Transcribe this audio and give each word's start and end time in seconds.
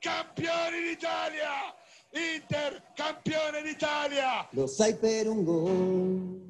campione 0.00 0.80
d'Italia! 0.88 1.76
Inter, 2.12 2.82
campione 2.94 3.62
d'Italia! 3.62 4.48
Lo 4.52 4.66
sai 4.66 4.94
per 4.94 5.28
un 5.28 5.44
gol. 5.44 6.48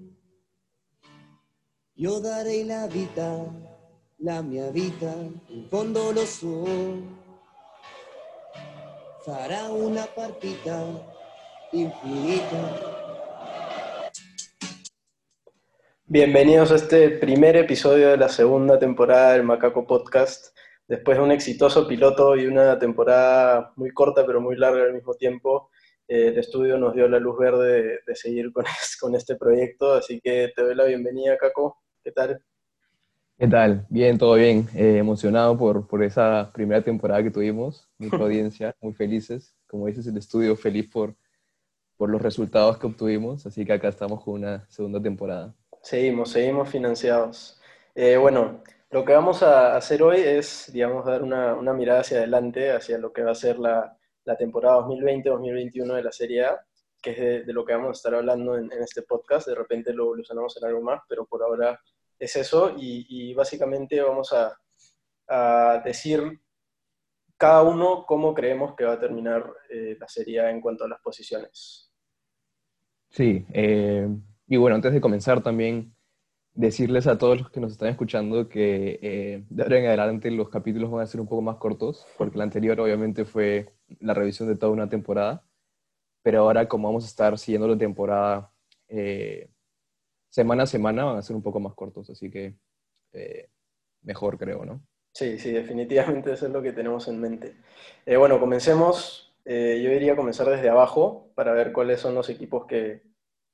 Io 1.94 2.18
darei 2.21 2.64
la 2.64 2.86
vita, 2.86 3.44
la 4.18 4.40
mia 4.40 4.71
vita, 4.71 5.12
in 5.48 5.66
fondo 5.68 6.12
lo 6.12 6.24
so. 6.24 7.18
Farà 9.24 9.64
una 9.64 10.07
partita 10.07 10.79
infinita. 11.73 12.98
Bienvenidos 16.05 16.71
a 16.71 16.77
este 16.77 17.11
primer 17.11 17.57
episodio 17.57 18.11
de 18.11 18.17
la 18.17 18.29
segunda 18.29 18.79
temporada 18.79 19.32
del 19.32 19.43
Macaco 19.43 19.87
Podcast. 19.87 20.53
Después 20.91 21.16
de 21.18 21.25
un 21.25 21.30
exitoso 21.30 21.86
piloto 21.86 22.36
y 22.36 22.46
una 22.46 22.79
temporada 22.79 23.72
muy 23.77 23.93
corta 23.93 24.27
pero 24.27 24.40
muy 24.40 24.57
larga 24.57 24.82
al 24.84 24.95
mismo 24.95 25.14
tiempo, 25.14 25.71
eh, 26.08 26.29
el 26.29 26.39
estudio 26.39 26.79
nos 26.79 26.94
dio 26.94 27.08
la 27.08 27.21
luz 27.21 27.39
verde 27.39 27.82
de, 27.82 27.99
de 28.07 28.16
seguir 28.16 28.53
con, 28.53 28.66
es- 28.66 28.96
con 29.00 29.14
este 29.14 29.36
proyecto, 29.36 29.94
así 29.94 30.21
que 30.21 30.53
te 30.54 30.63
doy 30.63 30.75
la 30.75 30.85
bienvenida, 30.85 31.39
Caco. 31.39 31.79
¿Qué 32.03 32.11
tal? 32.12 32.42
¿Qué 33.39 33.47
tal? 33.48 33.86
Bien, 33.89 34.19
todo 34.19 34.34
bien. 34.34 34.69
Eh, 34.75 34.98
emocionado 34.98 35.56
por, 35.56 35.86
por 35.86 36.03
esa 36.03 36.50
primera 36.53 36.83
temporada 36.83 37.22
que 37.22 37.30
tuvimos, 37.30 37.88
mucha 37.98 38.16
audiencia, 38.16 38.75
muy 38.80 38.92
felices. 38.92 39.55
Como 39.69 39.86
dices, 39.86 40.06
el 40.08 40.16
estudio 40.19 40.56
feliz 40.56 40.91
por, 40.91 41.14
por 41.97 42.11
los 42.11 42.20
resultados 42.20 42.78
que 42.78 42.88
obtuvimos, 42.88 43.47
así 43.47 43.64
que 43.64 43.72
acá 43.75 43.88
estamos 43.88 44.25
con 44.25 44.34
una 44.34 44.66
segunda 44.69 45.00
temporada. 45.00 45.55
Seguimos, 45.83 46.33
seguimos 46.33 46.69
financiados. 46.69 47.61
Eh, 47.94 48.16
bueno, 48.16 48.62
lo 48.91 49.05
que 49.05 49.12
vamos 49.12 49.42
a 49.42 49.77
hacer 49.77 50.03
hoy 50.03 50.20
es, 50.20 50.70
digamos, 50.72 51.05
dar 51.06 51.22
una, 51.22 51.55
mirada 51.72 52.00
hacia 52.00 52.19
adelante, 52.19 52.72
hacia 52.72 52.98
lo 52.98 53.12
que 53.12 53.22
va 53.22 53.33
a 53.33 53.34
ser 53.36 53.58
la, 53.58 53.97
temporada 54.39 54.86
2020-2021 54.86 55.94
de 55.94 56.03
la 56.03 56.12
Serie 56.12 56.44
A, 56.44 56.64
que 57.03 57.11
es 57.11 57.46
de, 57.46 57.52
lo 57.52 57.64
que 57.64 57.72
vamos 57.72 57.88
a 57.88 57.92
estar 57.92 58.14
hablando 58.14 58.56
en, 58.56 58.70
este 58.72 59.02
podcast. 59.02 59.48
De 59.48 59.55
repente 59.55 59.92
lo 59.92 60.05
evolucionamos 60.05 60.56
en 60.56 60.64
algo 60.64 60.83
más, 60.83 61.00
pero 61.08 61.27
por 61.27 61.42
ahora 61.42 61.80
es 62.18 62.36
eso. 62.36 62.74
Y, 62.77 63.06
y 63.08 63.34
básicamente 63.34 64.00
vamos 64.00 64.33
a, 64.33 64.56
a 65.27 65.83
decir 65.84 66.41
cada 67.36 67.62
uno 67.62 68.05
cómo 68.06 68.34
creemos 68.34 68.74
que 68.74 68.84
va 68.84 68.92
a 68.92 69.00
terminar 69.00 69.50
eh, 69.70 69.96
la 69.98 70.06
Serie 70.08 70.41
A 70.41 70.50
en 70.50 70.61
cuanto 70.61 70.84
a 70.84 70.88
las 70.88 71.00
posiciones. 71.00 71.91
Sí, 73.08 73.46
eh, 73.52 74.06
y 74.46 74.56
bueno, 74.58 74.77
antes 74.77 74.92
de 74.92 75.00
comenzar 75.00 75.42
también 75.42 75.94
decirles 76.54 77.06
a 77.06 77.18
todos 77.18 77.38
los 77.38 77.50
que 77.50 77.60
nos 77.60 77.72
están 77.72 77.88
escuchando 77.88 78.48
que 78.48 78.98
eh, 79.02 79.44
de 79.48 79.62
ahora 79.62 79.78
en 79.78 79.86
adelante 79.86 80.30
los 80.30 80.48
capítulos 80.48 80.90
van 80.90 81.02
a 81.02 81.06
ser 81.06 81.20
un 81.20 81.28
poco 81.28 81.42
más 81.42 81.56
cortos, 81.56 82.06
porque 82.18 82.36
el 82.36 82.42
anterior 82.42 82.80
obviamente 82.80 83.24
fue 83.24 83.72
la 84.00 84.14
revisión 84.14 84.48
de 84.48 84.56
toda 84.56 84.72
una 84.72 84.88
temporada, 84.88 85.44
pero 86.22 86.40
ahora 86.40 86.68
como 86.68 86.88
vamos 86.88 87.04
a 87.04 87.08
estar 87.08 87.38
siguiendo 87.38 87.68
la 87.68 87.78
temporada 87.78 88.52
eh, 88.88 89.48
semana 90.28 90.64
a 90.64 90.66
semana 90.66 91.04
van 91.04 91.16
a 91.18 91.22
ser 91.22 91.36
un 91.36 91.42
poco 91.42 91.60
más 91.60 91.74
cortos, 91.74 92.10
así 92.10 92.30
que 92.30 92.56
eh, 93.12 93.48
mejor 94.02 94.38
creo, 94.38 94.64
¿no? 94.64 94.82
Sí, 95.12 95.38
sí, 95.38 95.50
definitivamente 95.50 96.32
eso 96.32 96.46
es 96.46 96.52
lo 96.52 96.62
que 96.62 96.72
tenemos 96.72 97.08
en 97.08 97.20
mente. 97.20 97.56
Eh, 98.06 98.16
bueno, 98.16 98.38
comencemos. 98.38 99.26
Yo 99.42 99.90
diría 99.90 100.14
comenzar 100.14 100.48
desde 100.48 100.68
abajo 100.68 101.32
para 101.34 101.52
ver 101.52 101.72
cuáles 101.72 101.98
son 101.98 102.14
los 102.14 102.28
equipos 102.28 102.66
que, 102.66 103.02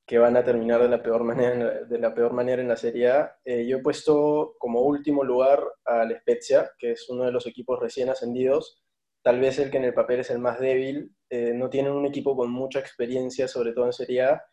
que 0.07 0.19
van 0.19 0.37
a 0.37 0.45
terminar 0.45 0.81
de 0.81 0.89
la 0.89 1.03
peor 1.03 1.25
manera, 1.25 1.83
de 1.85 1.99
la 1.99 2.15
peor 2.15 2.33
manera 2.33 2.62
en 2.62 2.69
la 2.69 2.77
Serie 2.77 3.11
A. 3.11 3.37
Eh, 3.45 3.67
yo 3.67 3.79
he 3.79 3.83
puesto 3.83 4.55
como 4.59 4.83
último 4.83 5.25
lugar 5.25 5.61
al 5.85 6.17
Spezia, 6.21 6.71
que 6.79 6.93
es 6.93 7.09
uno 7.09 7.25
de 7.25 7.33
los 7.33 7.47
equipos 7.47 7.81
recién 7.81 8.09
ascendidos, 8.09 8.85
tal 9.23 9.41
vez 9.41 9.59
el 9.59 9.71
que 9.71 9.79
en 9.79 9.85
el 9.85 9.95
papel 9.95 10.21
es 10.21 10.31
el 10.31 10.39
más 10.39 10.61
débil. 10.61 11.13
Eh, 11.29 11.53
no 11.55 11.69
tienen 11.69 11.93
un 11.93 12.07
equipo 12.07 12.37
con 12.37 12.53
mucha 12.53 12.79
experiencia, 12.79 13.48
sobre 13.48 13.73
todo 13.73 13.87
en 13.87 13.93
Serie 13.93 14.23
A, 14.23 14.45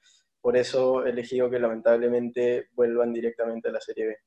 por 0.42 0.58
eso 0.58 1.06
he 1.06 1.12
elegido 1.12 1.50
que 1.50 1.58
lamentablemente 1.58 2.67
vuelvan 2.73 3.14
directamente 3.14 3.70
a 3.70 3.72
la 3.72 3.80
Serie 3.80 4.08
B. 4.08 4.17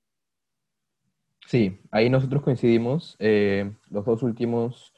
Sí, 1.46 1.78
ahí 1.90 2.08
nosotros 2.08 2.42
coincidimos. 2.42 3.16
eh, 3.18 3.70
los 3.90 4.04
dos 4.04 4.22
últimos, 4.22 4.94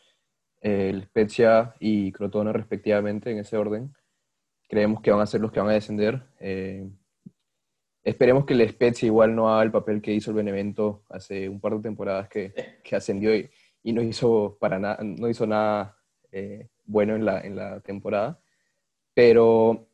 eh, 0.60 0.91
el 0.91 1.02
Spezia 1.04 1.75
y 1.81 2.12
Crotone 2.12 2.52
respectivamente, 2.52 3.31
en 3.31 3.38
ese 3.38 3.56
orden, 3.56 3.94
creemos 4.68 5.00
que 5.00 5.10
van 5.10 5.20
a 5.20 5.26
ser 5.26 5.40
los 5.40 5.50
que 5.52 5.60
van 5.60 5.70
a 5.70 5.74
descender. 5.74 6.22
eh, 6.40 6.88
esperemos 8.04 8.46
que 8.46 8.54
el 8.54 8.68
Spezia 8.68 9.06
igual 9.06 9.34
no 9.34 9.52
haga 9.52 9.62
el 9.64 9.70
papel 9.70 10.00
que 10.00 10.12
hizo 10.12 10.30
el 10.30 10.36
Benevento 10.36 11.04
hace 11.08 11.48
un 11.48 11.60
par 11.60 11.74
de 11.74 11.82
temporadas 11.82 12.28
que, 12.28 12.54
que 12.82 12.96
ascendió 12.96 13.34
y, 13.36 13.50
y 13.82 13.92
no 13.92 14.02
hizo 14.02 14.56
para 14.60 14.78
nada, 14.78 14.98
no 15.02 15.28
hizo 15.28 15.46
nada 15.46 15.96
eh, 16.32 16.68
bueno 16.84 17.16
en 17.16 17.24
la, 17.24 17.40
en 17.40 17.56
la 17.56 17.80
temporada. 17.80 18.40
Pero 19.14 19.88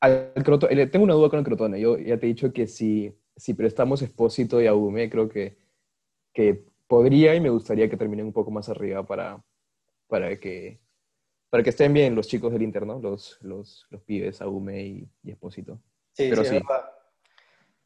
al 0.00 0.32
Crotone, 0.44 0.86
tengo 0.86 1.04
una 1.04 1.14
duda 1.14 1.30
con 1.30 1.40
el 1.40 1.44
Crotone. 1.44 1.80
Yo 1.80 1.98
ya 1.98 2.18
te 2.18 2.26
he 2.26 2.28
dicho 2.28 2.52
que 2.52 2.66
si, 2.66 3.12
si 3.36 3.54
prestamos 3.54 4.02
Espósito 4.02 4.60
y 4.62 4.66
Agume, 4.66 5.10
creo 5.10 5.28
que, 5.28 5.58
que 6.32 6.64
podría 6.86 7.34
y 7.34 7.40
me 7.40 7.50
gustaría 7.50 7.88
que 7.88 7.96
terminen 7.96 8.26
un 8.26 8.32
poco 8.32 8.50
más 8.50 8.68
arriba 8.68 9.04
para, 9.06 9.42
para, 10.06 10.38
que, 10.38 10.80
para 11.50 11.62
que 11.62 11.70
estén 11.70 11.92
bien 11.92 12.14
los 12.14 12.28
chicos 12.28 12.52
del 12.52 12.62
Inter, 12.62 12.86
¿no? 12.86 12.98
Los, 12.98 13.38
los, 13.42 13.86
los 13.90 14.02
pibes, 14.02 14.40
Agume 14.42 14.82
y, 14.82 15.08
y 15.22 15.30
Espósito. 15.30 15.80
Sí, 16.12 16.28
Pero 16.28 16.42
sí, 16.42 16.50
sí. 16.50 16.56
es 16.56 16.62
verdad. 16.62 16.90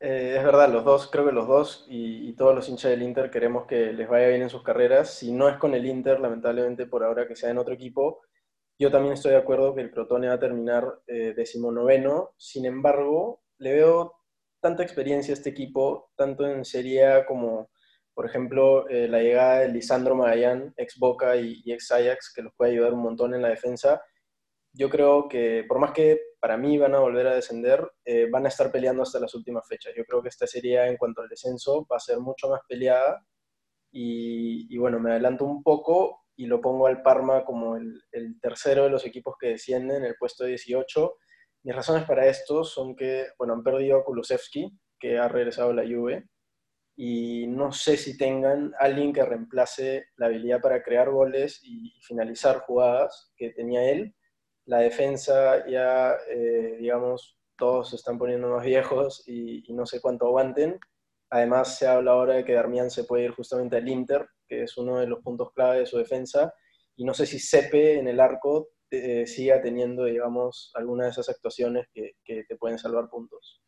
Eh, 0.00 0.34
es 0.36 0.44
verdad, 0.44 0.72
los 0.72 0.84
dos, 0.84 1.08
creo 1.12 1.24
que 1.24 1.32
los 1.32 1.46
dos 1.46 1.86
y, 1.88 2.28
y 2.28 2.32
todos 2.32 2.56
los 2.56 2.68
hinchas 2.68 2.90
del 2.90 3.02
Inter 3.02 3.30
queremos 3.30 3.66
que 3.66 3.92
les 3.92 4.08
vaya 4.08 4.28
bien 4.28 4.42
en 4.42 4.50
sus 4.50 4.64
carreras. 4.64 5.14
Si 5.14 5.30
no 5.30 5.48
es 5.48 5.56
con 5.58 5.74
el 5.74 5.86
Inter, 5.86 6.18
lamentablemente 6.18 6.86
por 6.86 7.04
ahora 7.04 7.28
que 7.28 7.36
sea 7.36 7.50
en 7.50 7.58
otro 7.58 7.72
equipo. 7.72 8.22
Yo 8.80 8.90
también 8.90 9.14
estoy 9.14 9.30
de 9.30 9.36
acuerdo 9.36 9.76
que 9.76 9.80
el 9.80 9.92
Crotone 9.92 10.26
va 10.26 10.34
a 10.34 10.40
terminar 10.40 11.02
eh, 11.06 11.34
decimonoveno. 11.36 12.34
Sin 12.36 12.66
embargo, 12.66 13.42
le 13.58 13.74
veo 13.74 14.16
tanta 14.60 14.82
experiencia 14.82 15.32
a 15.34 15.36
este 15.36 15.50
equipo, 15.50 16.10
tanto 16.16 16.48
en 16.48 16.64
Serie 16.64 17.06
A 17.06 17.24
como, 17.24 17.70
por 18.14 18.26
ejemplo, 18.26 18.88
eh, 18.88 19.08
la 19.08 19.20
llegada 19.20 19.60
de 19.60 19.68
Lisandro 19.68 20.14
Magallán, 20.14 20.74
ex 20.76 20.98
Boca 20.98 21.36
y, 21.36 21.62
ex 21.66 21.90
Ajax, 21.92 22.32
que 22.34 22.42
los 22.42 22.52
puede 22.54 22.72
ayudar 22.72 22.92
un 22.92 23.02
montón 23.02 23.34
en 23.34 23.42
la 23.42 23.48
defensa 23.48 24.02
yo 24.74 24.88
creo 24.88 25.28
que 25.28 25.64
por 25.68 25.78
más 25.78 25.92
que 25.92 26.18
para 26.40 26.56
mí 26.56 26.78
van 26.78 26.94
a 26.94 27.00
volver 27.00 27.26
a 27.26 27.34
descender, 27.34 27.86
eh, 28.04 28.28
van 28.30 28.46
a 28.46 28.48
estar 28.48 28.72
peleando 28.72 29.02
hasta 29.02 29.20
las 29.20 29.34
últimas 29.34 29.66
fechas. 29.68 29.92
Yo 29.96 30.04
creo 30.04 30.22
que 30.22 30.28
esta 30.28 30.46
serie 30.46 30.84
en 30.86 30.96
cuanto 30.96 31.20
al 31.20 31.28
descenso 31.28 31.86
va 31.90 31.96
a 31.96 32.00
ser 32.00 32.18
mucho 32.20 32.48
más 32.48 32.60
peleada 32.66 33.24
y, 33.92 34.76
bueno, 34.78 34.98
me 34.98 35.10
adelanto 35.10 35.44
un 35.44 35.62
poco 35.62 36.24
y 36.36 36.46
lo 36.46 36.60
pongo 36.62 36.86
al 36.86 37.02
Parma 37.02 37.44
como 37.44 37.76
el, 37.76 38.02
el 38.12 38.40
tercero 38.40 38.84
de 38.84 38.90
los 38.90 39.04
equipos 39.04 39.36
que 39.38 39.48
descienden, 39.48 40.04
el 40.04 40.16
puesto 40.16 40.44
18. 40.44 41.16
Mis 41.64 41.76
razones 41.76 42.04
para 42.04 42.26
esto 42.26 42.64
son 42.64 42.96
que, 42.96 43.26
bueno, 43.38 43.52
han 43.52 43.62
perdido 43.62 43.98
a 43.98 44.04
Kulusevski, 44.04 44.72
que 44.98 45.18
ha 45.18 45.28
regresado 45.28 45.70
a 45.70 45.74
la 45.74 45.82
Juve, 45.82 46.26
y 46.96 47.46
no 47.46 47.72
sé 47.72 47.96
si 47.96 48.16
tengan 48.18 48.72
alguien 48.78 49.12
que 49.12 49.24
reemplace 49.24 50.06
la 50.16 50.26
habilidad 50.26 50.60
para 50.60 50.82
crear 50.82 51.10
goles 51.10 51.60
y, 51.62 51.92
finalizar 52.02 52.58
jugadas 52.60 53.32
que 53.36 53.50
tenía 53.50 53.90
él 53.90 54.14
la 54.66 54.78
defensa 54.78 55.66
ya, 55.68 56.16
eh, 56.30 56.76
digamos, 56.78 57.36
todos 57.56 57.90
se 57.90 57.96
están 57.96 58.18
poniendo 58.18 58.48
más 58.48 58.64
viejos 58.64 59.22
y, 59.26 59.68
y 59.68 59.74
no 59.74 59.86
sé 59.86 60.00
cuánto 60.00 60.26
aguanten. 60.26 60.78
Además, 61.30 61.78
se 61.78 61.86
habla 61.86 62.12
ahora 62.12 62.34
de 62.34 62.44
que 62.44 62.52
Darmian 62.52 62.90
se 62.90 63.04
puede 63.04 63.24
ir 63.24 63.30
justamente 63.32 63.76
al 63.76 63.88
Inter, 63.88 64.26
que 64.46 64.64
es 64.64 64.76
uno 64.76 64.98
de 64.98 65.06
los 65.06 65.20
puntos 65.20 65.52
clave 65.52 65.80
de 65.80 65.86
su 65.86 65.98
defensa. 65.98 66.52
Y 66.96 67.04
no 67.04 67.14
sé 67.14 67.26
si 67.26 67.38
Sepe 67.38 67.98
en 67.98 68.08
el 68.08 68.20
arco 68.20 68.68
eh, 68.90 69.26
siga 69.26 69.60
teniendo, 69.62 70.04
digamos, 70.04 70.70
alguna 70.74 71.04
de 71.04 71.10
esas 71.10 71.28
actuaciones 71.28 71.86
que, 71.92 72.12
que 72.24 72.44
te 72.44 72.56
pueden 72.56 72.78
salvar 72.78 73.08
puntos. 73.08 73.62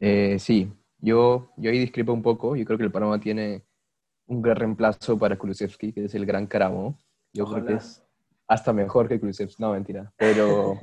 Eh, 0.00 0.38
sí, 0.38 0.70
yo, 1.04 1.50
yo 1.58 1.70
ahí 1.70 1.78
discrepo 1.78 2.12
un 2.12 2.22
poco. 2.22 2.56
Yo 2.56 2.64
creo 2.64 2.78
que 2.78 2.84
el 2.84 2.90
Parma 2.90 3.20
tiene 3.20 3.62
un 4.26 4.40
gran 4.40 4.56
reemplazo 4.56 5.18
para 5.18 5.36
Kulusevski, 5.36 5.92
que 5.92 6.06
es 6.06 6.14
el 6.14 6.24
gran 6.24 6.46
Caramo. 6.46 6.98
Yo 7.32 7.44
creo 7.44 7.66
que 7.66 7.74
es 7.74 8.02
hasta 8.48 8.72
mejor 8.72 9.06
que 9.06 9.20
Kulusevski. 9.20 9.62
No, 9.62 9.72
mentira. 9.72 10.12
Pero 10.16 10.78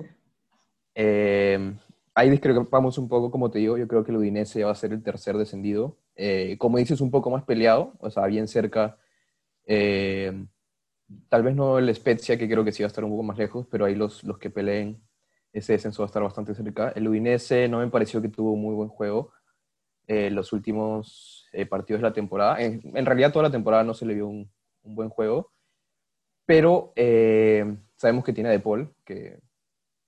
eh, 0.96 1.74
ahí 2.14 2.30
discrepamos 2.30 3.00
un 3.00 3.10
poco, 3.10 3.32
como 3.32 3.50
te 3.50 3.60
digo. 3.60 3.78
Yo 3.80 3.88
creo 3.88 4.04
que 4.04 4.12
el 4.12 4.18
Udinese 4.18 4.64
va 4.64 4.72
a 4.72 4.76
ser 4.76 4.94
el 4.94 5.02
tercer 5.02 5.38
descendido. 5.38 5.98
Eh, 6.16 6.56
como 6.60 6.78
dices, 6.78 7.02
un 7.02 7.10
poco 7.10 7.32
más 7.32 7.44
peleado, 7.44 7.94
o 8.00 8.12
sea, 8.12 8.28
bien 8.28 8.48
cerca. 8.48 8.98
Eh, 9.66 10.46
tal 11.30 11.42
vez 11.42 11.56
no 11.56 11.80
el 11.80 11.94
Spezia, 11.96 12.38
que 12.38 12.48
creo 12.48 12.64
que 12.64 12.72
sí 12.72 12.84
va 12.84 12.88
a 12.88 12.94
estar 12.94 13.04
un 13.04 13.10
poco 13.10 13.24
más 13.24 13.40
lejos, 13.40 13.66
pero 13.72 13.86
ahí 13.86 13.96
los, 13.96 14.24
los 14.24 14.38
que 14.38 14.52
peleen 14.52 15.02
ese 15.52 15.74
descenso 15.74 16.04
va 16.04 16.06
a 16.06 16.12
estar 16.12 16.22
bastante 16.22 16.54
cerca. 16.54 16.90
El 16.90 17.08
Udinese 17.08 17.68
no 17.68 17.80
me 17.80 17.88
pareció 17.88 18.22
que 18.22 18.30
tuvo 18.30 18.56
muy 18.56 18.76
buen 18.76 18.90
juego 18.90 19.32
eh, 20.12 20.30
los 20.30 20.52
últimos 20.52 21.48
eh, 21.54 21.66
partidos 21.66 22.02
de 22.02 22.10
la 22.10 22.14
temporada. 22.14 22.62
En, 22.62 22.82
en, 22.84 23.06
realidad 23.06 23.32
toda 23.32 23.44
la 23.44 23.52
temporada 23.52 23.86
no 23.86 23.94
se 23.94 24.06
le 24.06 24.14
vio 24.14 24.28
un, 24.28 24.52
un 24.84 24.94
buen 24.94 25.08
juego, 25.08 25.54
pero 26.46 26.92
eh, 26.98 27.78
sabemos 27.96 28.26
que 28.26 28.34
tiene 28.34 28.50
a 28.50 28.52
De 28.52 28.60
Paul, 28.60 28.94
que 29.06 29.40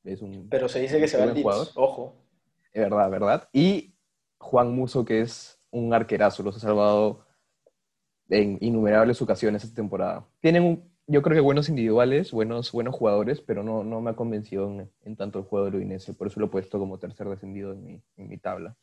es 0.04 0.22
un... 0.22 0.50
Pero 0.50 0.68
se 0.68 0.82
dice 0.82 1.00
que 1.00 1.08
se 1.08 1.16
va 1.16 1.24
al 1.24 1.30
Leeds, 1.30 1.44
jugador. 1.44 1.68
ojo. 1.76 2.16
Es 2.74 2.82
verdad, 2.82 3.10
verdad. 3.10 3.50
Y 3.54 3.96
Juan 4.40 4.76
Muso, 4.76 5.06
que 5.06 5.22
es 5.22 5.58
un 5.72 5.94
arquerazo, 5.94 6.44
los 6.44 6.58
ha 6.58 6.60
salvado 6.60 7.26
en 8.28 8.58
innumerables 8.60 9.22
ocasiones 9.22 9.64
esta 9.64 9.76
temporada. 9.78 10.28
Tienen 10.42 10.64
un, 10.64 10.92
yo 11.08 11.22
creo 11.22 11.36
que 11.36 11.40
buenos 11.40 11.70
individuales, 11.70 12.34
buenos, 12.34 12.74
buenos 12.74 12.94
jugadores, 12.94 13.40
pero 13.40 13.64
no, 13.64 13.86
no 13.86 14.02
me 14.02 14.10
ha 14.10 14.18
convencido 14.18 14.70
en, 14.70 14.92
en 15.06 15.16
tanto 15.16 15.40
el 15.40 15.46
juego 15.46 15.72
de 15.72 15.78
Udinese, 15.78 16.14
por 16.14 16.28
eso 16.28 16.42
lo 16.42 16.48
he 16.48 16.50
puesto 16.50 16.78
como 16.78 17.00
tercer 17.00 17.30
descendido 17.30 17.72
en 17.72 17.86
mi, 17.86 18.02
en 18.18 18.28
mi 18.28 18.38
tabla. 18.38 18.76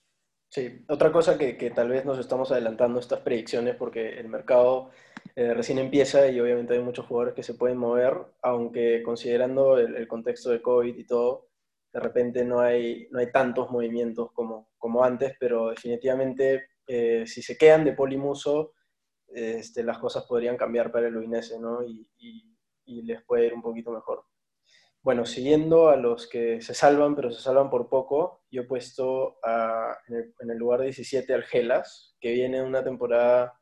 Sí, 0.50 0.84
otra 0.88 1.12
cosa 1.12 1.38
que, 1.38 1.56
que, 1.56 1.70
tal 1.70 1.88
vez 1.90 2.04
nos 2.04 2.18
estamos 2.18 2.50
adelantando 2.50 2.98
estas 2.98 3.20
predicciones 3.20 3.76
porque 3.76 4.18
el 4.18 4.28
mercado 4.28 4.90
eh, 5.36 5.54
recién 5.54 5.78
empieza 5.78 6.28
y 6.28 6.40
obviamente 6.40 6.74
hay 6.74 6.80
muchos 6.80 7.06
jugadores 7.06 7.34
que 7.34 7.44
se 7.44 7.54
pueden 7.54 7.78
mover, 7.78 8.14
aunque 8.42 9.00
considerando 9.04 9.78
el, 9.78 10.08
contexto 10.08 10.50
de 10.50 10.60
COVID 10.60 10.96
y 10.96 11.04
todo, 11.04 11.48
de 11.92 12.00
repente 12.00 12.44
no 12.44 12.58
hay, 12.60 13.06
no 13.12 13.20
hay 13.20 13.30
tantos 13.30 13.70
movimientos 13.70 14.32
como, 14.32 14.70
como 14.76 15.04
antes, 15.04 15.34
pero 15.38 15.70
definitivamente 15.70 16.70
eh, 16.88 17.24
si 17.28 17.42
se 17.42 17.56
quedan 17.56 17.84
de 17.84 17.92
Polimuso, 17.92 18.72
este, 19.28 19.84
las 19.84 19.98
cosas 19.98 20.24
podrían 20.24 20.56
cambiar 20.56 20.90
para 20.90 21.06
el 21.06 21.16
Udinese, 21.16 21.60
¿no? 21.60 21.84
Y, 21.84 22.08
y 22.86 23.02
les 23.02 23.22
puede 23.22 23.46
ir 23.46 23.54
un 23.54 23.62
poquito 23.62 23.92
mejor. 23.92 24.24
Bueno, 25.02 25.24
siguiendo 25.24 25.88
a 25.88 25.96
los 25.96 26.28
que 26.28 26.60
se 26.60 26.74
salvan, 26.74 27.16
pero 27.16 27.30
se 27.30 27.40
salvan 27.40 27.70
por 27.70 27.88
poco, 27.88 28.42
yo 28.50 28.62
he 28.62 28.66
puesto 28.66 29.38
a, 29.42 29.96
en, 30.08 30.16
el, 30.16 30.34
en, 30.40 30.50
el, 30.50 30.58
lugar 30.58 30.82
17 30.82 31.32
al 31.32 31.44
Gelas, 31.44 32.16
que 32.20 32.32
viene 32.32 32.62
una 32.62 32.84
temporada, 32.84 33.58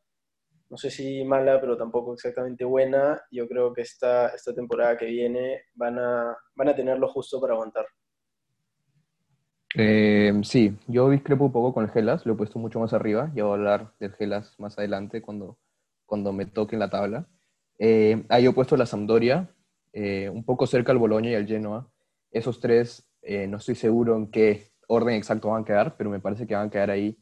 no 0.68 0.76
sé 0.76 0.90
si 0.90 1.24
mala, 1.24 1.60
pero 1.60 1.76
tampoco 1.76 2.12
exactamente 2.12 2.64
buena. 2.64 3.22
Yo 3.30 3.46
creo 3.46 3.72
que 3.72 3.82
esta, 3.82 4.28
esta 4.30 4.52
temporada 4.52 4.96
que 4.96 5.06
viene 5.06 5.62
van 5.74 5.98
a, 6.00 6.36
van 6.56 6.68
a 6.70 6.74
tener 6.74 6.98
lo 6.98 7.08
justo 7.08 7.40
para 7.40 7.54
aguantar. 7.54 7.86
Eh, 9.76 10.32
sí, 10.42 10.76
yo 10.88 11.08
discrepo 11.08 11.44
un 11.44 11.52
poco 11.52 11.72
con 11.72 11.84
el 11.84 11.90
Gelas, 11.90 12.26
lo 12.26 12.32
he 12.32 12.36
puesto 12.36 12.58
mucho 12.58 12.80
más 12.80 12.92
arriba, 12.92 13.30
ya 13.34 13.44
voy 13.44 13.52
a 13.52 13.54
hablar 13.54 13.92
del 14.00 14.12
Gelas 14.14 14.58
más 14.58 14.76
adelante 14.76 15.22
cuando, 15.22 15.58
cuando 16.04 16.32
me 16.32 16.46
toque 16.46 16.74
en 16.74 16.80
la 16.80 16.90
tabla. 16.90 17.28
Eh, 17.78 18.24
ahí 18.28 18.46
he 18.46 18.52
puesto 18.52 18.76
la 18.76 18.86
Sampdoria, 18.86 19.54
eh, 20.00 20.30
un 20.30 20.44
poco 20.44 20.64
cerca 20.68 20.92
al 20.92 20.98
Boloña 20.98 21.30
y 21.30 21.34
al 21.34 21.48
Genoa. 21.48 21.90
Esos 22.30 22.60
tres, 22.60 23.10
eh, 23.20 23.48
no 23.48 23.56
estoy 23.56 23.74
seguro 23.74 24.14
en 24.16 24.30
qué 24.30 24.70
orden 24.86 25.16
exacto 25.16 25.48
van 25.48 25.62
a 25.62 25.64
quedar, 25.64 25.96
pero 25.96 26.08
me 26.08 26.20
parece 26.20 26.46
que 26.46 26.54
van 26.54 26.68
a 26.68 26.70
quedar 26.70 26.90
ahí 26.90 27.18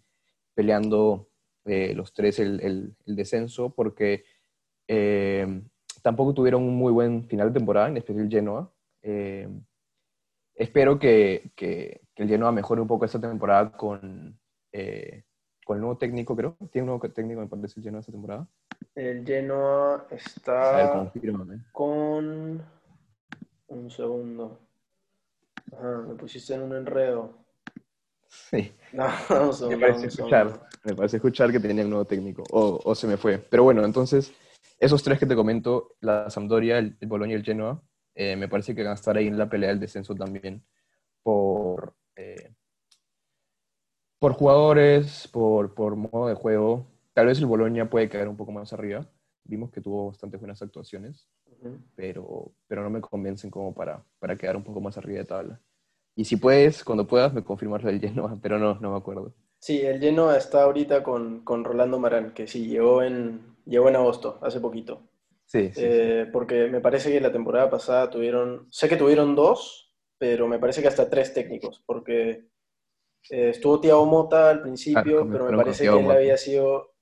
peleando 0.52 1.30
eh, 1.64 1.94
los 1.94 2.12
tres 2.12 2.38
el, 2.38 2.94
descenso, 3.06 3.74
porque 3.74 4.24
tampoco 6.02 6.34
tuvieron 6.34 6.64
un 6.64 6.76
muy 6.76 6.92
buen 6.92 7.26
final 7.26 7.48
de 7.48 7.58
temporada, 7.58 7.88
en 7.88 7.96
especial 7.96 8.28
Genoa. 8.28 8.70
espero 10.54 10.98
que, 10.98 11.52
que, 11.56 12.02
el 12.14 12.28
Genoa 12.28 12.52
mejore 12.52 12.82
un 12.82 12.88
poco 12.88 13.06
esta 13.06 13.18
temporada 13.18 13.72
con, 13.72 14.38
con 15.66 15.76
el 15.76 15.80
nuevo 15.80 15.98
técnico, 15.98 16.36
creo. 16.36 16.56
Tiene 16.70 16.84
un 16.84 16.98
nuevo 16.98 17.12
técnico, 17.12 17.40
me 17.40 17.48
parece, 17.48 17.80
el 17.80 17.84
Genoa 17.84 18.00
esta 18.00 18.12
temporada. 18.12 18.48
El 18.94 19.26
Genoa 19.26 20.06
está 20.12 21.12
con... 21.72 22.64
Un 23.68 23.90
segundo. 23.90 24.60
Ajá, 25.72 26.04
me 26.06 26.14
pusiste 26.14 26.54
en 26.54 26.62
un 26.62 26.76
enredo. 26.76 27.34
Sí. 28.28 28.72
No, 28.92 29.08
no, 29.28 29.52
son, 29.52 29.70
me, 29.70 29.78
parece 29.78 30.02
no, 30.02 30.06
escuchar, 30.06 30.68
me 30.84 30.94
parece 30.94 31.16
escuchar 31.16 31.50
que 31.50 31.58
tenía 31.58 31.82
un 31.82 31.90
nuevo 31.90 32.04
técnico. 32.04 32.44
O, 32.52 32.80
o, 32.84 32.94
se 32.94 33.08
me 33.08 33.16
fue. 33.16 33.38
Pero 33.38 33.64
bueno, 33.64 33.84
entonces, 33.84 34.32
esos 34.78 35.02
tres 35.02 35.18
que 35.18 35.26
te 35.26 35.34
comento, 35.34 35.96
la 35.98 36.30
Sampdoria, 36.30 36.78
el, 36.78 36.96
el 37.00 37.08
Bologna 37.08 37.32
y 37.32 37.36
el 37.36 37.44
Genoa, 37.44 37.82
eh, 38.14 38.36
me 38.36 38.48
parece 38.48 38.72
que 38.72 38.84
van 38.84 38.92
a 38.92 38.94
estar 38.94 39.16
ahí 39.16 39.26
en 39.26 39.36
la 39.36 39.50
pelea 39.50 39.70
del 39.70 39.80
descenso 39.80 40.14
también 40.14 40.64
por... 41.24 41.96
Eh, 42.14 42.54
por 44.18 44.32
jugadores, 44.32 45.28
por, 45.32 45.74
por 45.74 45.96
modo 45.96 46.28
de 46.28 46.34
juego, 46.34 46.86
tal 47.12 47.26
vez 47.26 47.38
el 47.38 47.46
Boloña 47.46 47.90
puede 47.90 48.08
caer 48.08 48.28
un 48.28 48.36
poco 48.36 48.52
más 48.52 48.72
arriba. 48.72 49.06
Vimos 49.44 49.70
que 49.70 49.80
tuvo 49.80 50.08
bastante 50.08 50.36
buenas 50.36 50.60
actuaciones, 50.62 51.28
uh 51.46 51.66
-huh. 51.66 51.78
pero, 51.94 52.52
pero 52.66 52.82
no 52.82 52.90
me 52.90 53.00
convencen 53.00 53.50
como 53.50 53.74
para, 53.74 54.02
para 54.18 54.36
quedar 54.36 54.56
un 54.56 54.64
poco 54.64 54.80
más 54.80 54.96
arriba 54.98 55.18
de 55.18 55.24
tabla. 55.24 55.60
Y 56.16 56.24
si 56.24 56.36
puedes, 56.36 56.82
cuando 56.82 57.06
puedas, 57.06 57.32
me 57.32 57.44
confirmas 57.44 57.84
el 57.84 58.00
Genoa, 58.00 58.38
pero 58.42 58.58
no, 58.58 58.78
no 58.80 58.92
me 58.92 58.96
acuerdo. 58.96 59.34
Sí, 59.58 59.80
el 59.80 60.00
Genoa 60.00 60.36
está 60.36 60.62
ahorita 60.62 61.02
con, 61.02 61.44
con 61.44 61.64
Rolando 61.64 61.98
Marán, 61.98 62.32
que 62.32 62.46
sí, 62.46 62.66
llegó 62.66 63.02
en, 63.02 63.56
llegó 63.66 63.88
en 63.88 63.96
agosto, 63.96 64.38
hace 64.42 64.60
poquito. 64.60 65.02
Sí, 65.44 65.70
sí, 65.72 65.80
eh, 65.84 66.24
sí, 66.24 66.30
Porque 66.32 66.68
me 66.68 66.80
parece 66.80 67.12
que 67.12 67.20
la 67.20 67.32
temporada 67.32 67.70
pasada 67.70 68.10
tuvieron, 68.10 68.66
sé 68.70 68.88
que 68.88 68.96
tuvieron 68.96 69.36
dos, 69.36 69.94
pero 70.18 70.48
me 70.48 70.58
parece 70.58 70.82
que 70.82 70.88
hasta 70.88 71.08
tres 71.08 71.32
técnicos, 71.34 71.82
porque 71.86 72.48
eh, 73.30 73.50
estuvo 73.50 73.80
Thiago 73.80 74.06
Mota 74.06 74.50
al 74.50 74.62
principio, 74.62 75.20
ah, 75.20 75.28
pero 75.30 75.50
me 75.50 75.56
parece 75.56 75.84
que 75.84 75.90
él 75.90 76.02
Mota. 76.02 76.14
había 76.14 76.36
sido, 76.36 76.94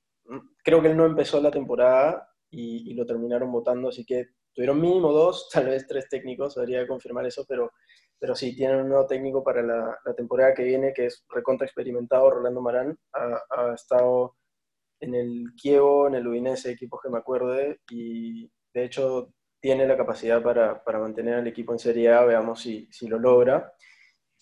creo 0.63 0.81
que 0.81 0.89
él 0.89 0.97
no 0.97 1.07
empezó 1.07 1.41
la 1.41 1.51
temporada 1.51 2.29
y, 2.51 2.91
y, 2.91 2.95
lo 2.95 3.05
terminaron 3.05 3.51
votando, 3.51 3.89
así 3.89 4.05
que 4.05 4.29
tuvieron 4.53 4.81
mínimo 4.81 5.13
dos, 5.13 5.49
tal 5.53 5.67
vez 5.67 5.87
tres 5.87 6.09
técnicos, 6.09 6.57
habría 6.59 6.87
confirmar 6.87 7.27
eso, 7.27 7.45
pero, 7.49 7.73
pero 8.19 8.35
sí, 8.35 8.55
tienen 8.57 8.81
un 8.81 8.89
nuevo 8.89 9.07
técnico 9.07 9.43
para 9.43 9.63
la, 9.63 9.99
la 10.05 10.15
temporada 10.15 10.55
que 10.55 10.65
viene, 10.65 10.93
que 10.93 11.07
es 11.07 11.25
recontra 11.29 11.67
experimentado, 11.67 12.31
Rolando 12.31 12.61
Marán, 12.61 12.99
ha, 13.13 13.43
ha, 13.51 13.75
estado 13.75 14.37
en 15.01 15.15
el 15.15 15.47
Kievo, 15.57 16.09
en 16.09 16.15
el 16.15 16.27
Udinese, 16.27 16.71
equipos 16.71 17.01
que 17.03 17.11
me 17.11 17.19
acuerde, 17.19 17.81
y 17.91 18.51
de 18.73 18.85
hecho 18.85 19.33
tiene 19.61 19.87
la 19.87 19.97
capacidad 19.97 20.43
para, 20.43 20.85
para 20.85 20.99
mantener 20.99 21.37
al 21.37 21.47
equipo 21.47 21.73
en 21.73 21.79
Serie 21.79 22.13
A, 22.13 22.23
veamos 22.25 22.61
si, 22.61 22.87
si 22.93 23.09
lo 23.09 23.19
logra. 23.19 23.73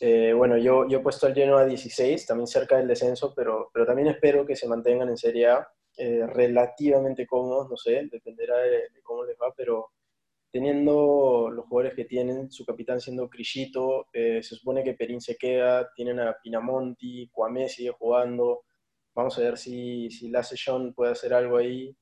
Eh, 0.05 0.33
bueno, 0.33 0.57
yo, 0.59 0.89
yo 0.89 0.99
he 0.99 1.01
puesto 1.01 1.29
al 1.29 1.35
Genoa 1.35 1.65
16, 1.65 2.27
también 2.27 2.49
cerca 2.49 2.77
del 2.77 2.89
descenso, 2.89 3.33
pero, 3.37 3.71
pero 3.73 3.87
también 3.87 4.09
espero 4.09 4.45
que 4.45 4.57
se 4.57 4.67
mantengan 4.67 5.09
en 5.09 5.17
Serie 5.17 5.47
A 5.47 5.69
eh, 5.97 6.27
relativamente 6.27 7.25
cómodos, 7.25 7.71
no 7.71 7.77
sé, 7.77 8.09
dependerá 8.11 8.59
de, 8.59 8.89
cómo 9.05 9.23
les 9.23 9.37
va, 9.37 9.55
pero 9.57 9.93
teniendo 10.51 11.51
los 11.53 11.67
jugadores 11.67 11.95
que 11.95 12.05
tienen, 12.05 12.51
su 12.51 12.67
capitán 12.67 13.01
siendo 13.01 13.31
Crillito, 13.31 14.09
eh, 14.13 14.43
se 14.43 14.57
supone 14.57 14.83
que 14.83 14.95
Perín 14.95 15.21
se 15.21 15.37
queda, 15.37 15.93
tienen 15.95 16.19
a 16.19 16.37
Pinamonti, 16.43 17.29
Kwame 17.29 17.69
sigue 17.69 17.93
jugando, 17.93 18.65
vamos 19.15 19.39
a 19.39 19.43
ver 19.43 19.57
si, 19.57 20.11
si 20.11 20.31
Lasse 20.31 20.57
John 20.59 20.95
puede 20.95 21.13
hacer 21.13 21.33
algo 21.33 21.59
ahí, 21.59 21.97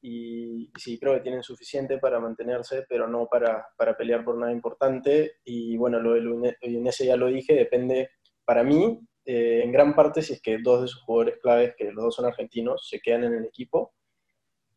y, 0.00 0.70
sí, 0.76 0.98
creo 0.98 1.14
que 1.14 1.20
tienen 1.20 1.42
suficiente 1.42 1.98
para 1.98 2.20
mantenerse, 2.20 2.84
pero 2.88 3.08
no 3.08 3.26
para, 3.26 3.66
para 3.76 3.96
pelear 3.96 4.24
por 4.24 4.38
nada 4.38 4.52
importante. 4.52 5.36
Y 5.44 5.76
bueno, 5.76 6.00
lo 6.00 6.14
del 6.14 6.28
Udinese 6.28 7.06
ya 7.06 7.16
lo 7.16 7.26
dije, 7.26 7.54
depende 7.54 8.10
para 8.44 8.62
mí, 8.62 9.00
eh, 9.26 9.62
en 9.64 9.72
gran 9.72 9.94
parte, 9.94 10.22
si 10.22 10.34
es 10.34 10.40
que 10.40 10.58
dos 10.62 10.82
de 10.82 10.88
sus 10.88 11.02
jugadores 11.02 11.38
claves, 11.42 11.74
que 11.76 11.90
los 11.90 12.04
dos 12.04 12.14
son 12.14 12.26
argentinos, 12.26 12.88
se 12.88 13.00
quedan 13.00 13.24
en 13.24 13.34
el 13.34 13.44
equipo. 13.44 13.92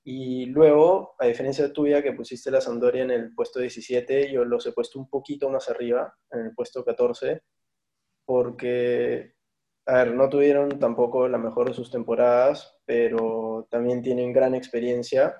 Y 0.03 0.47
luego, 0.47 1.15
a 1.19 1.27
diferencia 1.27 1.67
de 1.67 1.73
tuya, 1.73 2.01
que 2.01 2.13
pusiste 2.13 2.49
la 2.49 2.61
Sampdoria 2.61 3.03
en 3.03 3.11
el 3.11 3.33
puesto 3.35 3.59
17, 3.59 4.31
yo 4.31 4.43
los 4.45 4.65
he 4.65 4.71
puesto 4.71 4.97
un 4.99 5.07
poquito 5.07 5.49
más 5.49 5.69
arriba, 5.69 6.15
en 6.31 6.41
el 6.47 6.55
puesto 6.55 6.83
14, 6.83 7.43
porque 8.25 9.35
a 9.89 10.03
ver, 10.03 10.13
no 10.13 10.29
tuvieron 10.29 10.77
tampoco 10.79 11.27
la 11.27 11.39
mejor 11.39 11.67
de 11.67 11.73
sus 11.73 11.89
temporadas, 11.89 12.77
pero 12.85 13.67
también 13.71 14.03
tienen 14.03 14.31
gran 14.31 14.53
experiencia 14.53 15.35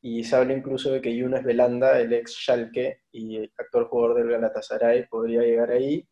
y 0.00 0.24
se 0.24 0.34
habla 0.34 0.54
incluso 0.54 0.90
de 0.90 1.00
que 1.00 1.14
Younes 1.16 1.44
Belanda, 1.44 2.00
el 2.00 2.12
ex 2.12 2.32
Schalke 2.32 3.02
y 3.12 3.38
actual 3.56 3.84
jugador 3.84 4.16
del 4.16 4.30
Galatasaray, 4.30 5.06
podría 5.08 5.42
llegar 5.42 5.70
ahí. 5.70 6.08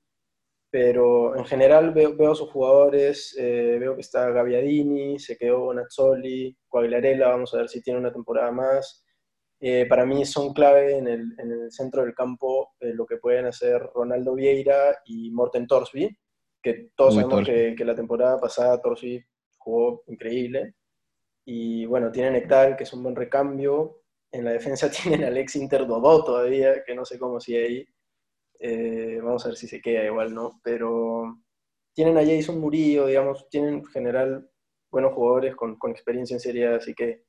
Pero 0.71 1.37
en 1.37 1.45
general 1.45 1.93
veo, 1.93 2.31
a 2.31 2.35
sus 2.37 2.51
jugadores, 2.51 3.37
eh, 3.37 3.79
veo 3.81 3.97
que 3.97 4.03
está 4.03 4.31
Gaviadini, 4.31 5.19
se 5.19 5.37
quedó 5.37 5.59
Bonazzoli, 5.61 6.57
Coaglarella, 6.69 7.29
vamos 7.29 7.53
a 7.55 7.59
ver 7.59 7.69
si 7.69 7.83
tiene 7.83 7.99
una 7.99 8.13
temporada 8.13 8.53
más. 8.53 9.05
Eh, 9.61 9.87
para 9.89 10.07
mí 10.07 10.25
son 10.25 10.55
clave 10.55 10.97
en 10.97 11.09
el, 11.09 11.35
en 11.39 11.51
el 11.53 11.73
centro 11.73 12.03
del 12.05 12.15
campo 12.15 12.75
eh, 12.81 12.93
lo 12.95 13.05
que 13.05 13.17
pueden 13.17 13.47
hacer 13.47 13.83
Ronaldo 13.95 14.35
Vieira 14.35 14.97
y 15.07 15.33
Morten 15.33 15.67
Torsby, 15.67 16.17
que 16.63 16.91
todos 16.95 17.15
Muy 17.15 17.25
sabemos 17.25 17.47
que, 17.47 17.75
que, 17.77 17.85
la 17.85 17.95
temporada 17.95 18.39
pasada 18.39 18.81
Torsi 18.81 19.23
jugó 19.59 20.03
increíble. 20.09 20.75
Y 21.45 21.87
bueno, 21.87 22.11
tienen 22.11 22.37
Ekdal, 22.37 22.77
que 22.77 22.85
es 22.85 22.93
un 22.93 23.03
buen 23.03 23.17
recambio. 23.17 24.03
En 24.31 24.45
la 24.45 24.53
defensa 24.53 24.91
tienen 24.91 25.25
a 25.25 25.29
Alex 25.29 25.57
Interdodó 25.57 26.25
todavía, 26.25 26.85
que 26.85 26.95
no 26.95 27.05
sé 27.05 27.19
cómo 27.19 27.41
sigue 27.41 27.65
ahí. 27.65 27.87
Eh, 28.59 29.19
vamos 29.23 29.45
a 29.45 29.49
ver 29.49 29.57
si 29.57 29.67
se 29.67 29.81
queda 29.81 30.05
igual, 30.05 30.35
¿no? 30.35 30.61
Pero 30.63 31.39
tienen 31.95 32.19
a 32.19 32.25
Jason 32.25 32.61
Murillo, 32.61 33.07
digamos, 33.07 33.49
tienen 33.49 33.75
en 33.75 33.85
general 33.87 34.51
buenos 34.91 35.15
jugadores 35.15 35.57
con, 35.57 35.77
con 35.77 35.91
experiencia 35.91 36.35
en 36.35 36.41
Serie 36.41 36.67
así 36.69 36.95
que 36.95 37.25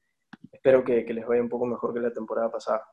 espero 0.52 0.84
que, 0.84 1.06
que, 1.06 1.14
les 1.14 1.26
vaya 1.26 1.42
un 1.42 1.50
poco 1.50 1.66
mejor 1.66 1.94
que 1.94 2.00
la 2.00 2.14
temporada 2.14 2.52
pasada. 2.52 2.84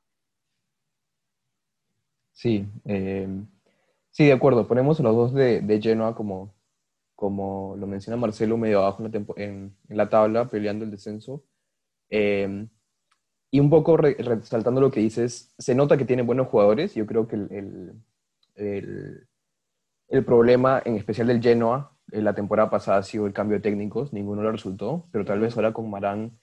Sí, 2.33 2.67
eh, 2.85 3.27
Sí, 4.19 4.27
de 4.27 4.33
acuerdo. 4.33 4.67
Ponemos 4.67 4.99
los 4.99 5.15
dos 5.15 5.33
de, 5.33 5.61
de 5.61 5.81
Genoa 5.81 6.17
como, 6.17 6.53
como 7.15 7.77
lo 7.79 7.87
menciona 7.87 8.17
Marcelo, 8.17 8.57
medio 8.59 8.81
abajo 8.81 9.05
en 9.05 9.13
la, 9.13 9.25
en, 9.37 9.77
en 9.89 9.97
la 9.97 10.09
tabla, 10.09 10.49
peleando 10.49 10.85
el 10.85 10.91
descenso. 10.91 11.45
Eh, 12.11 12.67
y 13.53 13.61
un 13.61 13.71
poco 13.71 13.97
re, 13.97 14.17
resaltando 14.19 14.81
lo 14.81 14.91
que 14.91 15.01
dices, 15.01 15.55
se 15.59 15.75
nota 15.77 15.97
que 15.97 16.05
tiene 16.05 16.23
buenos 16.23 16.49
jugadores. 16.49 16.95
Yo 16.97 17.07
creo 17.07 17.29
que 17.29 17.37
el, 17.37 17.95
el, 18.57 19.29
el, 20.09 20.25
problema, 20.25 20.83
en 20.85 20.97
especial 20.97 21.29
del 21.29 21.41
Genoa, 21.41 21.97
en 22.11 22.25
la 22.25 22.35
temporada 22.35 22.71
pasada 22.71 22.99
ha 22.99 23.03
sido 23.05 23.27
el 23.27 23.33
cambio 23.33 23.59
de 23.59 23.63
técnicos. 23.63 24.13
Ninguno 24.13 24.43
lo 24.43 24.51
resultó, 24.53 25.09
pero 25.13 25.25
tal 25.25 25.39
vez 25.41 25.57
ahora 25.57 25.73
con 25.73 25.91
Marán 25.91 26.41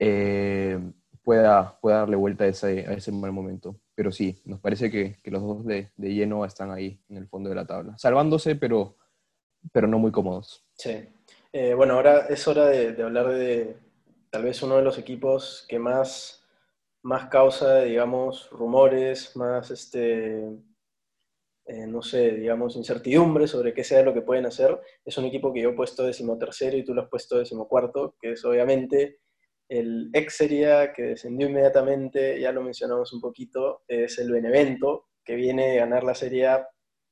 eh, 0.00 0.80
pueda, 1.22 1.78
pueda 1.80 1.98
darle 1.98 2.16
vuelta 2.16 2.44
a 2.44 2.48
ese, 2.48 2.86
a 2.86 2.94
ese 2.94 3.12
mal 3.12 3.32
momento. 3.32 3.80
Pero 3.96 4.12
sí, 4.12 4.40
nos 4.44 4.60
parece 4.60 4.90
que, 4.90 5.18
que 5.22 5.30
los 5.32 5.42
dos 5.42 5.64
de, 5.64 5.90
de 5.96 6.14
lleno 6.14 6.44
están 6.44 6.70
ahí 6.70 7.00
en 7.08 7.16
el 7.16 7.26
fondo 7.26 7.48
de 7.48 7.56
la 7.56 7.66
tabla, 7.66 7.98
salvándose, 7.98 8.54
pero, 8.54 8.96
pero 9.72 9.88
no 9.88 9.98
muy 9.98 10.12
cómodos. 10.12 10.64
Sí. 10.74 11.08
Eh, 11.52 11.74
bueno, 11.74 11.94
ahora 11.94 12.26
es 12.28 12.46
hora 12.46 12.66
de, 12.66 12.92
de, 12.92 13.02
hablar 13.02 13.28
de 13.30 13.76
tal 14.30 14.44
vez 14.44 14.62
uno 14.62 14.76
de 14.76 14.82
los 14.82 14.98
equipos 14.98 15.64
que 15.68 15.78
más, 15.78 16.44
más 17.02 17.28
causa, 17.28 17.80
digamos, 17.80 18.48
rumores, 18.50 19.34
más, 19.34 19.70
este, 19.70 20.46
eh, 21.68 21.86
no 21.88 22.00
sé, 22.00 22.30
digamos, 22.30 22.76
incertidumbre 22.76 23.48
sobre 23.48 23.74
qué 23.74 23.82
sea 23.82 24.02
lo 24.02 24.14
que 24.14 24.22
pueden 24.22 24.46
hacer. 24.46 24.80
Es 25.04 25.18
un 25.18 25.24
equipo 25.24 25.52
que 25.52 25.62
yo 25.62 25.70
he 25.70 25.74
puesto 25.74 26.04
decimotercero 26.04 26.76
y 26.76 26.84
tú 26.84 26.94
lo 26.94 27.02
has 27.02 27.08
puesto 27.08 27.38
decimocuarto, 27.38 28.14
que 28.20 28.32
es 28.32 28.44
obviamente 28.44 29.18
el 29.68 30.10
ex 30.12 30.36
sería 30.36 30.92
que 30.92 31.02
descendió 31.02 31.48
inmediatamente, 31.48 32.40
ya 32.40 32.52
lo 32.52 32.62
mencionamos 32.62 33.12
un 33.12 33.20
poquito, 33.20 33.82
es 33.88 34.18
el 34.18 34.30
Benevento, 34.30 35.06
que 35.24 35.34
viene 35.34 35.72
a 35.72 35.80
ganar 35.84 36.04
la 36.04 36.14
serie 36.14 36.48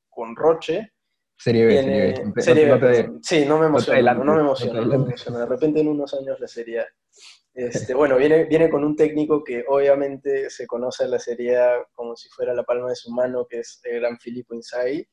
con 0.08 0.36
Roche. 0.36 0.92
Serie 1.36 1.66
B, 1.66 2.32
serie 2.40 2.72
B. 2.76 3.10
sí, 3.22 3.44
no 3.44 3.58
me 3.58 3.66
emociona, 3.66 4.14
no, 4.14 4.34
me 4.34 4.40
emociona, 4.40 5.40
De 5.40 5.46
repente 5.46 5.80
en 5.80 5.88
unos 5.88 6.14
años 6.14 6.38
la 6.38 6.46
serie 6.46 6.84
este, 7.54 7.94
bueno, 7.94 8.16
viene, 8.16 8.44
viene 8.46 8.68
con 8.68 8.84
un 8.84 8.96
técnico 8.96 9.44
que 9.44 9.64
obviamente 9.68 10.50
se 10.50 10.66
conoce 10.66 11.04
en 11.04 11.12
la 11.12 11.20
serie 11.20 11.56
como 11.92 12.16
si 12.16 12.28
fuera 12.28 12.52
la 12.52 12.64
palma 12.64 12.88
de 12.88 12.96
su 12.96 13.12
mano, 13.12 13.46
que 13.48 13.60
es 13.60 13.80
el 13.84 14.00
gran 14.00 14.18
Filippo 14.18 14.54
Inzaghi, 14.54 15.06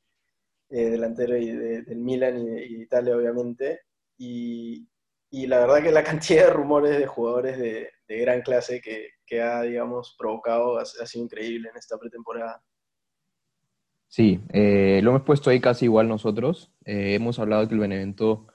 eh, 0.69 0.89
delantero 0.89 1.35
del 1.35 1.97
Milan 1.97 2.39
y 2.39 2.49
de, 2.49 2.65
Italia, 2.65 3.15
obviamente. 3.15 3.81
Y, 4.17 4.87
y 5.31 5.47
la 5.47 5.59
verdad 5.59 5.81
que 5.81 5.91
la 5.91 6.03
cantidad 6.03 6.45
de 6.45 6.53
rumores 6.53 6.97
de 6.99 7.07
jugadores 7.07 7.57
de, 7.57 7.89
de 8.07 8.17
gran 8.19 8.41
clase 8.41 8.81
que, 8.81 9.11
que, 9.25 9.41
ha, 9.41 9.61
digamos, 9.61 10.15
provocado 10.19 10.77
ha, 10.77 10.85
sido 10.85 11.23
increíble 11.23 11.69
en 11.69 11.77
esta 11.77 11.97
pretemporada. 11.97 12.61
Sí, 14.09 14.41
eh, 14.51 14.99
lo 15.01 15.11
hemos 15.11 15.23
puesto 15.23 15.49
ahí 15.49 15.61
casi 15.61 15.85
igual 15.85 16.09
nosotros. 16.09 16.73
Eh, 16.83 17.15
hemos 17.15 17.39
hablado 17.39 17.65
que 17.65 17.73
el 17.73 17.79
Benevento 17.79 18.47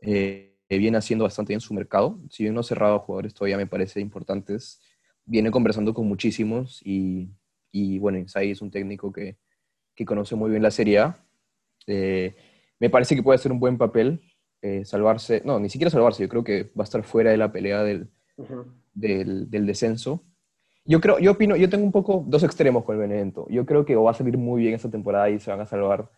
eh, 0.00 0.56
viene 0.68 0.98
haciendo 0.98 1.24
bastante 1.24 1.50
bien 1.50 1.60
su 1.60 1.74
mercado. 1.74 2.20
Si 2.30 2.44
bien 2.44 2.54
no 2.54 2.60
ha 2.60 2.64
cerrado 2.64 2.94
a 2.94 3.00
jugadores 3.00 3.34
todavía 3.34 3.56
me 3.56 3.66
parece 3.66 4.00
importantes, 4.00 4.80
viene 5.24 5.50
conversando 5.50 5.92
con 5.92 6.06
muchísimos 6.06 6.80
y, 6.84 7.28
y 7.72 7.98
bueno, 7.98 8.18
Insai 8.18 8.52
es 8.52 8.62
un 8.62 8.70
técnico 8.70 9.12
que, 9.12 9.36
que, 9.96 10.04
conoce 10.04 10.36
muy 10.36 10.50
bien 10.50 10.62
la 10.62 10.70
Serie 10.70 11.00
A. 11.00 11.26
me 11.88 12.90
parece 12.90 13.16
que 13.16 13.22
puede 13.24 13.34
hacer 13.34 13.50
un 13.50 13.58
buen 13.58 13.76
papel 13.76 14.20
eh, 14.64 14.82
salvarse, 14.86 15.42
no, 15.44 15.60
ni 15.60 15.68
siquiera 15.68 15.90
salvarse, 15.90 16.22
yo 16.22 16.28
creo 16.30 16.42
que 16.42 16.64
va 16.64 16.80
a 16.80 16.84
estar 16.84 17.02
fuera 17.02 17.30
de 17.30 17.36
la 17.36 17.52
pelea 17.52 17.82
del, 17.82 18.08
uh 18.38 18.44
-huh. 18.44 18.64
del, 18.94 19.50
del, 19.50 19.66
descenso. 19.66 20.22
Yo 20.86 21.02
creo, 21.02 21.18
yo 21.18 21.32
opino, 21.32 21.54
yo 21.54 21.68
tengo 21.68 21.84
un 21.84 21.92
poco 21.92 22.24
dos 22.26 22.42
extremos 22.44 22.82
con 22.82 22.94
el 22.94 23.02
Benevento. 23.02 23.46
Yo 23.50 23.66
creo 23.66 23.84
que 23.84 23.94
o 23.94 24.04
va 24.04 24.12
a 24.12 24.14
salir 24.14 24.38
muy 24.38 24.62
bien 24.62 24.72
esta 24.72 24.90
temporada 24.90 25.28
y 25.28 25.38
se 25.38 25.50
van 25.50 25.60
a 25.60 25.66
salvar 25.66 26.08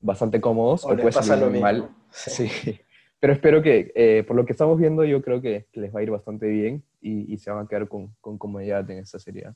bastante 0.00 0.40
cómodos, 0.40 0.82
o, 0.86 0.88
o 0.88 0.96
puede 0.96 1.12
salir 1.12 1.46
muy 1.50 1.60
mal. 1.60 1.90
Sí. 2.10 2.48
sí. 2.48 2.80
Pero 3.18 3.34
espero 3.34 3.60
que, 3.60 3.92
eh, 3.94 4.24
por 4.26 4.34
lo 4.34 4.46
que 4.46 4.52
estamos 4.52 4.78
viendo, 4.78 5.04
yo 5.04 5.20
creo 5.20 5.42
que, 5.42 5.66
que 5.70 5.80
les 5.80 5.94
va 5.94 6.00
a 6.00 6.02
ir 6.02 6.10
bastante 6.10 6.46
bien 6.46 6.82
y, 7.02 7.30
y, 7.30 7.36
se 7.36 7.50
van 7.50 7.66
a 7.66 7.68
quedar 7.68 7.86
con, 7.86 8.16
con 8.22 8.38
comodidad 8.38 8.90
en 8.90 8.96
esta 8.96 9.18
serie. 9.18 9.46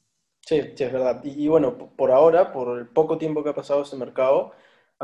Sí, 0.42 0.60
sí, 0.74 0.84
es 0.84 0.92
verdad. 0.92 1.22
Y, 1.24 1.44
y, 1.44 1.48
bueno, 1.48 1.78
por 1.96 2.10
ahora, 2.10 2.52
por 2.52 2.78
el 2.78 2.88
poco 2.88 3.16
tiempo 3.16 3.42
que 3.42 3.48
ha 3.48 3.54
pasado 3.54 3.80
este 3.80 3.96
mercado, 3.96 4.52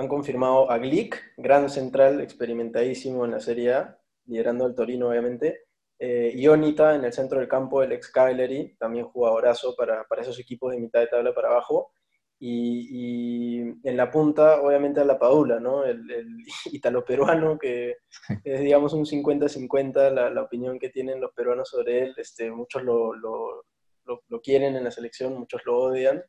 han 0.00 0.09
confirmado 0.09 0.71
a 0.71 0.78
Glick, 0.78 1.35
gran 1.37 1.69
central, 1.69 2.21
experimentadísimo 2.21 3.25
en 3.25 3.33
la 3.33 3.40
Serie 3.40 3.75
A, 3.75 3.99
liderando 4.26 4.66
el 4.66 4.75
Torino, 4.75 5.09
obviamente. 5.09 5.66
Eh, 5.99 6.33
Ionita 6.35 6.95
en 6.95 7.04
el 7.04 7.12
centro 7.12 7.38
del 7.38 7.49
campo, 7.49 7.83
el 7.83 7.92
ex 7.92 8.11
Cagliari, 8.11 8.76
también 8.78 9.04
jugadorazo 9.04 9.75
para, 9.76 10.04
para 10.04 10.23
esos 10.23 10.38
equipos 10.38 10.73
de 10.73 10.80
mitad 10.80 11.00
de 11.00 11.09
tabla 11.09 11.35
para 11.35 11.49
abajo. 11.49 11.92
Y, 12.38 12.88
y 12.90 13.59
en 13.85 13.97
la 13.99 14.11
punta, 14.11 14.62
obviamente, 14.62 15.00
a 15.00 15.04
la 15.04 15.19
Padula, 15.19 15.61
¿no? 15.61 15.85
El, 15.85 16.11
el 16.11 16.38
italo-peruano, 16.73 17.59
que 17.59 17.97
es, 18.45 18.61
digamos, 18.61 18.95
un 18.95 19.04
50-50 19.04 20.11
la, 20.11 20.30
la, 20.30 20.42
opinión 20.42 20.78
que 20.78 20.88
tienen 20.88 21.21
los 21.21 21.33
peruanos 21.35 21.69
sobre 21.69 22.04
él. 22.04 22.14
Este, 22.16 22.50
muchos 22.50 22.83
lo, 22.83 23.14
lo, 23.14 23.66
lo, 24.07 24.23
lo 24.26 24.40
quieren 24.40 24.76
en 24.76 24.85
la 24.85 24.90
selección, 24.90 25.38
muchos 25.38 25.61
lo 25.66 25.78
odian 25.78 26.25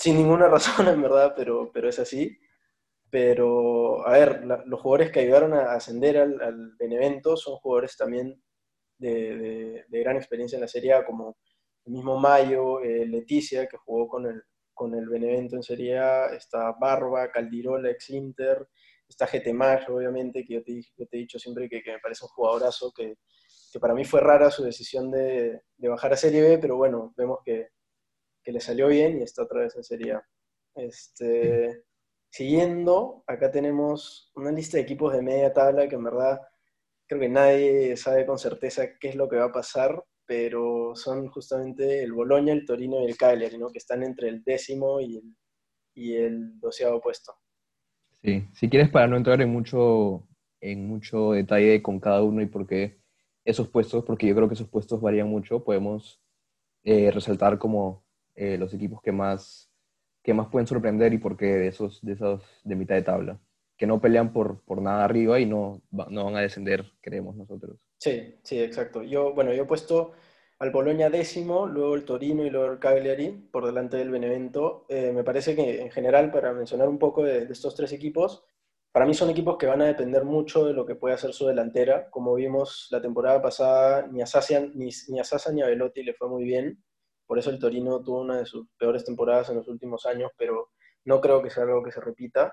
sin 0.00 0.16
ninguna 0.16 0.48
razón, 0.48 0.88
en 0.88 1.02
verdad, 1.02 1.34
pero, 1.36 1.70
pero 1.72 1.88
es 1.88 1.98
así. 1.98 2.38
Pero, 3.10 4.06
a 4.06 4.12
ver, 4.12 4.44
la, 4.44 4.62
los 4.66 4.80
jugadores 4.80 5.10
que 5.10 5.20
ayudaron 5.20 5.54
a 5.54 5.72
ascender 5.72 6.18
al, 6.18 6.40
al 6.40 6.72
Benevento 6.78 7.36
son 7.36 7.56
jugadores 7.56 7.96
también 7.96 8.42
de, 8.98 9.36
de, 9.36 9.84
de, 9.88 10.00
gran 10.00 10.16
experiencia 10.16 10.56
en 10.56 10.62
la 10.62 10.68
Serie 10.68 10.92
A, 10.92 11.04
como 11.04 11.36
el 11.86 11.92
mismo 11.92 12.18
Mayo, 12.18 12.80
eh, 12.82 13.06
Leticia, 13.06 13.66
que 13.66 13.76
jugó 13.78 14.08
con 14.08 14.26
el, 14.26 14.42
con 14.74 14.94
el 14.94 15.08
Benevento 15.08 15.56
en 15.56 15.62
Serie 15.62 15.98
A, 15.98 16.26
está 16.34 16.72
Barba, 16.72 17.30
Caldirola, 17.30 17.90
ex 17.90 18.10
Inter, 18.10 18.68
está 19.08 19.26
Getemayo, 19.26 19.96
obviamente, 19.96 20.44
que 20.44 20.54
yo 20.54 20.62
te, 20.62 20.80
yo 20.96 21.06
te, 21.06 21.16
he 21.16 21.20
dicho 21.20 21.38
siempre 21.38 21.68
que, 21.68 21.82
que, 21.82 21.92
me 21.92 21.98
parece 21.98 22.24
un 22.24 22.30
jugadorazo, 22.30 22.92
que, 22.94 23.16
que 23.72 23.80
para 23.80 23.94
mí 23.94 24.04
fue 24.04 24.20
rara 24.20 24.50
su 24.50 24.62
decisión 24.62 25.10
de, 25.10 25.62
de 25.76 25.88
bajar 25.88 26.12
a 26.12 26.16
Serie 26.16 26.42
B, 26.42 26.58
pero 26.58 26.76
bueno, 26.76 27.12
vemos 27.16 27.38
que 27.44 27.68
que 28.42 28.52
le 28.52 28.60
salió 28.60 28.88
bien 28.88 29.18
y 29.18 29.22
está 29.22 29.42
otra 29.42 29.60
vez 29.60 29.76
en 29.76 29.84
Serie 29.84 30.12
A. 30.12 30.26
Este, 30.74 31.84
siguiendo, 32.30 33.24
acá 33.26 33.50
tenemos 33.50 34.30
una 34.34 34.52
lista 34.52 34.76
de 34.76 34.84
equipos 34.84 35.12
de 35.12 35.22
media 35.22 35.52
tabla 35.52 35.88
que 35.88 35.96
en 35.96 36.04
verdad 36.04 36.40
creo 37.06 37.20
que 37.20 37.28
nadie 37.28 37.96
sabe 37.96 38.24
con 38.24 38.38
certeza 38.38 38.98
qué 38.98 39.08
es 39.08 39.16
lo 39.16 39.28
que 39.28 39.36
va 39.36 39.46
a 39.46 39.52
pasar, 39.52 40.02
pero 40.24 40.94
son 40.94 41.28
justamente 41.28 42.02
el 42.02 42.12
Boloña, 42.12 42.52
el 42.52 42.64
Torino 42.64 43.02
y 43.02 43.06
el 43.06 43.16
Cagliari, 43.16 43.58
¿no? 43.58 43.68
que 43.70 43.78
están 43.78 44.04
entre 44.04 44.28
el 44.28 44.44
décimo 44.44 45.00
y 45.00 45.16
el, 45.16 45.36
y 45.94 46.14
el 46.14 46.60
doceavo 46.60 47.00
puesto. 47.00 47.34
Sí, 48.22 48.46
si 48.52 48.68
quieres 48.68 48.90
para 48.90 49.08
no 49.08 49.16
entrar 49.16 49.40
en 49.42 49.50
mucho, 49.50 50.28
en 50.60 50.86
mucho 50.86 51.32
detalle 51.32 51.82
con 51.82 51.98
cada 51.98 52.22
uno 52.22 52.42
y 52.42 52.46
por 52.46 52.66
qué 52.66 53.00
esos 53.44 53.68
puestos, 53.68 54.04
porque 54.04 54.26
yo 54.26 54.34
creo 54.34 54.46
que 54.46 54.54
esos 54.54 54.68
puestos 54.68 55.00
varían 55.00 55.28
mucho, 55.28 55.64
podemos 55.64 56.20
eh, 56.84 57.10
resaltar 57.10 57.58
como 57.58 58.04
eh, 58.34 58.56
los 58.56 58.72
equipos 58.74 59.00
que 59.02 59.12
más, 59.12 59.69
que 60.22 60.34
más 60.34 60.48
pueden 60.48 60.66
sorprender 60.66 61.12
y 61.12 61.18
por 61.18 61.36
qué 61.36 61.46
de 61.46 61.68
esos, 61.68 62.00
de 62.02 62.12
esos 62.12 62.42
de 62.64 62.76
mitad 62.76 62.94
de 62.94 63.02
tabla, 63.02 63.40
que 63.76 63.86
no 63.86 64.00
pelean 64.00 64.32
por, 64.32 64.60
por 64.62 64.82
nada 64.82 65.04
arriba 65.04 65.40
y 65.40 65.46
no, 65.46 65.82
no 65.90 66.24
van 66.24 66.36
a 66.36 66.40
descender, 66.40 66.84
creemos 67.00 67.36
nosotros. 67.36 67.78
Sí, 67.98 68.38
sí, 68.42 68.60
exacto. 68.60 69.02
Yo, 69.02 69.34
bueno, 69.34 69.52
yo 69.52 69.62
he 69.62 69.66
puesto 69.66 70.12
al 70.60 70.70
Boloña 70.70 71.08
décimo, 71.08 71.66
luego 71.66 71.94
el 71.94 72.04
Torino 72.04 72.44
y 72.44 72.50
luego 72.50 72.70
el 72.70 72.78
Cagliari 72.78 73.30
por 73.50 73.64
delante 73.64 73.96
del 73.96 74.10
Benevento. 74.10 74.84
Eh, 74.90 75.10
me 75.12 75.24
parece 75.24 75.56
que 75.56 75.80
en 75.80 75.90
general, 75.90 76.30
para 76.30 76.52
mencionar 76.52 76.88
un 76.88 76.98
poco 76.98 77.24
de, 77.24 77.44
estos 77.44 77.74
tres 77.74 77.92
equipos, 77.92 78.44
para 78.92 79.06
mí 79.06 79.14
son 79.14 79.30
equipos 79.30 79.56
que 79.56 79.66
van 79.66 79.80
a 79.80 79.86
depender 79.86 80.24
mucho 80.24 80.66
de 80.66 80.74
lo 80.74 80.84
que 80.84 80.96
puede 80.96 81.14
hacer 81.14 81.32
su 81.32 81.46
delantera. 81.46 82.10
Como 82.10 82.34
vimos 82.34 82.88
la 82.90 83.00
temporada 83.00 83.40
pasada, 83.40 84.06
ni 84.06 84.20
a 84.20 84.26
Sasa 84.26 84.60
ni, 84.74 84.90
a, 84.90 85.52
ni 85.52 85.62
a 85.62 85.66
Velotti 85.66 86.02
le 86.02 86.12
fue 86.12 86.28
muy 86.28 86.44
bien. 86.44 86.82
Por 87.30 87.38
eso 87.38 87.50
el 87.50 87.60
Torino 87.60 88.02
tuvo 88.02 88.22
una 88.22 88.38
de 88.38 88.44
sus 88.44 88.66
peores 88.76 89.04
temporadas 89.04 89.48
en 89.50 89.54
los 89.58 89.68
últimos 89.68 90.04
años, 90.04 90.32
pero 90.36 90.70
no 91.04 91.20
creo 91.20 91.40
que 91.40 91.48
sea 91.48 91.62
algo 91.62 91.80
que 91.80 91.92
se 91.92 92.00
repita. 92.00 92.52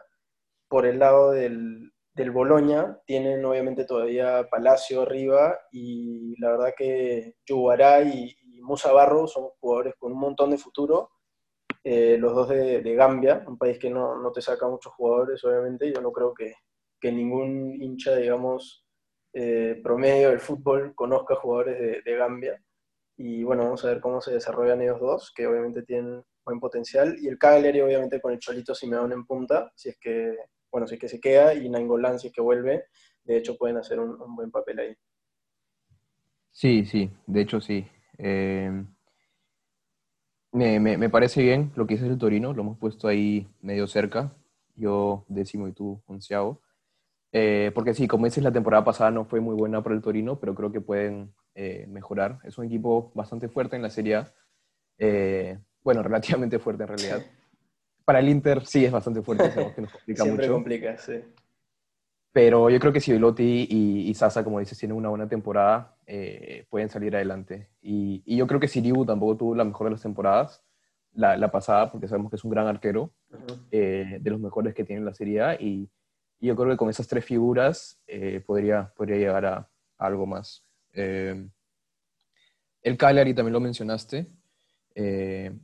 Por 0.67 0.85
el 0.85 0.99
lado 0.99 1.31
del, 1.31 1.93
del 2.13 2.29
Boloña, 2.29 2.99
tienen 3.07 3.43
obviamente 3.43 3.85
todavía 3.85 4.47
Palacio 4.51 5.01
arriba 5.01 5.57
y 5.71 6.39
la 6.39 6.51
verdad 6.51 6.73
que 6.77 7.37
Yugará 7.47 8.03
y, 8.03 8.37
y, 8.39 8.61
Musa 8.61 8.91
Barro 8.91 9.25
son 9.25 9.47
jugadores 9.59 9.95
con 9.97 10.11
un 10.11 10.19
montón 10.19 10.51
de 10.51 10.59
futuro. 10.59 11.09
Eh, 11.83 12.17
los 12.19 12.35
dos 12.35 12.49
de, 12.49 12.93
Gambia, 12.93 13.43
un 13.47 13.57
país 13.57 13.79
que 13.79 13.89
no, 13.89 14.21
no, 14.21 14.31
te 14.31 14.43
saca 14.43 14.67
muchos 14.67 14.93
jugadores, 14.93 15.43
obviamente. 15.43 15.91
Yo 15.91 16.01
no 16.01 16.11
creo 16.11 16.35
que, 16.35 16.53
que 17.01 17.11
ningún 17.11 17.81
hincha, 17.81 18.15
digamos, 18.15 18.85
eh, 19.33 19.81
promedio 19.81 20.29
del 20.29 20.39
fútbol 20.39 20.93
conozca 20.93 21.33
jugadores 21.33 22.03
de 22.05 22.15
Gambia 22.15 22.61
y 23.17 23.43
bueno, 23.43 23.63
vamos 23.63 23.83
a 23.83 23.87
ver 23.87 23.99
cómo 23.99 24.21
se 24.21 24.31
desarrollan 24.31 24.81
ellos 24.81 24.99
dos, 24.99 25.33
que 25.35 25.47
obviamente 25.47 25.81
tienen 25.81 26.23
buen 26.45 26.59
potencial, 26.59 27.17
y 27.19 27.27
el 27.27 27.37
Cagliari 27.37 27.81
obviamente 27.81 28.21
con 28.21 28.31
el 28.31 28.39
Cholito 28.39 28.75
Simeone 28.75 29.15
en 29.15 29.25
punta, 29.25 29.71
si 29.75 29.89
es 29.89 29.97
que, 29.97 30.37
bueno, 30.71 30.87
si 30.87 30.95
es 30.95 31.01
que 31.01 31.09
se 31.09 31.19
queda, 31.19 31.53
y 31.53 31.67
Nainggolan 31.67 32.19
si 32.19 32.27
es 32.27 32.33
que 32.33 32.41
vuelve, 32.41 32.85
de 33.23 33.37
hecho 33.37 33.57
pueden 33.57 33.77
hacer 33.77 33.99
un, 33.99 34.35
buen 34.35 34.51
papel 34.51 34.79
ahí. 34.79 34.95
Sí, 36.51 36.85
sí, 36.85 37.09
de 37.25 37.41
hecho 37.41 37.59
sí. 37.59 37.87
Eh, 38.19 38.71
me, 40.51 40.79
me, 40.79 40.97
me, 40.97 41.09
parece 41.09 41.41
bien 41.41 41.71
lo 41.75 41.85
que 41.85 41.95
dice 41.95 42.07
el 42.07 42.17
Torino, 42.17 42.53
lo 42.53 42.61
hemos 42.61 42.77
puesto 42.77 43.07
ahí 43.07 43.47
medio 43.61 43.87
cerca, 43.87 44.33
yo 44.75 45.25
décimo 45.27 45.67
y 45.67 45.73
tú 45.73 46.01
onceavo. 46.05 46.61
Eh, 47.31 47.71
porque 47.75 47.93
sí, 47.93 48.07
como 48.07 48.25
dices, 48.25 48.43
la 48.43 48.51
temporada 48.51 48.83
pasada 48.83 49.11
no 49.11 49.25
fue 49.25 49.41
muy 49.41 49.55
buena 49.55 49.83
para 49.83 49.95
el 49.95 50.01
Torino, 50.01 50.39
pero 50.39 50.55
creo 50.55 50.71
que 50.71 50.81
pueden 50.81 51.33
eh, 51.57 51.87
mejorar. 51.87 52.37
Es 52.43 52.57
un 52.59 52.65
equipo 52.65 53.11
bastante 53.15 53.49
fuerte 53.49 53.75
en 53.75 53.81
la 53.81 53.89
Serie 53.89 54.15
A. 54.17 54.33
Eh, 54.99 55.57
bueno, 55.83 56.03
relativamente 56.03 56.59
fuerte 56.59 56.83
en 56.83 56.89
realidad. 56.89 57.21
Para 58.05 58.19
el 58.19 58.29
Inter 58.29 58.65
sí 58.65 58.85
es 58.85 58.91
bastante 58.91 59.23
fuerte, 59.23 59.49
sabemos 59.49 59.73
que 59.73 59.81
nos 59.81 59.91
complica 59.91 60.23
Siempre 60.23 60.45
mucho. 60.45 60.53
complica, 60.53 60.97
sí. 60.97 61.19
Pero 62.31 62.69
yo 62.69 62.79
creo 62.79 62.93
que 62.93 63.01
si 63.01 63.11
Velotti 63.11 63.67
y, 63.67 64.07
y 64.07 64.13
Sasa, 64.13 64.43
como 64.43 64.59
dices, 64.59 64.77
tienen 64.77 64.95
una 64.95 65.09
buena 65.09 65.27
temporada, 65.27 65.97
eh, 66.05 66.67
pueden 66.69 66.89
salir 66.89 67.15
adelante. 67.15 67.69
Y, 67.81 68.21
y, 68.25 68.37
yo 68.37 68.45
creo 68.45 68.59
que 68.59 68.67
Siribu 68.67 69.03
tampoco 69.07 69.37
tuvo 69.37 69.55
la 69.55 69.63
mejor 69.63 69.87
de 69.87 69.91
las 69.93 70.03
temporadas, 70.03 70.63
la, 71.13 71.35
la 71.35 71.49
pasada, 71.49 71.91
porque 71.91 72.07
sabemos 72.07 72.29
que 72.29 72.35
es 72.35 72.43
un 72.43 72.51
gran 72.51 72.67
arquero, 72.67 73.11
eh, 73.71 74.19
de 74.21 74.29
los 74.29 74.39
mejores 74.39 74.75
que 74.75 74.83
tiene 74.83 75.03
la 75.03 75.15
Serie 75.15 75.41
A. 75.41 75.55
Y, 75.55 75.89
y, 76.39 76.47
yo 76.47 76.55
creo 76.55 76.69
que 76.69 76.77
con 76.77 76.91
esas 76.91 77.07
tres 77.07 77.25
figuras 77.25 77.99
eh, 78.05 78.43
podría, 78.45 78.93
podría 78.95 79.17
llegar 79.17 79.45
a, 79.47 79.57
a 79.97 80.05
algo 80.05 80.27
más. 80.27 80.66
El 80.93 81.51
Cagliari 82.97 83.33
también 83.33 83.53
lo 83.53 83.59
mencionaste. 83.59 84.27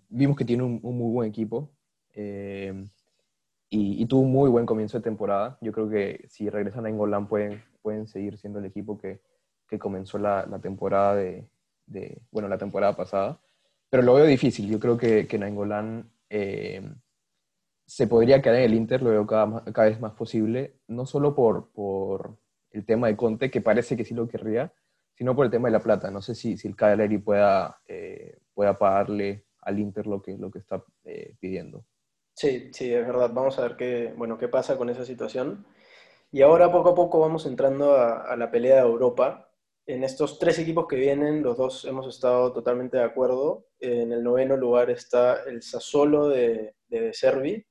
vimos 0.10 0.38
que 0.38 0.46
tiene 0.46 0.64
un, 0.64 0.80
muy 0.82 1.12
buen 1.12 1.30
equipo. 1.30 1.72
Eh, 2.14 2.88
y, 3.76 4.06
tuvo 4.06 4.22
un 4.22 4.32
muy 4.32 4.50
buen 4.50 4.66
comienzo 4.66 4.98
de 4.98 5.04
temporada. 5.04 5.58
Yo 5.62 5.72
creo 5.72 5.90
que 5.90 6.26
si 6.28 6.50
regresan 6.50 6.86
a 6.86 6.90
Engolán 6.90 7.28
pueden, 7.28 7.64
pueden 7.82 8.06
seguir 8.06 8.38
siendo 8.38 8.60
el 8.60 8.66
equipo 8.66 9.00
que, 9.00 9.22
que 9.68 9.80
comenzó 9.80 10.20
la, 10.20 10.46
la 10.46 10.60
temporada 10.60 11.16
de, 11.16 11.48
bueno, 12.32 12.48
la 12.48 12.60
temporada 12.60 12.96
pasada. 12.96 13.40
Pero 13.90 14.04
lo 14.04 14.14
veo 14.14 14.26
difícil. 14.26 14.70
Yo 14.70 14.80
creo 14.80 14.98
que, 14.98 15.28
que 15.28 15.40
Nainggolan 15.40 16.08
eh, 16.30 16.88
se 17.86 18.08
podría 18.08 18.42
quedar 18.42 18.58
en 18.58 18.64
el 18.64 18.74
Inter, 18.76 19.02
lo 19.02 19.10
veo 19.10 19.26
cada, 19.26 19.64
cada 19.66 19.90
vez 19.90 20.00
más 20.00 20.14
posible, 20.14 20.76
no 20.88 21.06
solo 21.06 21.36
por, 21.36 21.72
por 21.72 22.38
el 22.72 22.86
tema 22.86 23.08
de 23.08 23.16
Conte, 23.18 23.52
que 23.52 23.62
parece 23.62 23.98
que 23.98 24.06
sí 24.06 24.14
lo 24.14 24.28
querría, 24.28 24.72
sino 25.16 25.36
por 25.36 25.46
el 25.46 25.52
tema 25.52 25.68
de 25.68 25.74
la 25.74 25.84
plata. 25.84 26.12
No 26.12 26.22
sé 26.22 26.36
si, 26.36 26.58
si 26.58 26.68
el 26.68 26.76
Cagliari 26.76 27.18
pueda, 27.18 27.82
eh, 27.88 28.40
pueda 28.54 28.78
pagarle 28.78 29.46
al 29.62 29.80
Inter 29.80 30.08
lo 30.08 30.22
que, 30.22 30.38
lo 30.38 30.52
que 30.52 30.60
está 30.60 30.84
eh, 31.06 31.36
pidiendo. 31.40 31.86
Sí, 32.34 32.72
sí, 32.74 32.92
es 32.92 33.06
verdad. 33.06 33.32
Vamos 33.32 33.60
a 33.60 33.64
ver 33.64 33.76
qué, 33.78 34.14
bueno, 34.18 34.38
qué 34.38 34.48
pasa 34.48 34.78
con 34.78 34.90
esa 34.90 35.06
situación. 35.06 35.66
Y 36.32 36.42
ahora 36.42 36.72
poco 36.72 36.90
a 36.90 36.96
poco 36.96 37.20
vamos 37.20 37.46
entrando 37.46 37.96
a, 37.96 38.36
la 38.36 38.50
pelea 38.50 38.78
de 38.78 38.90
Europa. 38.90 39.52
En 39.86 40.04
estos 40.04 40.40
tres 40.40 40.58
equipos 40.58 40.88
que 40.88 40.96
vienen, 40.96 41.44
los 41.44 41.58
dos 41.58 41.86
hemos 41.86 42.08
estado 42.08 42.52
totalmente 42.52 42.98
de 42.98 43.04
acuerdo. 43.04 43.68
En 43.80 44.12
el 44.12 44.24
noveno 44.24 44.58
lugar 44.58 44.90
está 44.90 45.44
el 45.44 45.62
Sassuolo 45.62 46.30
de, 46.30 46.76
de, 46.88 47.14
Servi, 47.14 47.64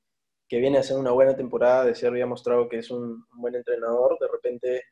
que 0.46 0.58
viene 0.60 0.76
a 0.76 0.80
hacer 0.80 0.96
una 0.96 1.10
buena 1.10 1.34
temporada. 1.34 1.84
De 1.84 1.96
Servi 1.96 2.20
ha 2.20 2.26
mostrado 2.26 2.68
que 2.68 2.78
es 2.78 2.90
un 2.90 3.26
buen 3.32 3.56
entrenador, 3.56 4.16
de 4.20 4.28
repente 4.28 4.82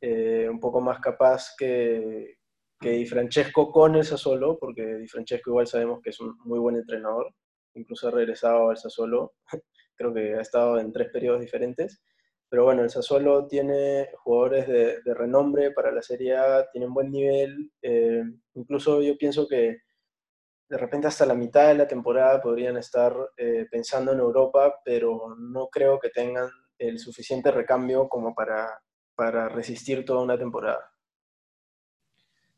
eh, 0.00 0.48
un 0.50 0.60
poco 0.60 0.80
más 0.80 1.00
capaz 1.00 1.54
que, 1.56 2.36
que 2.80 2.90
Di 2.90 3.06
Francesco 3.06 3.70
con 3.70 3.96
el 3.96 4.04
Sassuolo, 4.04 4.58
porque 4.58 4.96
Di 4.96 5.08
Francesco 5.08 5.50
igual 5.50 5.66
sabemos 5.66 6.00
que 6.02 6.10
es 6.10 6.20
un 6.20 6.36
muy 6.44 6.58
buen 6.58 6.76
entrenador 6.76 7.34
incluso 7.76 8.08
ha 8.08 8.10
regresado 8.10 8.70
al 8.70 8.76
Sassuolo, 8.76 9.34
creo 9.96 10.12
que 10.12 10.34
ha 10.34 10.40
estado 10.40 10.78
en 10.78 10.92
tres 10.92 11.10
periodos 11.12 11.40
diferentes. 11.40 12.02
Pero 12.48 12.64
bueno, 12.64 12.82
el 12.82 12.90
Sassuolo 12.90 13.46
tiene 13.48 14.08
jugadores 14.22 14.68
de, 14.68 15.14
renombre 15.14 15.72
para 15.72 15.90
la 15.90 16.02
Serie 16.02 16.36
A, 16.36 16.68
tienen 16.70 16.94
buen 16.94 17.10
nivel. 17.10 17.72
Eh, 17.82 18.22
incluso 18.54 19.02
yo 19.02 19.16
pienso 19.18 19.48
que 19.48 19.78
de 20.68 20.78
repente 20.78 21.08
hasta 21.08 21.26
la 21.26 21.34
mitad 21.34 21.68
de 21.68 21.74
la 21.74 21.88
temporada 21.88 22.40
podrían 22.40 22.76
estar 22.76 23.14
eh, 23.36 23.66
pensando 23.70 24.12
en 24.12 24.20
Europa, 24.20 24.76
pero 24.84 25.34
no 25.36 25.68
creo 25.68 25.98
que 25.98 26.10
tengan 26.10 26.48
el 26.78 26.98
suficiente 26.98 27.50
recambio 27.50 28.08
como 28.08 28.34
para, 28.34 28.68
para 29.16 29.48
resistir 29.48 30.04
toda 30.04 30.22
una 30.22 30.38
temporada. 30.38 30.92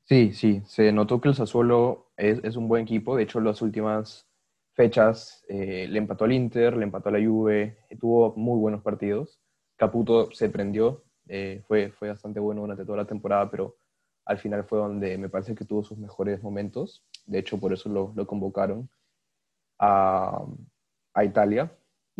Sí, 0.04 0.32
sí, 0.32 0.62
se 0.66 0.90
notó 0.90 1.20
que 1.20 1.28
el 1.28 1.34
Sassuolo 1.34 2.10
es, 2.16 2.56
un 2.56 2.66
buen 2.66 2.82
equipo. 2.82 3.14
De 3.14 3.24
hecho, 3.24 3.40
las 3.40 3.60
últimas 3.62 4.26
fechas, 4.72 5.44
eh, 5.48 5.86
le 5.88 5.98
empató 5.98 6.24
al 6.24 6.32
Inter, 6.32 6.76
le 6.76 6.84
empató 6.84 7.10
a 7.10 7.12
la 7.12 7.24
Juve, 7.24 7.76
tuvo 8.00 8.34
muy 8.34 8.58
buenos 8.58 8.82
partidos. 8.82 9.38
Caputo 9.76 10.30
se 10.32 10.48
prendió, 10.48 11.04
eh, 11.28 11.62
fue, 11.68 11.90
fue 11.92 12.08
bastante 12.08 12.40
bueno 12.40 12.62
durante 12.62 12.84
toda 12.84 12.98
la 12.98 13.06
temporada, 13.06 13.50
pero 13.50 13.76
al 14.24 14.38
final 14.38 14.64
fue 14.64 14.78
donde 14.78 15.18
me 15.18 15.28
parece 15.28 15.54
que 15.54 15.64
tuvo 15.64 15.84
sus 15.84 15.98
mejores 15.98 16.42
momentos. 16.42 17.04
De 17.26 17.38
hecho, 17.40 17.60
por 17.60 17.72
eso 17.74 17.88
lo, 17.90 18.12
lo 18.16 18.26
convocaron 18.26 18.88
a, 19.78 20.42
a 21.14 21.24
Italia. 21.24 21.70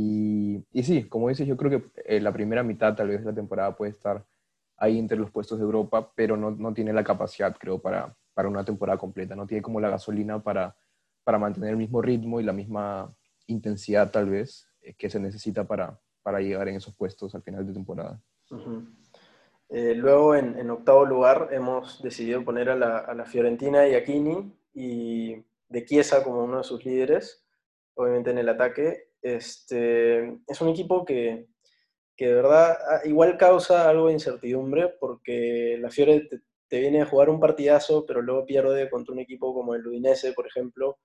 Y, 0.01 0.65
y, 0.73 0.83
sí, 0.85 1.09
como 1.09 1.29
dices, 1.29 1.47
yo 1.47 1.57
creo 1.57 1.71
que 1.71 1.91
eh, 2.05 2.21
la 2.21 2.33
primera 2.33 2.63
mitad 2.63 2.95
tal 2.95 3.09
vez 3.09 3.21
de 3.21 3.27
la 3.27 3.35
temporada 3.35 3.75
puede 3.77 3.91
estar 3.91 4.25
ahí 4.77 4.99
entre 4.99 5.19
los 5.19 5.31
puestos 5.31 5.59
de 5.59 5.65
Europa, 5.65 6.13
pero 6.15 6.37
no, 6.37 6.53
no 6.53 6.73
tiene 6.73 6.93
la 6.93 7.03
capacidad, 7.03 7.57
creo, 7.59 7.81
para, 7.81 8.15
para 8.33 8.49
una 8.49 8.65
temporada 8.65 8.97
completa. 8.97 9.35
No 9.35 9.47
tiene 9.47 9.63
como 9.63 9.81
la 9.81 9.91
gasolina 9.91 10.41
para 10.41 10.77
para 11.29 11.39
mantener 11.39 11.73
el 11.73 11.77
mismo 11.77 12.01
ritmo 12.01 12.41
y 12.41 12.43
la 12.43 12.55
misma 12.55 13.15
intensidad 13.49 14.11
tal 14.11 14.31
vez 14.31 14.67
eh, 14.81 14.95
que 14.95 15.11
se 15.11 15.21
necesita 15.21 15.63
para, 15.67 16.01
para 16.23 16.41
llegar 16.41 16.69
en 16.69 16.77
esos 16.77 16.95
puestos 16.95 17.35
al 17.35 17.43
final 17.43 17.67
de 17.67 17.75
temporada. 17.75 18.19
Uh 18.51 18.57
-huh. 18.57 18.95
eh, 19.69 19.95
luego 19.95 20.35
en, 20.35 20.59
en, 20.59 20.71
octavo 20.71 21.05
lugar 21.05 21.51
hemos 21.53 22.03
decidido 22.03 22.43
poner 22.43 22.71
a 22.71 22.77
la, 22.77 22.97
a 23.01 23.13
la 23.13 23.27
Fiorentina 23.27 23.87
y 23.87 23.95
a 23.95 24.05
Kini 24.05 24.51
y 24.73 25.45
de 25.69 25.85
Chiesa 25.85 26.25
como 26.25 26.45
uno 26.45 26.57
de 26.57 26.65
sus 26.65 26.83
líderes, 26.87 27.45
obviamente 27.95 28.31
en 28.31 28.39
el 28.39 28.49
ataque. 28.49 29.08
Este, 29.23 30.39
es 30.47 30.61
un 30.61 30.69
equipo 30.69 31.05
que, 31.05 31.49
que 32.17 32.27
de 32.29 32.35
verdad 32.35 32.77
ah, 32.91 33.01
igual 33.05 33.37
causa 33.37 33.89
algo 33.89 34.09
de 34.09 34.15
incertidumbre 34.15 34.95
porque 35.01 35.77
la 35.81 35.91
Fiore 35.91 36.29
te, 36.69 36.81
viene 36.81 37.03
a 37.03 37.07
jugar 37.07 37.31
un 37.31 37.41
partidazo, 37.41 38.05
pero 38.07 38.23
luego 38.23 38.45
pierde 38.45 38.91
contra 38.91 39.15
un 39.15 39.21
equipo 39.21 39.55
como 39.55 39.75
el 39.75 39.87
Udinese, 39.87 40.33
por 40.33 40.47
ejemplo, 40.47 40.99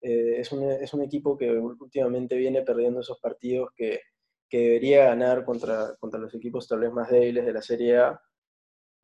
eh, 0.00 0.36
es, 0.38 0.52
un, 0.52 0.70
es, 0.70 0.94
un, 0.94 1.02
equipo 1.02 1.36
que 1.36 1.50
últimamente 1.50 2.36
viene 2.36 2.62
perdiendo 2.62 3.00
esos 3.00 3.18
partidos 3.18 3.70
que, 3.74 4.00
que, 4.48 4.58
debería 4.58 5.06
ganar 5.06 5.44
contra, 5.44 5.96
contra 5.98 6.20
los 6.20 6.34
equipos 6.34 6.68
tal 6.68 6.80
vez 6.80 6.92
más 6.92 7.10
débiles 7.10 7.44
de 7.44 7.52
la 7.52 7.62
Serie 7.62 7.98
A, 7.98 8.22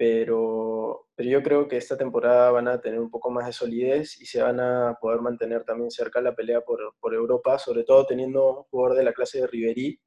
pero, 0.05 1.07
pero 1.15 1.31
yo 1.31 1.43
creo 1.43 1.67
que 1.67 1.79
esta 1.79 1.97
temporada 1.97 2.51
van 2.51 2.69
a 2.69 2.79
tener 2.79 3.01
un 3.01 3.11
poco 3.11 3.31
más 3.31 3.47
de 3.47 3.53
solidez 3.55 4.21
y 4.21 4.27
se 4.27 4.43
van 4.43 4.61
a 4.61 4.99
poder 5.01 5.23
mantener 5.23 5.65
también 5.65 5.91
cerca 5.91 6.21
la 6.21 6.35
pelea 6.35 6.61
por, 6.61 6.95
por 7.01 7.15
Europa, 7.15 7.59
sobre 7.59 7.85
todo 7.85 8.05
teniendo 8.05 8.59
un 8.59 8.65
jugador 8.65 8.99
de 8.99 9.05
la 9.05 9.15
clase 9.15 9.41
de 9.41 9.47
Riverí 9.47 9.99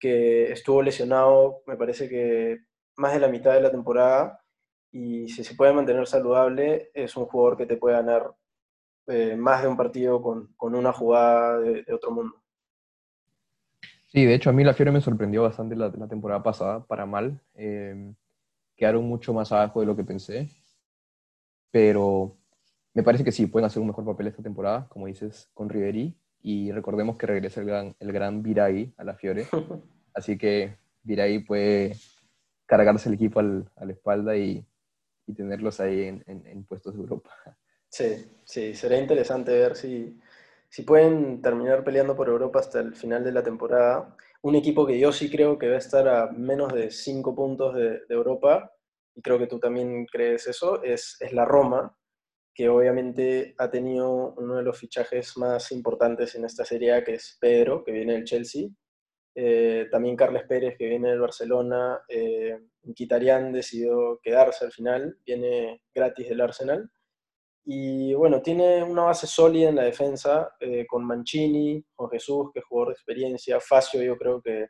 que 0.00 0.50
estuvo 0.50 0.82
lesionado, 0.82 1.62
me 1.66 1.76
parece 1.76 2.08
que 2.08 2.58
más 2.96 3.12
de 3.14 3.20
la 3.20 3.28
mitad 3.28 3.54
de 3.54 3.60
la 3.60 3.70
temporada, 3.70 4.40
y 4.90 5.28
si 5.28 5.44
se 5.44 5.54
puede 5.54 5.72
mantener 5.72 6.06
saludable, 6.08 6.90
es 6.94 7.16
un 7.16 7.26
jugador 7.26 7.56
que 7.56 7.66
te 7.66 7.76
puede 7.76 7.96
ganar 7.96 8.32
eh, 9.06 9.36
más 9.36 9.62
de 9.62 9.68
un 9.68 9.76
partido 9.76 10.20
con, 10.20 10.52
con 10.56 10.74
una 10.74 10.92
jugada 10.92 11.60
de, 11.60 11.84
otro 11.92 12.10
mundo. 12.10 12.42
Sí, 14.06 14.24
de 14.24 14.34
hecho 14.34 14.50
a 14.50 14.52
mí 14.52 14.64
la 14.64 14.74
Fiore 14.74 14.90
me 14.90 15.00
sorprendió 15.00 15.42
bastante 15.42 15.76
la, 15.76 15.92
la 15.96 16.08
temporada 16.08 16.42
pasada, 16.42 16.84
para 16.86 17.06
mal. 17.06 17.40
Eh, 17.54 18.14
quedaron 18.78 19.04
mucho 19.06 19.34
más 19.34 19.52
abajo 19.52 19.80
de 19.80 19.86
lo 19.86 19.96
que 19.96 20.04
pensé, 20.04 20.50
pero 21.70 22.38
me 22.94 23.02
parece 23.02 23.24
que 23.24 23.32
sí, 23.32 23.46
pueden 23.46 23.66
hacer 23.66 23.80
un 23.80 23.88
mejor 23.88 24.04
papel 24.04 24.28
esta 24.28 24.42
temporada, 24.42 24.88
como 24.88 25.06
dices, 25.06 25.50
con 25.54 25.68
Riveri, 25.68 26.16
y 26.42 26.72
recordemos 26.72 27.16
que 27.16 27.26
regresa 27.26 27.60
el 27.60 27.66
gran, 27.66 27.96
el 28.00 28.12
gran 28.12 28.42
Virai 28.42 28.94
a 28.96 29.04
la 29.04 29.14
Fiore, 29.14 29.46
así 30.14 30.38
que 30.38 30.78
Virai 31.02 31.40
puede 31.40 31.96
cargarse 32.66 33.08
el 33.08 33.16
equipo 33.16 33.40
al, 33.40 33.70
a 33.76 33.84
la 33.84 33.92
espalda 33.92 34.36
y, 34.36 34.66
y 35.26 35.34
tenerlos 35.34 35.80
ahí 35.80 36.04
en, 36.04 36.24
en, 36.26 36.46
en 36.46 36.64
puestos 36.64 36.94
de 36.94 37.00
Europa. 37.00 37.30
Sí, 37.88 38.30
sí, 38.44 38.74
sería 38.74 38.98
interesante 38.98 39.52
ver 39.52 39.76
si, 39.76 40.20
si 40.68 40.82
pueden 40.82 41.40
terminar 41.42 41.84
peleando 41.84 42.14
por 42.16 42.28
Europa 42.28 42.60
hasta 42.60 42.80
el 42.80 42.94
final 42.94 43.24
de 43.24 43.32
la 43.32 43.42
temporada. 43.42 44.16
Un 44.42 44.54
equipo 44.54 44.86
que 44.86 44.98
yo 44.98 45.12
sí 45.12 45.30
creo 45.30 45.58
que 45.58 45.68
va 45.68 45.74
a 45.74 45.78
estar 45.78 46.08
a 46.08 46.30
menos 46.30 46.72
de 46.72 46.90
5 46.90 47.34
puntos 47.34 47.74
de, 47.74 48.00
Europa, 48.08 48.72
y 49.14 49.22
creo 49.22 49.38
que 49.38 49.46
tú 49.46 49.58
también 49.58 50.06
crees 50.06 50.46
eso, 50.46 50.82
es, 50.82 51.16
es 51.20 51.32
la 51.32 51.44
Roma, 51.44 51.96
que 52.58 52.68
obviamente 52.68 53.54
ha 53.58 53.70
tenido 53.70 54.34
uno 54.36 54.56
de 54.56 54.64
los 54.64 54.76
fichajes 54.76 55.36
más 55.36 55.70
importantes 55.70 56.34
en 56.34 56.44
esta 56.44 56.64
serie, 56.64 57.04
que 57.04 57.14
es 57.14 57.38
Pedro, 57.40 57.84
que 57.84 57.92
viene 57.92 58.14
del 58.14 58.24
Chelsea. 58.24 58.68
Eh, 59.40 59.86
también 59.92 60.16
Carles 60.16 60.42
Pérez, 60.48 60.76
que 60.76 60.88
viene 60.88 61.10
del 61.10 61.20
Barcelona. 61.20 62.00
Eh, 62.08 62.58
Quitarian 62.96 63.52
decidió 63.52 64.18
quedarse 64.20 64.64
al 64.64 64.72
final, 64.72 65.16
viene 65.24 65.82
gratis 65.94 66.28
del 66.28 66.40
Arsenal. 66.40 66.90
Y 67.70 68.14
bueno, 68.14 68.40
tiene 68.40 68.82
una 68.82 69.02
base 69.04 69.26
sólida 69.26 69.68
en 69.68 69.76
la 69.76 69.82
defensa, 69.82 70.52
eh, 70.58 70.86
con 70.86 71.04
Mancini, 71.04 71.84
con 71.94 72.08
Jesús, 72.08 72.50
que 72.50 72.60
es 72.60 72.64
jugador 72.64 72.88
de 72.88 72.94
experiencia. 72.94 73.60
Facio 73.60 74.02
yo 74.02 74.16
creo 74.16 74.40
que 74.40 74.68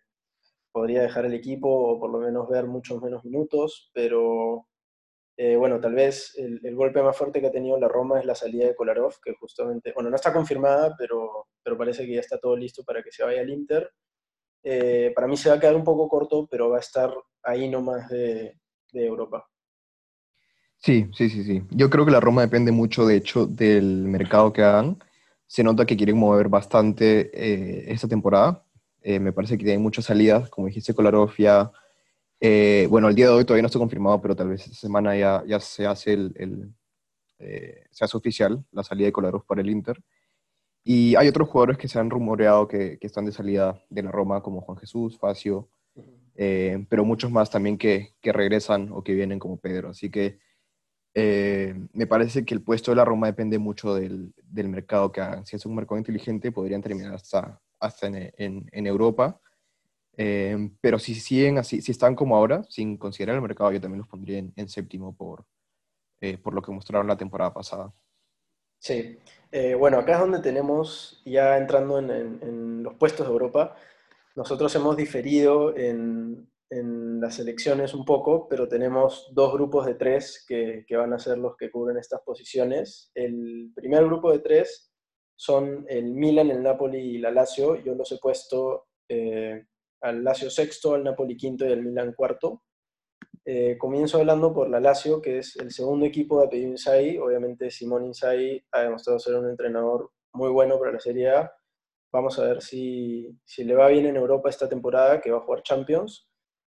podría 0.72 1.02
dejar 1.02 1.24
el 1.26 1.34
equipo 1.34 1.68
o 1.68 2.00
por 2.00 2.11
lo 2.11 2.18
menos 2.18 2.48
ver 2.48 2.66
muchos 2.66 3.00
menos 3.00 3.24
minutos, 3.24 3.92
pero 3.94 4.66
eh, 5.37 5.54
bueno, 5.56 5.80
tal 5.80 5.94
vez 5.94 6.34
el, 6.38 6.61
golpe 6.74 7.00
más 7.00 7.16
fuerte 7.16 7.40
que 7.40 7.46
ha 7.46 7.52
tenido 7.52 7.78
la 7.78 7.87
Roma 7.87 8.18
es 8.18 8.26
la 8.26 8.34
salida 8.34 8.66
de 8.66 8.74
Kolarov, 8.74 9.14
que 9.22 9.32
justamente, 9.34 9.92
bueno, 9.94 10.11
no 10.11 10.16
está 10.16 10.32
confirmada, 10.32 10.96
pero, 10.98 11.46
pero 11.62 11.78
parece 11.78 12.04
que 12.04 12.14
ya 12.14 12.20
está 12.20 12.40
todo 12.40 12.56
listo 12.56 12.82
para 12.84 13.04
que 13.04 13.12
se 13.12 13.22
vaya 13.22 13.42
al 13.42 13.50
Inter. 13.50 13.92
Eh, 14.64 15.12
para 15.14 15.28
mí 15.28 15.37
se 15.37 15.50
va 15.50 15.56
a 15.56 15.61
quedar 15.61 15.76
un 15.76 15.84
poco 15.84 16.08
corto, 16.08 16.48
pero 16.50 16.68
va 16.70 16.78
a 16.78 16.80
estar 16.80 17.14
ahí 17.44 17.68
nomás 17.70 18.08
de, 18.08 18.58
de 18.92 19.06
Europa. 19.06 19.48
Sí, 20.78 21.08
sí, 21.14 21.28
sí, 21.28 21.44
sí. 21.44 21.62
Yo 21.70 21.90
creo 21.90 22.04
que 22.04 22.12
la 22.12 22.20
Roma 22.20 22.42
depende 22.42 22.72
mucho, 22.72 23.06
de 23.06 23.16
hecho, 23.16 23.46
del 23.46 24.04
mercado 24.04 24.52
que 24.52 24.62
hagan. 24.62 24.98
Se 25.46 25.64
nota 25.64 25.86
que 25.86 25.96
quieren 25.96 26.16
mover 26.18 26.48
bastante 26.48 27.30
eh, 27.34 27.92
esta 27.92 28.08
temporada. 28.08 28.64
Eh, 29.02 29.18
me 29.20 29.32
parece 29.32 29.58
que 29.58 29.64
tienen 29.64 29.82
muchas 29.82 30.04
salidas, 30.06 30.48
como 30.50 30.66
dijiste, 30.68 30.94
Kolarov 30.94 31.32
ya 31.38 31.72
Eh, 32.40 32.86
bueno, 32.90 33.08
el 33.08 33.14
día 33.16 33.26
de 33.28 33.32
hoy 33.34 33.44
todavía 33.44 33.62
no 33.62 33.68
está 33.68 33.78
confirmado, 33.80 34.20
pero 34.22 34.36
tal 34.36 34.48
vez 34.50 34.62
esta 34.66 34.76
semana 34.76 35.16
ya, 35.16 35.44
ya 35.46 35.60
se 35.60 35.86
hace 35.86 36.12
el, 36.14 36.72
eh, 37.38 37.84
se 37.90 38.04
hace 38.04 38.16
oficial 38.16 38.64
la 38.72 38.84
salida 38.84 39.06
de 39.06 39.12
Kolarov 39.12 39.44
para 39.46 39.60
el 39.62 39.70
Inter. 39.70 40.02
Y 40.84 41.16
hay 41.16 41.28
otros 41.28 41.48
jugadores 41.48 41.78
que 41.78 41.88
se 41.88 41.98
han 41.98 42.10
rumoreado 42.10 42.68
que, 42.68 42.98
que 42.98 43.06
están 43.06 43.26
de 43.26 43.32
salida 43.32 43.82
de 43.90 44.02
la 44.02 44.10
Roma, 44.12 44.42
como 44.42 44.62
Juan 44.62 44.78
Jesús, 44.78 45.18
Facio, 45.18 45.68
eh, 46.36 46.86
pero 46.88 47.04
muchos 47.04 47.30
más 47.30 47.50
también 47.50 47.78
que, 47.78 48.14
que, 48.20 48.32
regresan 48.32 48.90
o 48.92 49.02
que 49.02 49.14
vienen 49.14 49.38
como 49.38 49.58
Pedro. 49.58 49.90
Así 49.90 50.10
que 50.10 50.38
eh, 51.20 51.74
me 51.94 52.07
parece 52.07 52.44
que 52.44 52.54
el 52.54 52.62
puesto 52.62 52.92
de 52.92 52.96
la 52.96 53.04
Roma 53.04 53.26
depende 53.26 53.59
mucho 53.59 53.92
del, 53.92 54.33
del, 54.44 54.68
mercado 54.68 55.11
que 55.11 55.20
hagan. 55.20 55.44
Si 55.44 55.57
es 55.57 55.66
un 55.66 55.74
mercado 55.74 55.98
inteligente, 55.98 56.52
podrían 56.52 56.81
terminar 56.81 57.12
hasta, 57.12 57.61
hasta 57.81 58.07
en, 58.07 58.68
en, 58.70 58.87
Europa. 58.87 59.40
Eh, 60.16 60.70
pero 60.81 61.00
si 61.00 61.16
siguen 61.16 61.59
así, 61.59 61.83
si 61.83 61.90
están 61.90 62.14
como 62.14 62.37
ahora, 62.37 62.62
sin 62.68 62.96
considerar 62.96 63.35
el 63.35 63.42
mercado, 63.42 63.72
yo 63.72 63.81
también 63.81 63.98
los 63.98 64.07
pondría 64.07 64.38
en, 64.38 64.68
séptimo 64.68 65.12
por, 65.16 65.44
eh, 66.20 66.38
por 66.38 66.54
lo 66.54 66.62
que 66.62 66.70
mostraron 66.70 67.09
la 67.09 67.16
temporada 67.16 67.52
pasada. 67.52 67.92
Sí, 68.78 69.18
bueno, 69.76 69.98
acá 69.98 70.12
es 70.12 70.20
donde 70.20 70.38
tenemos, 70.38 71.20
ya 71.24 71.59
entrando 71.59 71.98
en, 71.98 72.11
en, 72.11 72.38
en, 72.42 72.83
los 72.85 72.94
puestos 72.94 73.26
de 73.26 73.33
Europa, 73.33 73.74
nosotros 74.37 74.72
hemos 74.76 74.96
diferido 74.96 75.76
en, 75.76 76.48
en, 76.70 77.20
las 77.20 77.38
elecciones 77.38 77.94
un 77.94 78.04
poco, 78.04 78.48
pero 78.48 78.68
tenemos 78.68 79.28
dos 79.33 79.52
grupos 79.52 79.87
de 79.87 79.94
tres 79.94 80.44
que, 80.46 80.85
que, 80.87 80.96
van 80.96 81.12
a 81.12 81.18
ser 81.18 81.38
los 81.38 81.57
que 81.57 81.70
cubren 81.70 81.96
estas 81.96 82.20
posiciones. 82.22 83.11
El 83.14 83.72
primer 83.74 84.04
grupo 84.04 84.33
de 84.33 84.40
tres 84.40 84.92
son 85.37 85.87
el 85.88 86.14
Milan, 86.14 86.50
el 86.50 86.62
Napoli 86.62 86.98
y 86.98 87.18
la 87.18 87.31
Lazio. 87.31 87.76
Yo 87.76 87.94
los 87.94 88.11
he 88.12 88.18
puesto 88.18 88.88
eh, 89.09 89.64
al 90.02 90.24
Lazio 90.24 90.50
sexto, 90.50 90.94
al 90.94 91.04
Napoli 91.04 91.37
quinto 91.37 91.66
y 91.66 91.72
al 91.72 91.83
Milan 91.83 92.12
cuarto. 92.12 92.62
Eh, 93.44 93.78
comienzo 93.78 94.18
hablando 94.18 94.52
por 94.52 94.68
la 94.68 94.81
Lazio, 94.81 95.22
que 95.22 95.38
es 95.38 95.57
el 95.57 95.70
segundo 95.70 96.04
equipo 96.04 96.38
de 96.38 96.46
apellido 96.46 96.70
Inzaghi. 96.70 97.18
Obviamente 97.18 97.70
Simón 97.70 98.04
Inzaghi 98.04 98.62
ha 98.72 98.83
demostrado 98.83 99.18
ser 99.18 99.37
un 99.37 99.48
entrenador 99.48 100.11
muy 100.35 100.50
bueno 100.50 100.78
para 100.78 100.92
la 100.92 101.00
Serie 101.00 101.31
A. 101.31 101.52
Vamos 102.12 102.38
a 102.38 102.44
ver 102.44 102.61
si, 102.61 103.38
si, 103.44 103.64
le 103.64 103.74
va 103.74 103.88
bien 103.88 104.07
en 104.07 104.16
Europa 104.16 104.48
esta 104.48 104.68
temporada, 104.68 105.20
que 105.20 105.31
va 105.31 105.38
a 105.38 105.42
jugar 105.42 105.62
Champions. 105.62 106.27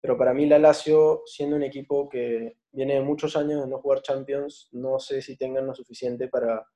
Pero 0.02 0.18
para 0.18 0.34
mí 0.34 0.48
la 0.48 0.58
Lazio, 0.58 1.22
siendo 1.26 1.56
un 1.56 1.64
equipo 1.64 2.10
que 2.10 2.58
viene 2.72 2.96
de 2.96 3.02
muchos 3.02 3.38
años 3.38 3.62
de 3.62 3.68
no 3.68 3.80
jugar 3.80 4.02
Champions, 4.02 4.68
no 4.72 5.00
sé 5.00 5.22
si 5.22 5.38
tengan 5.38 5.68
lo 5.68 5.76
suficiente 5.76 6.28
para 6.28 6.68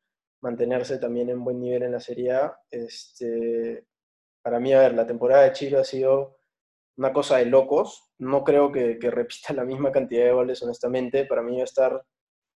mantenerse 0.41 0.99
también 0.99 1.29
en 1.29 1.43
buen 1.43 1.59
nivel 1.59 1.83
en 1.83 1.93
la 1.93 1.99
Serie 1.99 2.31
A. 2.33 2.55
Este, 2.69 3.85
para 4.43 4.59
mí, 4.59 4.73
a 4.73 4.81
ver, 4.81 4.93
la 4.93 5.07
temporada 5.07 5.43
de 5.43 5.53
Chile 5.53 5.77
ha 5.77 5.83
sido 5.83 6.37
una 6.97 7.11
cosa 7.11 7.37
de 7.37 7.47
locos. 7.47 8.11
No 8.19 8.43
creo 8.43 8.71
que, 8.71 8.97
repita 9.01 9.53
la 9.53 9.65
misma 9.65 9.91
cantidad 9.91 10.25
de 10.25 10.31
goles, 10.31 10.61
honestamente. 10.61 11.25
Para 11.25 11.41
mí 11.41 11.55
va 11.55 11.61
a 11.61 11.65
estar, 11.65 12.05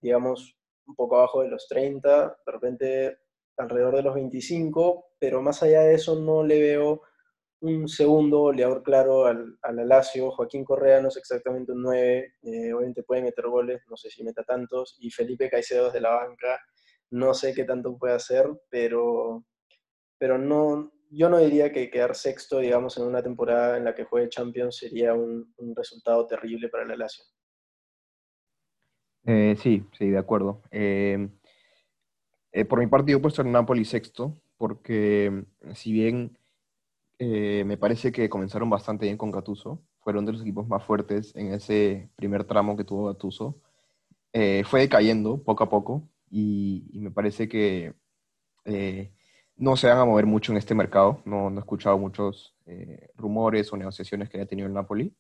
digamos, 0.02 0.58
un 0.88 0.96
poco 0.96 1.18
abajo 1.18 1.44
de 1.44 1.50
los 1.50 1.68
30, 1.68 2.38
de 2.44 2.52
repente 2.52 3.18
alrededor 3.58 3.96
de 3.96 4.02
los 4.02 4.16
25, 4.16 5.12
pero 5.20 5.42
más 5.42 5.64
allá 5.64 5.82
de 5.82 5.96
eso 5.96 6.16
no 6.20 6.44
le 6.44 6.60
veo 6.60 7.02
un 7.66 7.88
segundo 7.88 8.40
goleador 8.40 8.84
claro 8.84 9.26
al, 9.26 9.58
al 9.62 9.80
Alacio. 9.80 10.32
Joaquín 10.32 10.64
Correa 10.64 11.02
no 11.02 11.08
es 11.08 11.18
exactamente 11.18 11.72
un 11.72 11.82
9, 11.82 12.34
eh, 12.44 12.74
obviamente 12.74 13.04
puede 13.04 13.24
meter 13.24 13.48
goles, 13.48 13.82
no 13.90 13.98
sé 13.98 14.10
si 14.10 14.24
meta 14.24 14.44
tantos, 14.44 14.98
y 15.00 15.10
Felipe 15.10 15.50
Caicedo 15.50 15.92
de 15.92 16.02
la 16.02 16.12
banca, 16.12 16.60
no 17.12 17.34
sé 17.34 17.54
qué 17.54 17.64
tanto 17.64 17.98
puede 17.98 18.14
hacer, 18.14 18.48
pero, 18.70 19.46
pero 20.18 20.38
no, 20.38 20.92
yo 21.10 21.30
no 21.30 21.40
diría 21.40 21.72
que 21.72 21.90
quedar 21.90 22.16
sexto, 22.16 22.60
digamos, 22.60 22.98
en 22.98 23.06
una 23.06 23.24
temporada 23.24 23.78
en 23.78 23.86
la 23.86 23.96
que 23.96 24.04
juegue 24.04 24.30
Champions 24.30 24.78
sería 24.78 25.14
un, 25.14 25.54
resultado 25.76 26.28
terrible 26.28 26.70
para 26.70 26.86
la 26.86 26.96
Lazio. 26.96 27.26
Eh, 29.26 29.56
sí, 29.58 29.84
sí, 29.98 30.10
de 30.10 30.18
acuerdo. 30.18 30.62
Eh, 30.72 31.28
eh, 32.52 32.66
por 32.66 32.80
mi 32.80 32.88
parte, 32.88 33.12
yo 33.12 33.18
he 33.18 33.22
puesto 33.22 33.44
Napoli 33.44 33.86
sexto, 33.86 34.40
porque 34.58 35.46
si 35.74 35.92
bien 35.92 36.38
eh, 37.20 37.64
me 37.66 37.78
parece 37.78 38.12
que 38.12 38.30
comenzaron 38.30 38.70
bastante 38.70 39.06
bien 39.06 39.18
con 39.18 39.32
Gattuso, 39.32 39.84
fueron 40.02 40.26
de 40.26 40.34
los 40.34 40.42
equipos 40.42 40.68
más 40.68 40.84
fuertes 40.84 41.36
en 41.36 41.54
ese 41.54 42.10
primer 42.16 42.44
tramo 42.44 42.78
que 42.78 42.84
tuvo 42.84 43.08
Gattuso, 43.08 43.62
eh, 44.34 44.64
fue 44.66 44.82
decayendo 44.82 45.42
poco 45.44 45.64
a 45.64 45.70
poco 45.70 46.10
y, 46.30 46.90
me 46.94 47.12
parece 47.12 47.48
que 47.48 47.94
no 49.58 49.78
se 49.78 49.88
van 49.88 50.00
a 50.00 50.06
mover 50.06 50.26
mucho 50.26 50.52
en 50.52 50.58
este 50.58 50.76
mercado. 50.76 51.22
No, 51.26 51.50
no 51.50 51.58
he 51.58 51.62
escuchado 51.62 51.98
muchos 51.98 52.56
eh, 52.66 53.10
rumores 53.16 53.72
o 53.72 53.78
negociaciones 53.78 54.30
que 54.30 54.38
haya 54.38 54.48
tenido 54.48 54.68
el 54.68 54.74
Napoli. 54.74 55.16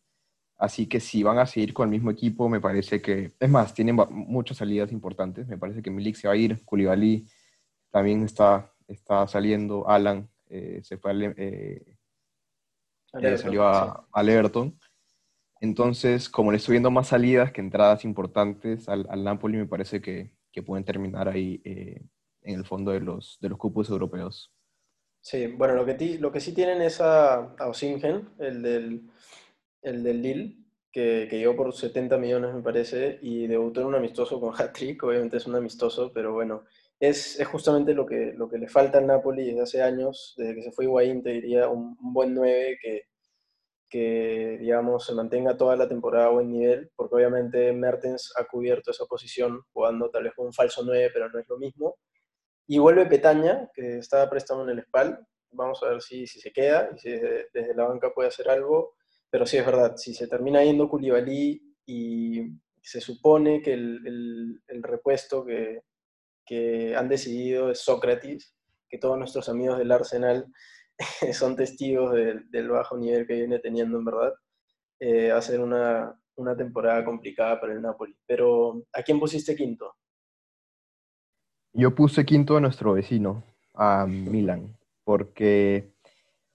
Así 0.58 0.88
que 0.88 1.00
si 1.00 1.24
van 1.24 1.40
a 1.40 1.46
seguir 1.46 1.74
con 1.74 1.88
el 1.90 1.92
mismo 1.92 2.12
equipo, 2.12 2.50
me 2.50 2.62
parece 2.62 3.02
que, 3.02 3.34
es 3.40 3.50
más, 3.50 3.74
tienen 3.74 3.98
muchas 4.10 4.58
salidas 4.58 4.92
importantes. 4.92 5.48
Me 5.48 5.58
parece 5.58 5.82
que 5.82 5.92
Milik 5.92 6.16
se 6.16 6.28
va 6.28 6.34
a 6.34 6.38
ir, 6.38 6.64
Koulibaly 6.66 7.28
también 7.92 8.24
está, 8.24 8.74
está 8.88 9.28
saliendo, 9.28 9.88
Alan 9.88 10.30
eh, 10.50 10.82
se 10.84 10.98
fue 10.98 11.12
al, 11.12 11.24
eh, 11.38 11.96
eh, 13.22 13.38
salió 13.38 13.64
a, 13.68 14.08
al 14.12 14.30
Everton. 14.30 14.80
Entonces, 15.62 16.30
como 16.30 16.52
le 16.52 16.58
estoy 16.58 16.74
viendo 16.74 16.92
más 16.92 17.08
salidas 17.08 17.52
que 17.52 17.62
entradas 17.62 18.04
importantes 18.04 18.90
al, 18.90 19.08
al 19.10 19.24
Napoli, 19.24 19.58
me 19.58 19.66
parece 19.66 20.02
que, 20.02 20.32
que 20.52 20.64
pueden 20.64 20.86
terminar 20.86 21.28
ahí 21.28 21.62
eh, 21.64 22.02
en 22.42 22.56
el 22.56 22.66
fondo 22.66 22.92
de 22.92 23.00
los, 23.00 23.38
de 23.42 23.50
los 23.50 23.58
cupos 23.58 23.90
europeos. 23.90 24.54
Sí, 25.22 25.48
bueno, 25.48 25.76
lo 25.76 25.86
que, 25.86 25.96
ti, 25.96 26.18
lo 26.18 26.32
que 26.32 26.40
sí 26.40 26.54
tienen 26.54 26.82
es 26.82 27.02
a, 27.02 27.56
a 27.56 27.68
Osimhen, 27.68 28.30
el 28.38 28.62
del, 28.62 29.10
el 29.82 30.04
del 30.04 30.22
Lille, 30.22 30.58
que, 30.92 31.28
que, 31.30 31.40
llegó 31.40 31.56
por 31.56 31.74
70 31.74 32.18
millones, 32.18 32.54
me 32.54 32.62
parece, 32.62 33.18
y 33.22 33.48
debutó 33.48 33.82
en 33.82 33.88
un 33.88 33.96
amistoso 33.96 34.40
con 34.40 34.54
hat-trick, 34.58 35.04
obviamente 35.04 35.38
es 35.38 35.48
un 35.48 35.56
amistoso, 35.56 36.12
pero 36.14 36.34
bueno, 36.34 36.64
es, 37.00 37.40
es, 37.40 37.48
justamente 37.48 37.94
lo 37.94 38.06
que, 38.06 38.34
lo 38.36 38.50
que 38.50 38.58
le 38.58 38.68
falta 38.68 38.98
al 38.98 39.08
Napoli 39.08 39.46
desde 39.46 39.62
hace 39.62 39.82
años, 39.82 40.34
desde 40.38 40.56
que 40.56 40.64
se 40.64 40.72
fue 40.72 40.86
Higuaín, 40.86 41.24
te 41.24 41.32
diría, 41.32 41.68
un, 41.68 41.98
buen 42.00 42.34
9 42.34 42.78
que, 42.82 43.04
que, 43.90 44.58
digamos, 44.60 45.06
se 45.06 45.14
mantenga 45.14 45.58
toda 45.58 45.76
la 45.76 45.88
temporada 45.88 46.28
a 46.28 46.32
buen 46.32 46.52
nivel, 46.52 46.92
porque 46.96 47.16
obviamente 47.16 47.74
Mertens 47.74 48.34
ha 48.38 48.46
cubierto 48.46 48.92
esa 48.92 49.06
posición 49.06 49.62
jugando 49.74 50.10
tal 50.10 50.24
vez 50.24 50.34
con 50.34 50.48
un 50.48 50.54
falso 50.54 50.84
9, 50.86 51.12
pero 51.14 51.30
no 51.30 51.40
es 51.40 51.48
lo 51.50 51.58
mismo. 51.58 51.98
Y 52.68 52.80
vuelve 52.80 53.06
Petaña, 53.06 53.70
que 53.74 54.00
estaba 54.00 54.30
préstamo 54.30 54.64
en 54.64 54.70
el 54.72 54.84
SPAL. 54.84 55.20
Vamos 55.52 55.84
a 55.84 55.90
ver 55.90 56.02
si, 56.02 56.28
si 56.28 56.40
se 56.40 56.52
queda 56.52 56.90
y 56.96 57.00
si 57.00 57.12
desde, 57.12 57.48
desde, 57.54 57.76
la 57.76 57.86
banca 57.88 58.12
puede 58.14 58.30
hacer 58.30 58.50
algo. 58.50 58.96
Pero 59.30 59.46
sí 59.46 59.58
es 59.58 59.66
verdad, 59.66 59.96
si 59.98 60.14
se 60.14 60.28
termina 60.28 60.64
yendo 60.64 60.90
Koulibaly 60.90 61.62
y 61.86 62.42
se 62.82 63.02
supone 63.02 63.62
que 63.62 63.74
el, 63.74 64.02
el, 64.06 64.62
el 64.68 64.84
repuesto 64.84 65.46
que, 65.46 65.82
que, 66.46 66.96
han 66.96 67.10
decidido 67.10 67.72
es 67.72 67.80
Sócrates, 67.80 68.56
que 68.90 68.98
todos 68.98 69.18
nuestros 69.18 69.50
amigos 69.50 69.78
del 69.78 69.92
Arsenal 69.92 70.46
son 71.34 71.56
testigos 71.56 72.14
de, 72.14 72.42
del 72.50 72.70
bajo 72.70 72.98
nivel 72.98 73.28
que 73.28 73.36
viene 73.36 73.60
teniendo 73.60 73.98
en 73.98 74.06
verdad, 74.06 74.34
eh, 75.00 75.32
va 75.32 75.38
a 75.38 75.42
ser 75.42 75.60
una, 75.60 76.18
una 76.36 76.56
temporada 76.56 77.04
complicada 77.04 77.60
para 77.60 77.74
el 77.74 77.82
Napoli. 77.82 78.16
Pero 78.26 78.84
¿a 78.94 79.02
quién 79.02 79.20
pusiste 79.20 79.56
quinto? 79.56 79.94
Yo 81.74 81.94
puse 81.94 82.26
quinto 82.26 82.56
a 82.56 82.62
nuestro 82.62 82.94
vecino, 82.94 83.44
a 83.74 84.06
Milan, 84.08 84.78
porque 85.04 85.94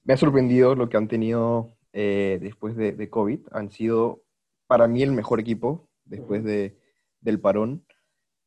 me 0.04 0.14
ha 0.14 0.16
sorprendido 0.16 0.74
lo 0.74 0.88
que 0.88 0.96
han 0.96 1.08
tenido 1.08 1.76
eh, 1.92 2.38
después 2.40 2.74
de, 2.76 2.92
de, 2.92 3.10
COVID. 3.10 3.40
Han 3.52 3.70
sido, 3.70 4.22
para 4.66 4.88
mí, 4.88 5.02
el 5.02 5.12
mejor 5.12 5.40
equipo 5.40 5.88
después 6.04 6.42
de, 6.42 6.78
del 7.20 7.40
parón. 7.40 7.84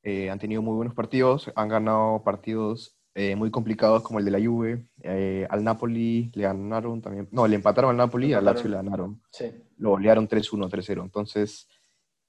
Eh, 0.04 0.30
han 0.30 0.38
tenido 0.38 0.62
muy 0.62 0.76
buenos 0.76 0.94
partidos, 0.94 1.50
han 1.56 1.70
ganado 1.70 2.22
partidos 2.24 2.98
eh, 3.16 3.38
muy 3.38 3.50
complicados 3.52 4.04
como 4.04 4.20
el 4.20 4.26
de 4.26 4.32
la 4.32 4.46
Juve. 4.46 4.86
Eh, 5.02 5.48
al 5.50 5.64
Napoli 5.64 6.30
le 6.34 6.44
ganaron 6.44 7.02
también, 7.02 7.30
no, 7.32 7.48
le 7.48 7.56
empataron 7.56 7.92
al 7.92 7.98
Napoli, 7.98 8.34
al 8.34 8.44
Lazio 8.44 8.70
le 8.70 8.76
ganaron. 8.76 9.22
Sí. 9.32 9.46
Lo 9.78 9.92
golearon 9.92 10.28
3-1, 10.28 10.70
3-0. 10.70 11.04
Entonces, 11.04 11.70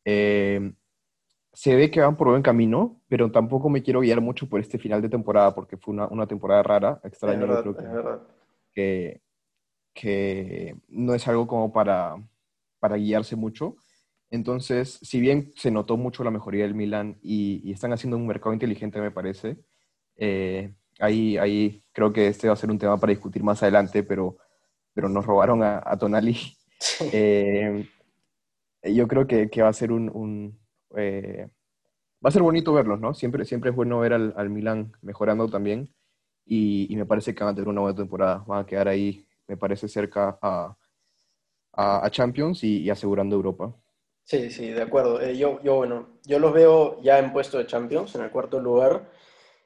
se 0.04 1.76
ve 1.76 1.90
que 1.90 2.00
van 2.00 2.16
por 2.16 2.28
buen 2.28 2.42
camino, 2.42 3.00
pero 3.08 3.32
tampoco 3.32 3.68
me 3.68 3.82
quiero 3.82 4.00
guiar 4.00 4.20
mucho 4.20 4.48
por 4.48 4.60
este 4.60 4.78
final 4.78 5.02
de 5.02 5.08
temporada, 5.08 5.52
porque 5.54 5.76
fue 5.76 5.94
una, 5.94 6.06
una 6.06 6.26
temporada 6.28 6.62
rara, 6.62 7.00
extraña. 7.02 7.40
Verdad, 7.40 7.62
creo 7.62 7.76
que. 7.76 8.24
Que, 8.74 9.20
que, 9.94 10.76
no 10.88 11.14
es 11.14 11.26
algo 11.28 11.46
como 11.46 11.72
para, 11.72 12.16
para 12.78 12.96
guiarse 12.96 13.36
mucho. 13.36 13.76
Entonces, 14.34 14.98
si 15.00 15.20
bien 15.20 15.52
se 15.56 15.70
notó 15.70 15.96
mucho 15.96 16.24
la 16.24 16.32
mejoría 16.32 16.64
del 16.64 16.74
Milan 16.74 17.18
y, 17.22 17.60
y 17.62 17.72
están 17.72 17.92
haciendo 17.92 18.16
un 18.16 18.26
mercado 18.26 18.52
inteligente, 18.52 19.00
me 19.00 19.12
parece, 19.12 19.58
eh, 20.16 20.74
ahí, 20.98 21.36
ahí 21.38 21.84
creo 21.92 22.12
que 22.12 22.26
este 22.26 22.48
va 22.48 22.54
a 22.54 22.56
ser 22.56 22.70
un 22.70 22.78
tema 22.78 22.98
para 22.98 23.12
discutir 23.12 23.44
más 23.44 23.62
adelante, 23.62 24.02
pero, 24.02 24.36
pero 24.92 25.08
nos 25.08 25.24
robaron 25.24 25.62
a, 25.62 25.80
a 25.84 25.96
Tonali. 25.96 26.36
eh, 27.12 27.88
yo 28.82 29.06
creo 29.08 29.26
que, 29.26 29.48
que, 29.48 29.62
va 29.62 29.68
a 29.68 29.72
ser 29.72 29.92
un, 29.92 30.10
un 30.10 30.58
eh, 30.96 31.48
va 32.24 32.28
a 32.28 32.32
ser 32.32 32.42
bonito 32.42 32.72
verlos, 32.72 33.00
¿no? 33.00 33.14
Siempre, 33.14 33.44
siempre 33.44 33.70
es 33.70 33.76
bueno 33.76 34.00
ver 34.00 34.14
al, 34.14 34.34
al 34.36 34.50
Milan 34.50 34.92
mejorando 35.00 35.48
también 35.48 35.94
y, 36.44 36.92
y, 36.92 36.96
me 36.96 37.06
parece 37.06 37.34
que 37.34 37.44
van 37.44 37.52
a 37.52 37.54
tener 37.54 37.68
una 37.68 37.82
buena 37.82 37.96
temporada. 37.96 38.44
Van 38.46 38.62
a 38.62 38.66
quedar 38.66 38.88
ahí, 38.88 39.26
me 39.46 39.56
parece, 39.56 39.88
cerca 39.88 40.38
a, 40.42 40.76
a, 41.72 42.10
Champions 42.10 42.64
y, 42.64 42.90
asegurando 42.90 43.36
Europa. 43.36 43.74
Sí, 44.24 44.50
sí, 44.50 44.70
de 44.70 44.82
acuerdo. 44.82 45.20
Eh, 45.20 45.36
yo, 45.36 45.60
yo, 45.62 45.76
bueno, 45.76 46.18
yo 46.24 46.38
los 46.38 46.52
veo 46.52 47.00
ya 47.02 47.18
en 47.18 47.32
puesto 47.32 47.58
de 47.58 47.66
Champions, 47.66 48.14
en 48.14 48.22
el 48.22 48.30
cuarto 48.30 48.58
lugar, 48.58 49.10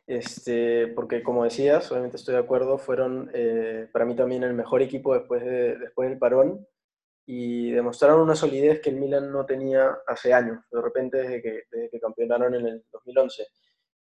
este, 0.07 0.88
porque 0.88 1.23
como 1.23 1.44
decías, 1.44 1.90
obviamente 1.92 2.16
estoy 2.16 2.35
de 2.35 2.40
acuerdo, 2.40 2.79
fueron 2.79 3.31
eh, 3.35 3.88
para 3.92 4.05
mí 4.05 4.16
también 4.16 4.42
el 4.42 4.55
mejor 4.55 4.83
equipo 4.83 5.14
después, 5.14 5.44
de, 5.44 5.77
después 5.79 6.09
del 6.09 6.18
parón 6.18 6.66
y 7.27 7.73
demostraron 7.73 8.21
una 8.23 8.37
solidez 8.37 8.81
que 8.81 8.90
el 8.90 8.97
Milan 8.97 9.33
no 9.33 9.47
tenía 9.47 9.99
hace 10.09 10.35
años, 10.35 10.61
de 10.73 10.83
repente 10.83 11.18
desde 11.18 11.42
que, 11.42 11.62
desde 11.71 11.90
que 11.90 12.01
campeonaron 12.01 12.55
en 12.57 12.66
el 12.66 12.85
2011. 12.92 13.47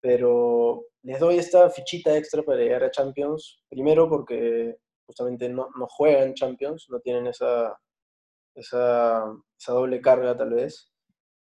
Pero 0.01 0.87
les 1.03 1.21
doy 1.21 1.39
esta 1.39 1.71
fichita 1.71 2.17
extra 2.17 2.43
para 2.43 2.59
llegar 2.59 2.85
a 2.85 2.91
Champions, 2.91 3.63
primero 3.69 4.09
porque 4.09 4.77
justamente 5.07 5.49
no, 5.49 5.69
no 5.79 5.87
juegan 5.89 6.35
Champions, 6.35 6.87
no 6.91 7.01
tienen 7.01 7.27
esa, 7.29 7.77
esa, 8.59 9.25
esa 9.59 9.73
doble 9.73 10.01
carga 10.01 10.37
tal 10.37 10.51
vez. 10.51 10.93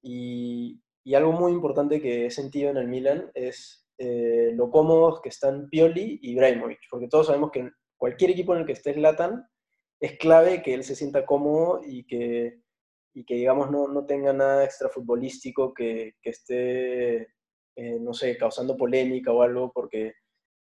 Y, 0.01 0.81
algo 1.15 1.33
muy 1.33 1.51
importante 1.51 2.01
que 2.01 2.27
he 2.27 2.31
sentido 2.31 2.69
en 2.69 2.77
el 2.77 2.87
Milan 2.87 3.31
es 3.33 3.87
eh, 3.97 4.51
lo 4.53 4.69
cómodos 4.69 5.19
que 5.21 5.29
están 5.29 5.67
Pioli 5.69 6.19
y 6.21 6.31
Ibrahimovic, 6.31 6.79
porque 6.89 7.07
todos 7.07 7.27
sabemos 7.27 7.51
que 7.51 7.69
cualquier 7.97 8.31
equipo 8.31 8.53
en 8.53 8.61
el 8.61 8.65
que 8.65 8.73
esté 8.73 8.95
Latan 8.95 9.43
es 9.99 10.17
clave 10.17 10.61
que 10.61 10.73
él 10.73 10.83
se 10.83 10.95
sienta 10.95 11.25
cómodo 11.25 11.81
y 11.83 12.05
que, 12.05 12.61
y 13.13 13.25
que 13.25 13.35
digamos, 13.35 13.71
no, 13.71 13.87
no 13.87 14.05
tenga 14.05 14.31
nada 14.31 14.63
extra 14.63 14.89
futbolístico 14.89 15.73
que, 15.73 16.13
que 16.21 16.29
esté, 16.29 17.21
eh, 17.75 17.99
no 17.99 18.13
sé, 18.13 18.37
causando 18.37 18.77
polémica 18.77 19.31
o 19.33 19.41
algo, 19.41 19.71
porque 19.73 20.13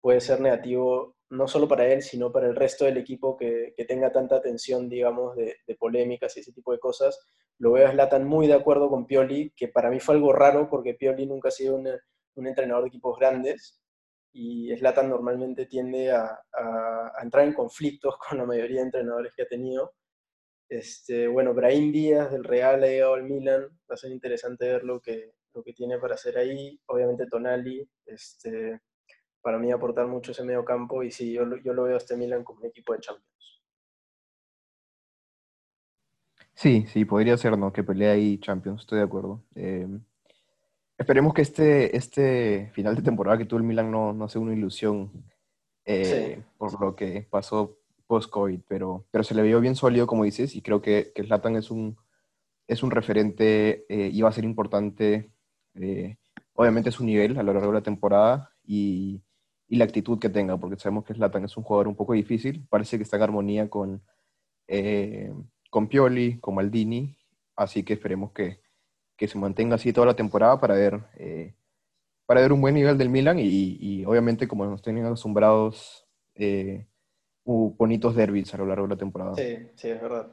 puede 0.00 0.20
ser 0.20 0.40
negativo 0.40 1.17
no 1.30 1.46
solo 1.48 1.68
para 1.68 1.86
él, 1.86 2.02
sino 2.02 2.32
para 2.32 2.46
el 2.46 2.56
resto 2.56 2.84
del 2.84 2.96
equipo 2.96 3.36
que, 3.36 3.74
tenga 3.86 4.10
tanta 4.12 4.36
atención, 4.36 4.88
digamos, 4.88 5.36
de, 5.36 5.56
polémicas 5.78 6.36
y 6.36 6.40
ese 6.40 6.52
tipo 6.52 6.72
de 6.72 6.78
cosas. 6.78 7.18
Lo 7.58 7.72
veo 7.72 7.86
a 7.86 7.92
Zlatan 7.92 8.24
muy 8.24 8.46
de 8.46 8.54
acuerdo 8.54 8.88
con 8.88 9.06
Pioli, 9.06 9.52
que 9.56 9.68
para 9.68 9.90
mí 9.90 10.00
fue 10.00 10.14
algo 10.14 10.32
raro 10.32 10.68
porque 10.70 10.94
Pioli 10.94 11.26
nunca 11.26 11.48
ha 11.48 11.52
sido 11.52 11.76
un 11.76 12.46
entrenador 12.46 12.84
de 12.84 12.88
equipos 12.88 13.18
grandes 13.18 13.82
y 14.32 14.74
Zlatan 14.76 15.08
normalmente 15.08 15.66
tiende 15.66 16.12
a, 16.12 16.38
entrar 17.22 17.44
en 17.44 17.54
conflictos 17.54 18.16
con 18.28 18.38
la 18.38 18.44
mayoría 18.44 18.80
de 18.80 18.86
entrenadores 18.86 19.32
que 19.34 19.42
ha 19.42 19.48
tenido. 19.48 19.94
Este, 20.68 21.26
bueno, 21.28 21.54
Brahim 21.54 21.92
Díaz 21.92 22.30
del 22.30 22.44
Real 22.44 22.82
ha 22.82 22.86
llegado 22.86 23.14
al 23.14 23.24
Milan, 23.24 23.62
va 23.90 23.94
a 23.94 23.96
ser 23.96 24.12
interesante 24.12 24.68
ver 24.68 24.84
lo 24.84 25.00
que, 25.00 25.32
lo 25.54 25.62
que 25.62 25.72
tiene 25.72 25.98
para 25.98 26.14
hacer 26.14 26.38
ahí. 26.38 26.78
Obviamente 26.86 27.26
Tonali, 27.26 27.88
este, 28.06 28.80
para 29.42 29.58
mí 29.58 29.70
aportar 29.70 30.06
mucho 30.06 30.32
ese 30.32 30.44
medio 30.44 30.64
campo 30.64 31.02
y 31.02 31.10
sí, 31.10 31.32
yo, 31.32 31.44
yo 31.64 31.72
lo 31.72 31.84
veo 31.84 31.94
a 31.94 31.98
este 31.98 32.16
Milan 32.16 32.44
como 32.44 32.60
un 32.60 32.66
equipo 32.66 32.92
de 32.92 33.00
Champions. 33.00 33.62
Sí, 36.54 36.86
sí, 36.88 37.04
podría 37.04 37.36
ser, 37.36 37.56
¿no? 37.56 37.72
Que 37.72 37.84
pelea 37.84 38.12
ahí 38.12 38.38
Champions, 38.38 38.80
estoy 38.80 38.98
de 38.98 39.04
acuerdo. 39.04 39.44
Em, 39.54 40.02
esperemos 40.98 41.32
que 41.32 41.42
este, 41.42 41.96
este 41.96 42.70
final 42.74 42.96
de 42.96 43.02
temporada 43.02 43.38
que 43.38 43.44
tuvo 43.44 43.60
el 43.60 43.64
Milan 43.64 43.90
no, 43.92 44.12
no 44.12 44.28
sea 44.28 44.40
una 44.40 44.54
ilusión 44.54 45.12
eh, 45.84 46.42
por 46.56 46.80
lo 46.80 46.96
que 46.96 47.26
pasó 47.30 47.78
post-COVID, 48.08 48.60
pero, 48.66 49.06
pero 49.10 49.22
se 49.22 49.34
le 49.34 49.42
vio 49.42 49.60
bien 49.60 49.76
sólido, 49.76 50.06
como 50.08 50.24
dices, 50.24 50.56
y 50.56 50.62
creo 50.62 50.82
que, 50.82 51.12
que 51.14 51.22
Zlatan 51.22 51.56
es 51.56 51.70
un, 51.70 51.96
es 52.66 52.82
un 52.82 52.90
referente 52.90 53.86
eh, 53.88 54.10
y 54.12 54.20
va 54.20 54.30
a 54.30 54.32
ser 54.32 54.44
importante, 54.44 55.30
eh, 55.74 56.16
obviamente, 56.54 56.90
su 56.90 57.04
nivel 57.04 57.38
a 57.38 57.42
lo 57.42 57.52
largo 57.52 57.68
de 57.68 57.78
la 57.78 57.82
temporada 57.82 58.50
y, 58.64 59.22
y 59.68 59.76
la 59.76 59.84
actitud 59.84 60.18
que 60.18 60.30
tenga, 60.30 60.56
porque 60.56 60.78
sabemos 60.78 61.04
que 61.04 61.14
Zlatan 61.14 61.44
es 61.44 61.56
un 61.56 61.62
jugador 61.62 61.88
un 61.88 61.94
poco 61.94 62.14
difícil, 62.14 62.66
parece 62.68 62.96
que 62.96 63.02
está 63.02 63.16
en 63.16 63.22
armonía 63.22 63.68
con, 63.68 64.02
eh, 64.66 65.32
con 65.70 65.88
Pioli, 65.88 66.38
con 66.40 66.54
Maldini, 66.54 67.16
así 67.54 67.82
que 67.82 67.94
esperemos 67.94 68.32
que, 68.32 68.60
que, 69.16 69.28
se 69.28 69.38
mantenga 69.38 69.74
así 69.74 69.92
toda 69.92 70.06
la 70.06 70.16
temporada 70.16 70.58
para 70.58 70.74
ver, 70.74 71.00
eh, 71.16 71.54
para 72.24 72.40
ver 72.40 72.52
un 72.52 72.62
buen 72.62 72.74
nivel 72.74 72.96
del 72.96 73.10
Milan 73.10 73.38
y, 73.38 73.76
y 73.78 74.04
obviamente 74.06 74.48
como 74.48 74.64
nos 74.64 74.80
tienen 74.80 75.04
acostumbrados 75.04 76.06
eh, 76.34 76.86
bonitos 77.44 78.14
derbis 78.14 78.52
a 78.54 78.58
lo 78.58 78.66
largo 78.66 78.86
de 78.86 78.94
la 78.94 78.98
temporada. 78.98 79.34
Sí, 79.34 79.68
sí, 79.74 79.88
es 79.88 80.00
verdad. 80.00 80.28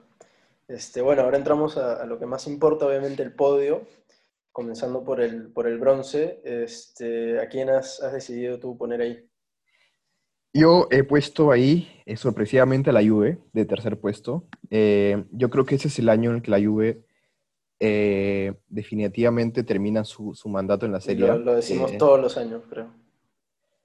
Este, 0.67 1.02
bueno, 1.02 1.24
ahora 1.24 1.38
entramos 1.38 1.78
a, 1.78 2.02
a, 2.02 2.06
lo 2.06 2.19
que 2.19 2.26
más 2.26 2.48
importa, 2.48 2.88
obviamente 2.88 3.21
el 3.21 3.34
podio 3.34 3.84
comenzando 4.56 5.04
por 5.04 5.20
el, 5.20 5.52
por 5.52 5.68
el 5.68 5.78
bronce, 5.78 6.39
este, 6.46 7.41
¿a 7.41 7.50
quién 7.50 7.70
has, 7.70 8.02
has, 8.02 8.13
decidido 8.13 8.58
tú 8.58 8.78
poner 8.78 9.02
ahí? 9.02 9.20
Yo 10.54 10.88
he 10.91 11.04
puesto 11.04 11.52
ahí 11.52 11.89
eh, 12.06 12.15
sorpresivamente 12.15 12.89
a 12.89 12.94
la 12.94 13.06
Juve 13.06 13.38
de 13.52 13.65
tercer 13.65 14.00
puesto. 14.00 14.48
Eh, 14.70 15.26
yo 15.32 15.50
creo 15.50 15.65
que 15.65 15.76
ese 15.76 15.89
es 15.89 16.00
el 16.00 16.08
año 16.08 16.30
en 16.30 16.38
el 16.38 16.41
que 16.41 16.52
la 16.52 16.65
Juve 16.65 17.04
eh, 17.82 18.54
definitivamente 18.70 19.65
termina 19.65 20.06
su, 20.06 20.34
su, 20.34 20.48
mandato 20.48 20.86
en 20.86 20.94
la 20.94 21.02
serie. 21.02 21.28
Lo, 21.28 21.38
lo 21.38 21.56
decimos 21.56 21.98
todos 21.98 22.22
los 22.22 22.38
años, 22.38 22.63
creo. 22.70 22.94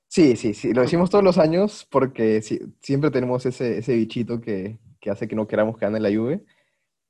Sí, 0.06 0.36
sí, 0.36 0.54
sí, 0.54 0.72
lo 0.72 0.82
decimos 0.82 1.10
todos 1.10 1.24
los 1.24 1.38
años 1.38 1.84
porque 1.90 2.42
siempre 2.42 3.10
tenemos 3.10 3.44
ese, 3.44 3.78
ese 3.78 3.94
bichito 3.94 4.40
que, 4.40 4.78
que, 5.00 5.10
hace 5.10 5.26
que 5.26 5.34
no 5.34 5.48
queramos 5.48 5.76
que 5.76 5.84
gane 5.84 5.98
la 5.98 6.16
Juve 6.16 6.44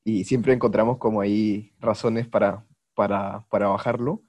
y 0.03 0.25
siempre 0.25 0.55
encontramos 0.55 0.97
como 0.97 1.21
ahí 1.21 1.75
razones 1.79 2.27
para, 2.27 2.65
para, 2.95 3.47
para 3.51 3.69
bajarlo. 3.69 4.23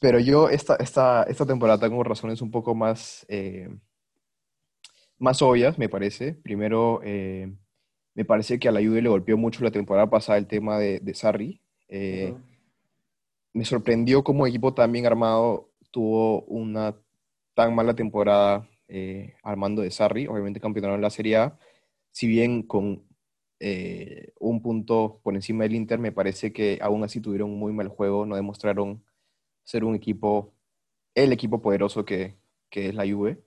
Pero 0.00 0.18
yo 0.18 0.48
esta, 0.48 0.76
esta, 0.76 1.24
esta 1.24 1.46
temporada 1.46 1.78
tengo 1.78 2.02
razones 2.02 2.40
un 2.40 2.50
poco 2.50 2.74
más, 2.74 3.26
eh, 3.28 3.68
más 5.18 5.42
obvias, 5.42 5.78
me 5.78 5.90
parece. 5.90 6.32
Primero, 6.32 7.00
eh, 7.04 7.52
me 8.14 8.24
parece 8.24 8.58
que 8.58 8.68
a 8.68 8.72
la 8.72 8.80
Juve 8.80 9.02
le 9.02 9.10
golpeó 9.10 9.36
mucho 9.36 9.62
la 9.62 9.70
temporada 9.70 10.08
pasada 10.08 10.38
el 10.38 10.46
tema 10.46 10.78
de, 10.78 11.00
de 11.00 11.14
Sarri. 11.14 11.60
Eh, 11.88 12.34
me 13.52 13.64
sorprendió 13.66 14.24
como 14.24 14.46
equipo 14.46 14.72
tan 14.72 14.90
bien 14.92 15.06
armado 15.06 15.70
tuvo 15.90 16.42
una 16.44 16.96
tan 17.54 17.74
mala 17.74 17.94
temporada 17.94 18.66
armando 19.42 19.82
de 19.82 19.90
Sarri. 19.90 20.26
Obviamente 20.26 20.60
campeonaron 20.60 20.96
en 20.96 21.02
la 21.02 21.10
Serie 21.10 21.36
A, 21.36 21.58
si 22.10 22.26
bien 22.26 22.62
con 22.62 23.09
eh, 23.60 24.32
un 24.40 24.62
punto 24.62 25.20
por 25.22 25.34
encima 25.34 25.64
del 25.64 25.74
Inter, 25.74 25.98
me 25.98 26.12
parece 26.12 26.52
que 26.52 26.78
aún 26.82 27.04
así 27.04 27.20
tuvieron 27.20 27.50
muy 27.52 27.72
mal 27.72 27.88
juego, 27.88 28.26
no 28.26 28.36
demostraron 28.36 29.04
ser 29.64 29.84
un 29.84 29.94
equipo, 29.94 30.54
el 31.14 31.32
equipo 31.32 31.62
poderoso 31.62 32.04
que, 32.04 32.36
que 32.70 32.88
es 32.88 32.94
la 32.94 33.04
Juve. 33.10 33.42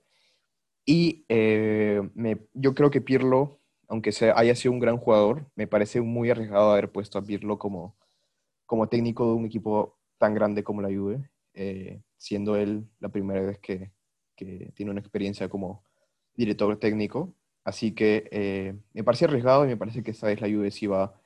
Y 0.86 1.24
eh, 1.28 2.02
me, 2.14 2.38
yo 2.54 2.74
creo 2.74 2.90
que 2.90 3.00
Pirlo, 3.00 3.60
aunque 3.88 4.12
sea, 4.12 4.34
haya 4.38 4.54
sido 4.54 4.72
un 4.72 4.80
gran 4.80 4.98
jugador, 4.98 5.50
me 5.56 5.66
parece 5.66 6.00
muy 6.00 6.30
arriesgado 6.30 6.72
haber 6.72 6.92
puesto 6.92 7.18
a 7.18 7.22
Pirlo 7.24 7.58
como, 7.58 7.96
como 8.66 8.88
técnico 8.88 9.26
de 9.26 9.34
un 9.34 9.46
equipo 9.46 9.98
tan 10.18 10.34
grande 10.34 10.62
como 10.64 10.82
la 10.82 10.88
Juve, 10.88 11.30
eh, 11.54 12.02
siendo 12.18 12.56
él 12.56 12.88
la 13.00 13.08
primera 13.10 13.40
vez 13.42 13.58
que, 13.58 13.92
que 14.36 14.72
tiene 14.74 14.92
una 14.92 15.00
experiencia 15.00 15.48
como 15.48 15.84
director 16.36 16.78
técnico. 16.78 17.34
Así 17.64 17.94
que 17.94 18.28
eh, 18.30 18.76
me 18.92 19.04
parece 19.04 19.24
arriesgado 19.24 19.64
y 19.64 19.68
me 19.68 19.76
parece 19.76 20.02
que 20.02 20.10
esta 20.10 20.26
vez 20.26 20.40
la 20.40 20.48
Juve 20.48 20.70
sí 20.70 20.86
va, 20.86 21.18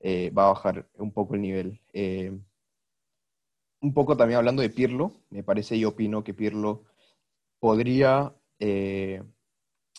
eh, 0.00 0.30
va 0.30 0.46
a 0.46 0.52
bajar 0.52 0.88
un 0.96 1.12
poco 1.12 1.36
el 1.36 1.40
nivel. 1.40 1.80
Eh, 1.92 2.36
un 3.80 3.94
poco 3.94 4.16
también 4.16 4.38
hablando 4.38 4.60
de 4.60 4.70
Pirlo, 4.70 5.12
me 5.30 5.44
parece 5.44 5.76
y 5.76 5.84
opino 5.84 6.24
que 6.24 6.34
Pirlo 6.34 6.84
podría 7.60 8.34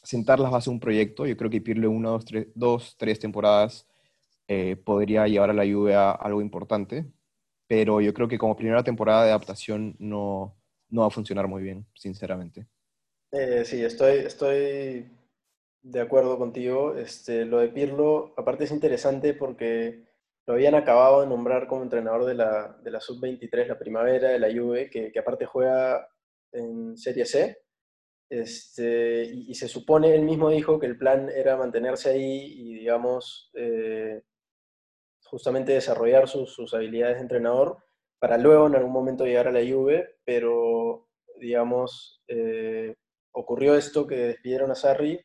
sentar 0.04 0.40
las 0.40 0.52
bases 0.52 0.66
de 0.66 0.72
un 0.72 0.80
proyecto. 0.82 1.26
Yo 1.26 1.38
creo 1.38 1.50
que 1.50 1.62
Pirlo 1.62 1.88
en 1.88 1.96
una, 1.96 2.10
dos, 2.10 2.26
tres, 2.26 2.48
dos, 2.56 2.96
tres 2.98 3.20
temporadas 3.20 3.88
podría 4.84 5.28
llevar 5.28 5.52
a 5.52 5.54
la 5.54 5.64
Juve 5.64 5.96
a 5.96 6.12
algo 6.12 6.42
importante, 6.42 7.06
pero 7.68 8.02
yo 8.02 8.14
creo 8.14 8.28
que 8.28 8.38
como 8.38 8.58
primera 8.58 8.84
temporada 8.84 9.24
de 9.24 9.30
adaptación 9.30 9.96
no, 10.00 10.58
no 10.90 11.02
va 11.02 11.08
a 11.08 11.12
funcionar 11.12 11.48
muy 11.48 11.64
bien, 11.64 11.86
sinceramente. 11.94 12.68
sí, 13.64 13.82
estoy, 13.82 14.18
estoy 14.18 15.06
de 15.92 16.02
acuerdo 16.02 16.38
contigo. 16.38 16.96
Este, 16.96 17.46
lo 17.46 17.60
de 17.60 17.70
Pirlo, 17.70 18.34
aparte 18.38 18.66
es 18.66 18.72
interesante 18.72 19.34
porque 19.34 20.06
lo 20.46 20.54
habían 20.54 20.76
acabado 20.76 21.22
de 21.22 21.28
nombrar 21.28 21.68
como 21.68 21.84
entrenador 21.84 22.26
de 22.26 22.36
la, 22.36 22.78
de 22.84 22.92
la 22.92 23.00
Sub-23, 23.00 23.68
la 23.68 23.80
primavera 23.80 24.30
de 24.30 24.40
la 24.40 24.50
Juve, 24.52 24.90
que, 24.90 25.12
que, 25.12 25.20
aparte 25.20 25.46
juega 25.46 26.08
en 26.52 26.98
Serie 26.98 27.26
C. 27.26 27.58
Este, 28.30 29.24
y, 29.24 29.54
se 29.56 29.68
supone, 29.68 30.14
él 30.14 30.22
mismo 30.22 30.50
dijo 30.50 30.80
que 30.80 30.86
el 30.86 30.98
plan 30.98 31.30
era 31.30 31.58
mantenerse 31.58 32.12
ahí 32.12 32.54
y, 32.58 32.74
digamos, 32.76 33.50
eh, 33.56 34.22
justamente 35.24 35.74
desarrollar 35.74 36.28
sus, 36.28 36.54
sus, 36.54 36.74
habilidades 36.74 37.18
de 37.18 37.24
entrenador 37.24 37.78
para 38.20 38.38
luego 38.38 38.68
en 38.68 38.76
algún 38.76 38.92
momento 38.92 39.26
llegar 39.26 39.48
a 39.48 39.52
la 39.52 39.62
Juve, 39.62 40.18
pero, 40.26 41.08
digamos, 41.40 42.22
eh, 42.28 42.96
ocurrió 43.32 43.76
esto 43.76 44.06
que 44.06 44.16
despidieron 44.16 44.72
a 44.72 44.76
Sarri 44.76 45.20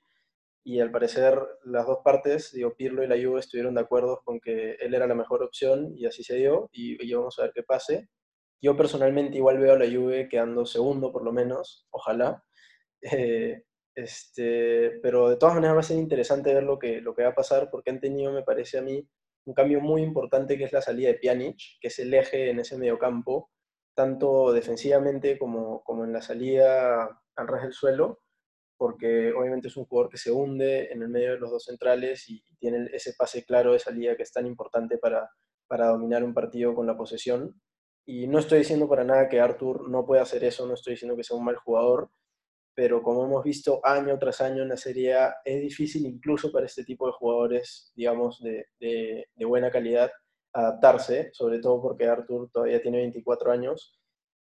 y 0.65 0.81
al 0.81 0.91
parecer 0.91 1.39
las 1.65 1.87
dos 1.87 1.99
partes, 2.03 2.53
digo, 2.53 2.75
Pirlo 2.75 3.05
y 3.05 3.07
la 3.07 3.17
Juve 3.23 3.41
estuvieron 3.41 3.75
de 3.75 3.83
acuerdo 3.83 4.23
con 4.25 4.41
que 4.41 4.73
él 4.81 4.95
era 4.95 5.07
la 5.07 5.15
mejor 5.15 5.43
opción 5.43 5.93
y 5.97 6.07
así 6.07 6.25
se 6.25 6.37
dio 6.37 6.71
y, 6.73 7.13
vamos 7.15 7.39
a 7.39 7.43
ver 7.43 7.53
qué 7.55 7.63
pase. 7.63 8.09
Yo 8.63 8.77
personalmente 8.77 9.37
igual 9.37 9.59
veo 9.59 9.75
a 9.75 9.79
la 9.79 9.87
Juve 9.87 10.29
quedando 10.29 10.65
segundo 10.67 11.13
por 11.13 11.25
lo 11.25 11.33
menos, 11.33 11.87
ojalá, 11.91 12.43
eh, 13.03 13.63
Este, 13.95 15.01
pero 15.03 15.29
de 15.31 15.37
todas 15.37 15.55
maneras 15.57 15.77
va 15.77 15.81
a 15.81 15.83
ser 15.85 15.99
interesante 15.99 16.55
ver 16.55 16.65
lo 16.65 16.79
que, 16.79 17.01
lo 17.01 17.15
que 17.15 17.23
va 17.25 17.31
a 17.31 17.35
pasar 17.35 17.71
porque 17.71 17.91
han 17.91 18.01
tenido, 18.01 18.33
me 18.33 18.43
parece 18.43 18.79
a 18.79 18.83
mí, 18.83 19.09
un 19.47 19.55
cambio 19.55 19.81
muy 19.81 20.03
importante 20.03 20.59
que 20.59 20.65
es 20.65 20.73
la 20.73 20.83
salida 20.83 21.09
de 21.09 21.19
Pjanic, 21.19 21.59
que 21.81 21.89
es 21.89 21.99
el 21.99 22.15
eje 22.15 22.51
en 22.51 22.61
ese 22.61 22.79
mediocampo, 22.79 23.51
tanto 23.95 24.53
defensivamente 24.53 25.39
como, 25.39 25.83
como 25.85 26.05
en 26.05 26.13
la 26.13 26.23
salida 26.23 27.05
al 27.37 27.49
ras 27.49 27.63
del 27.63 27.73
suelo, 27.73 28.24
porque 28.85 29.33
obviamente 29.33 29.69
es 29.69 29.79
un 29.79 29.87
jugador 29.87 30.11
que 30.11 30.19
se 30.19 30.31
hunde 30.31 30.93
en 30.93 31.01
el 31.01 31.09
medio 31.09 31.31
de 31.31 31.39
los 31.39 31.51
dos 31.51 31.65
centrales 31.65 32.29
y, 32.29 32.45
tiene 32.59 32.91
ese 32.93 33.15
pase 33.17 33.43
claro 33.43 33.73
de 33.73 33.79
salida 33.79 34.15
que 34.15 34.25
es 34.25 34.31
tan 34.31 34.47
importante 34.47 34.99
para, 34.99 35.31
para 35.67 35.87
dominar 35.87 36.23
un 36.23 36.35
partido 36.35 36.75
con 36.75 36.87
la 36.87 36.95
posesión. 36.95 37.59
Y 38.05 38.27
no 38.27 38.41
estoy 38.41 38.59
diciendo 38.59 38.87
para 38.87 39.03
nada 39.03 39.27
que 39.27 39.41
Arthur 39.41 39.89
no 39.89 40.05
pueda 40.05 40.21
hacer 40.21 40.45
eso, 40.45 40.67
no 40.67 40.75
estoy 40.75 40.93
diciendo 40.93 41.17
que 41.17 41.25
sea 41.25 41.35
un 41.35 41.47
mal 41.47 41.57
jugador, 41.57 42.11
pero 42.75 43.03
como 43.03 43.25
hemos 43.25 43.43
visto 43.43 43.81
año 43.83 44.19
tras 44.19 44.43
año 44.43 44.63
en 44.63 44.69
la 44.69 44.77
Serie 44.77 45.17
es 45.47 45.63
difícil 45.63 46.05
incluso 46.05 46.53
para 46.53 46.67
este 46.67 46.85
tipo 46.85 47.07
de 47.07 47.15
jugadores, 47.15 47.91
digamos, 47.97 48.43
de, 48.43 48.67
de, 48.79 49.45
buena 49.47 49.71
calidad, 49.71 50.11
adaptarse, 50.53 51.31
sobre 51.33 51.59
todo 51.59 51.81
porque 51.81 52.07
Arthur 52.07 52.51
todavía 52.53 52.83
tiene 52.83 52.99
24 52.99 53.51
años 53.51 53.99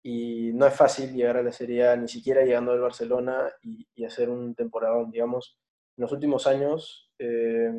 y 0.07 0.53
no 0.53 0.67
es 0.67 0.75
fácil 0.75 1.15
llegar 1.15 1.39
a 1.39 1.43
la 1.43 1.51
Serie 1.51 1.89
A, 1.89 1.97
ni 1.97 2.09
siquiera 2.09 2.45
llegando 2.45 2.73
al 2.73 2.81
Barcelona 2.81 3.51
y, 3.63 4.05
hacer 4.05 4.29
un 4.29 4.55
temporada, 4.55 5.03
digamos, 5.11 5.59
en 5.97 6.03
los 6.03 6.13
últimos 6.13 6.47
años, 6.47 7.11
eh, 7.19 7.73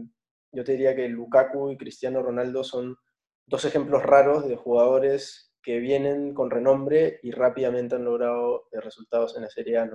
yo 0.52 0.64
te 0.64 0.72
diría 0.72 0.96
que 0.96 1.08
Lukaku 1.08 1.70
y 1.70 1.78
Cristiano 1.78 2.24
Ronaldo 2.24 2.64
son 2.64 2.98
dos 3.46 3.64
ejemplos 3.66 4.02
raros 4.02 4.50
de 4.50 4.56
jugadores 4.56 5.54
que 5.62 5.78
vienen 5.78 6.34
con 6.34 6.50
renombre 6.50 7.20
y 7.22 7.30
rápidamente 7.30 7.96
han 7.96 8.06
logrado 8.06 8.70
eh, 8.72 8.82
resultados 8.82 9.36
en 9.36 9.44
la 9.44 9.50
Serie 9.52 9.78
A. 9.78 9.88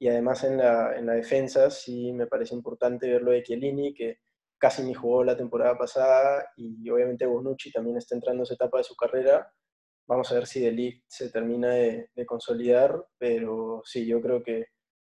Y 0.00 0.08
además 0.08 0.42
en 0.42 0.56
la, 0.56 0.96
en 0.96 1.06
la 1.06 1.12
defensa 1.12 1.70
sí 1.70 2.12
me 2.12 2.26
parece 2.26 2.56
importante 2.56 3.08
ver 3.08 3.22
lo 3.22 3.30
de 3.30 3.44
Chiellini, 3.44 3.94
que 3.94 4.18
casi 4.58 4.82
ni 4.82 4.92
jugó 4.92 5.22
la 5.22 5.36
temporada 5.36 5.78
pasada, 5.78 6.46
y 6.56 6.90
obviamente 6.90 7.26
Bonucci 7.26 7.70
también 7.70 7.96
está 7.96 8.16
entrando 8.16 8.42
a 8.42 8.44
esa 8.44 8.54
etapa 8.54 8.78
de 8.78 8.84
su 8.84 8.96
carrera. 8.96 9.52
Vamos 10.10 10.28
a 10.32 10.34
ver 10.34 10.48
si 10.48 10.58
De 10.58 11.04
se 11.06 11.30
termina 11.30 11.68
de, 11.68 12.10
consolidar, 12.26 13.00
pero 13.16 13.80
sí, 13.84 14.06
yo 14.06 14.20
creo 14.20 14.42
que 14.42 14.66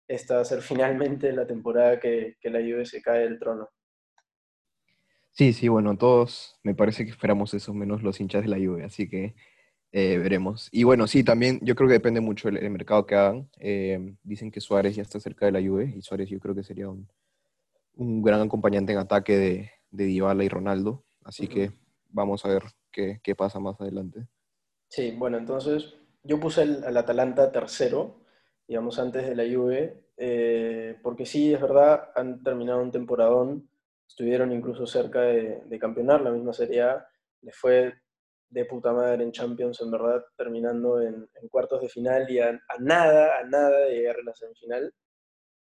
esta 0.08 0.38
va 0.38 0.42
a 0.42 0.46
ser 0.46 0.62
finalmente 0.64 1.32
la 1.34 1.46
temporada 1.46 2.00
que, 2.00 2.36
que 2.42 2.50
la 2.50 2.62
Juve 2.62 2.84
se 2.88 3.00
cae 3.00 3.20
del 3.20 3.38
trono. 3.38 3.70
Sí, 5.30 5.54
sí, 5.54 5.68
bueno, 5.68 5.96
todos 6.00 6.60
me 6.64 6.74
parece 6.74 7.06
que 7.06 7.12
esperamos 7.12 7.54
eso, 7.54 7.76
menos 7.76 8.02
los 8.02 8.20
hinchas 8.20 8.42
de 8.42 8.50
la 8.50 8.58
Juve, 8.58 8.86
así 8.86 9.08
que 9.08 9.36
eh, 9.92 10.18
veremos. 10.18 10.68
Y 10.72 10.84
bueno, 10.84 11.06
sí, 11.06 11.24
también 11.24 11.60
yo 11.62 11.76
creo 11.76 11.88
que 11.88 11.94
depende 11.94 12.20
mucho 12.20 12.50
del, 12.50 12.68
mercado 12.72 13.06
que 13.06 13.14
hagan. 13.14 13.52
Eh, 13.60 14.16
dicen 14.24 14.50
que 14.50 14.62
Suárez 14.62 14.96
ya 14.96 15.04
está 15.04 15.20
cerca 15.20 15.46
de 15.46 15.52
la 15.52 15.62
Juve 15.62 15.94
y 15.96 16.02
Suárez 16.02 16.28
yo 16.28 16.40
creo 16.40 16.56
que 16.56 16.64
sería 16.64 16.90
un, 16.90 17.08
un 17.94 18.24
gran 18.24 18.42
acompañante 18.42 18.94
en 18.94 18.98
ataque 18.98 19.38
de, 19.38 19.72
de 19.92 20.06
Dybala 20.06 20.44
y 20.44 20.50
Ronaldo. 20.50 21.06
Así 21.24 21.48
que 21.48 21.72
vamos 22.10 22.44
a 22.46 22.50
ver 22.50 22.64
qué, 22.92 23.20
qué, 23.22 23.36
pasa 23.36 23.60
más 23.60 23.80
adelante. 23.80 24.28
Sí, 24.90 25.12
bueno, 25.12 25.38
entonces 25.38 25.96
yo 26.24 26.40
puse 26.40 26.62
al 26.62 26.98
Atalanta 26.98 27.52
tercero, 27.52 28.22
digamos, 28.68 29.00
antes 29.00 29.28
de 29.28 29.36
la 29.36 29.44
Juve, 29.44 30.08
eh, 30.18 30.98
porque 31.04 31.26
sí, 31.26 31.54
es 31.54 31.62
verdad, 31.62 32.10
han 32.16 32.44
terminado 32.44 32.82
un 32.82 32.92
temporadón, 32.92 33.70
estuvieron 34.08 34.52
incluso 34.52 34.88
cerca 34.88 35.22
de, 35.22 35.80
campeonar 35.80 36.22
la 36.22 36.32
misma 36.32 36.54
Serie 36.54 36.82
A, 36.82 37.08
les 37.42 37.56
fue 37.56 37.94
de 38.50 38.66
puta 38.66 38.94
madre 38.94 39.24
en 39.24 39.32
Champions, 39.32 39.80
en 39.82 39.92
verdad, 39.92 40.24
terminando 40.36 41.02
en, 41.02 41.28
cuartos 41.52 41.82
de 41.82 41.90
final 41.90 42.30
y 42.30 42.40
a, 42.40 42.60
nada, 42.80 43.40
a 43.40 43.44
nada 43.44 43.86
de 43.86 43.96
llegar 43.96 44.18
a 44.18 44.24
la 44.24 44.34
semifinal. 44.34 44.94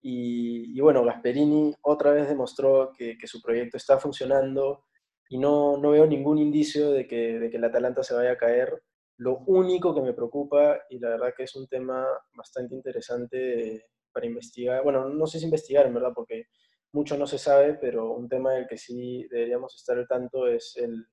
Y, 0.02 0.80
bueno, 0.82 1.04
Gasperini 1.04 1.74
otra 1.82 2.12
vez 2.12 2.30
demostró 2.30 2.92
que, 2.96 3.18
su 3.26 3.42
proyecto 3.42 3.78
está 3.78 3.98
funcionando 3.98 4.86
y 5.30 5.40
no, 5.40 5.78
no 5.78 5.92
veo 5.92 6.06
ningún 6.06 6.38
indicio 6.38 6.92
de 6.92 7.08
que, 7.08 7.40
de 7.40 7.50
que 7.50 7.58
el 7.58 7.64
Atalanta 7.64 8.04
se 8.04 8.14
vaya 8.14 8.34
a 8.34 8.38
caer. 8.38 8.84
Lo 9.18 9.40
único 9.48 9.96
que 9.96 10.02
me 10.02 10.14
preocupa, 10.14 10.82
y 10.90 11.00
la 11.00 11.10
verdad 11.10 11.34
que 11.36 11.44
es 11.44 11.56
un 11.56 11.68
tema 11.68 12.06
bastante 12.34 12.76
interesante 12.76 13.86
para 14.12 14.26
investigar, 14.26 14.84
bueno, 14.84 15.10
no 15.10 15.28
sé 15.28 15.40
si 15.40 15.46
investigar 15.46 15.86
en 15.86 15.94
verdad, 15.94 16.12
porque 16.14 16.48
mucho 16.94 17.18
no 17.18 17.28
se 17.28 17.38
sabe, 17.38 17.76
pero 17.76 18.14
un 18.14 18.28
tema 18.30 18.54
del 18.54 18.68
que 18.68 18.78
sí 18.78 19.28
deberíamos 19.30 19.76
estar 19.76 19.98
al 19.98 20.08
tanto 20.08 20.48
es 20.48 20.76
el, 20.78 21.06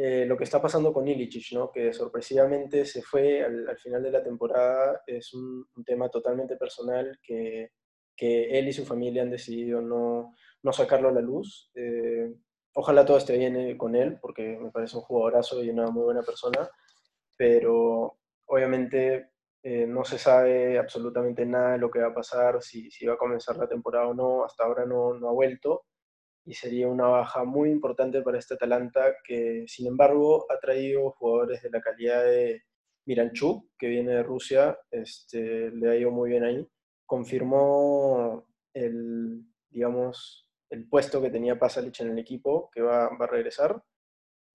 eh, 0.00 0.24
lo 0.26 0.36
que 0.36 0.44
está 0.44 0.62
pasando 0.62 0.92
con 0.92 1.08
Ilicic, 1.08 1.52
¿no? 1.54 1.72
que 1.72 1.92
sorpresivamente 1.92 2.84
se 2.84 3.02
fue 3.02 3.42
al, 3.42 3.76
final 3.78 4.00
de 4.00 4.12
la 4.12 4.22
temporada, 4.22 5.02
es 5.04 5.34
un, 5.34 5.66
tema 5.84 6.08
totalmente 6.08 6.56
personal 6.56 7.18
que, 7.22 7.72
que, 8.16 8.58
él 8.58 8.68
y 8.68 8.72
su 8.72 8.84
familia 8.86 9.22
han 9.22 9.30
decidido 9.30 9.80
no, 9.80 10.34
no 10.62 10.72
sacarlo 10.72 11.08
a 11.08 11.12
la 11.12 11.20
luz. 11.20 11.72
Eh, 11.74 12.32
ojalá 12.74 13.04
todo 13.04 13.16
esté 13.18 13.36
bien 13.36 13.56
eh, 13.56 13.76
con 13.76 13.96
él, 13.96 14.18
porque 14.20 14.56
me 14.56 14.70
parece 14.70 14.96
un 14.96 15.02
jugadorazo 15.02 15.64
y 15.64 15.70
una 15.70 15.90
muy 15.90 16.04
buena 16.04 16.22
persona, 16.22 16.70
pero 17.38 18.18
obviamente 18.46 19.30
no 19.64 20.04
se 20.04 20.18
sabe 20.18 20.78
absolutamente 20.78 21.44
nada 21.46 21.72
de 21.72 21.78
lo 21.78 21.90
que 21.90 22.00
va 22.00 22.08
a 22.08 22.14
pasar, 22.14 22.62
si, 22.62 22.90
si 22.90 23.06
va 23.06 23.14
a 23.14 23.18
comenzar 23.18 23.56
la 23.56 23.68
temporada 23.68 24.08
o 24.08 24.14
no, 24.14 24.44
hasta 24.44 24.64
ahora 24.64 24.86
no, 24.86 25.14
no 25.14 25.28
ha 25.28 25.32
vuelto 25.32 25.84
y 26.48 26.54
sería 26.54 26.88
una 26.88 27.06
baja 27.08 27.44
muy 27.44 27.70
importante 27.70 28.22
para 28.22 28.38
este 28.38 28.54
Atalanta 28.54 29.14
que, 29.22 29.64
sin 29.66 29.86
embargo, 29.86 30.46
ha 30.50 30.58
traído 30.58 31.10
jugadores 31.10 31.62
de 31.62 31.68
la 31.68 31.82
calidad 31.82 32.24
de 32.24 32.62
Miranchuk, 33.04 33.66
que 33.78 33.88
viene 33.88 34.12
de 34.12 34.22
Rusia, 34.22 34.78
este, 34.90 35.70
le 35.70 35.90
ha 35.90 35.96
ido 35.96 36.10
muy 36.10 36.30
bien 36.30 36.44
ahí. 36.44 36.66
Confirmó 37.04 38.46
el, 38.72 39.44
digamos, 39.68 40.48
el 40.70 40.88
puesto 40.88 41.20
que 41.20 41.28
tenía 41.28 41.58
Pasalic 41.58 42.00
en 42.00 42.12
el 42.12 42.18
equipo, 42.18 42.70
que 42.72 42.80
va, 42.80 43.10
va 43.14 43.26
a 43.26 43.30
regresar. 43.30 43.82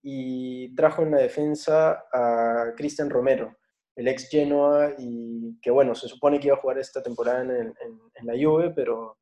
Y 0.06 0.74
trajo 0.74 1.02
en 1.02 1.12
la 1.12 1.18
defensa 1.18 2.04
a 2.12 2.74
Cristian 2.76 3.08
Romero, 3.08 3.56
el 3.96 4.06
ex 4.08 4.28
Genoa, 4.28 4.92
y 4.98 5.58
que 5.62 5.70
bueno, 5.70 5.94
se 5.94 6.08
supone 6.08 6.38
que 6.38 6.48
iba 6.48 6.56
a 6.56 6.60
jugar 6.60 6.78
esta 6.78 7.02
temporada 7.02 7.42
en, 7.42 7.50
en, 7.50 7.74
en 8.14 8.26
la 8.26 8.34
Juve, 8.34 8.70
pero 8.70 9.18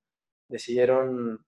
decidieron 0.48 1.38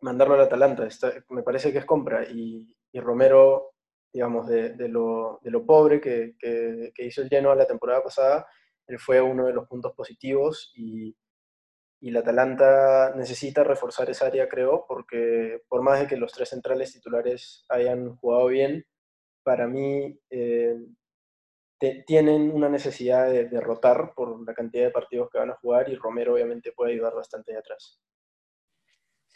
mandarlo 0.00 0.34
al 0.34 0.42
Atalanta. 0.42 0.86
me 1.30 1.42
parece 1.42 1.72
que 1.72 1.78
es 1.78 1.84
compra. 1.84 2.24
Y, 2.24 2.74
Romero, 2.94 3.74
digamos, 4.12 4.48
de, 4.48 4.88
lo, 4.88 5.40
pobre 5.66 6.00
que, 6.00 6.34
hizo 6.98 7.22
el 7.22 7.28
lleno 7.28 7.54
la 7.54 7.66
temporada 7.66 8.02
pasada, 8.02 8.46
él 8.86 8.98
fue 8.98 9.20
uno 9.20 9.46
de 9.46 9.52
los 9.52 9.68
puntos 9.68 9.92
positivos 9.94 10.72
y, 10.76 11.14
y 12.00 12.10
el 12.10 12.16
Atalanta 12.16 13.14
necesita 13.16 13.64
reforzar 13.64 14.08
esa 14.10 14.26
área, 14.26 14.48
creo, 14.48 14.84
porque 14.86 15.62
por 15.68 15.82
más 15.82 16.00
de 16.00 16.06
que 16.06 16.16
los 16.16 16.32
tres 16.32 16.50
centrales 16.50 16.92
titulares 16.92 17.64
hayan 17.68 18.16
jugado 18.16 18.46
bien, 18.46 18.86
para 19.42 19.66
mí 19.66 20.18
eh, 20.30 20.76
tienen 22.06 22.52
una 22.52 22.68
necesidad 22.68 23.30
de, 23.30 23.48
de, 23.48 23.60
rotar 23.60 24.12
por 24.14 24.46
la 24.46 24.54
cantidad 24.54 24.84
de 24.84 24.90
partidos 24.90 25.30
que 25.30 25.38
van 25.38 25.50
a 25.50 25.56
jugar 25.56 25.88
y 25.88 25.96
Romero 25.96 26.34
obviamente 26.34 26.72
puede 26.72 26.92
ayudar 26.92 27.14
bastante 27.14 27.52
de 27.52 27.58
atrás. 27.58 28.00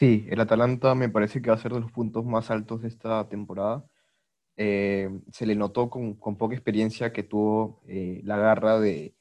Sí, 0.02 0.26
el 0.30 0.40
Atalanta 0.40 0.94
me 0.94 1.08
parece 1.08 1.40
que 1.40 1.50
va 1.50 1.56
a 1.56 1.60
ser 1.60 1.72
de 1.72 1.80
los 1.80 1.92
puntos 1.92 2.24
más 2.24 2.50
altos 2.50 2.82
de 2.82 2.88
esta 2.88 3.28
temporada. 3.28 3.84
Eh, 4.56 5.08
se 5.32 5.46
le 5.46 5.54
notó 5.54 5.88
con, 5.90 6.16
poca 6.18 6.54
experiencia 6.54 7.12
que 7.12 7.22
tuvo 7.22 7.82
eh, 7.86 8.20
la 8.24 8.36
garra 8.36 8.80
de, 8.80 9.14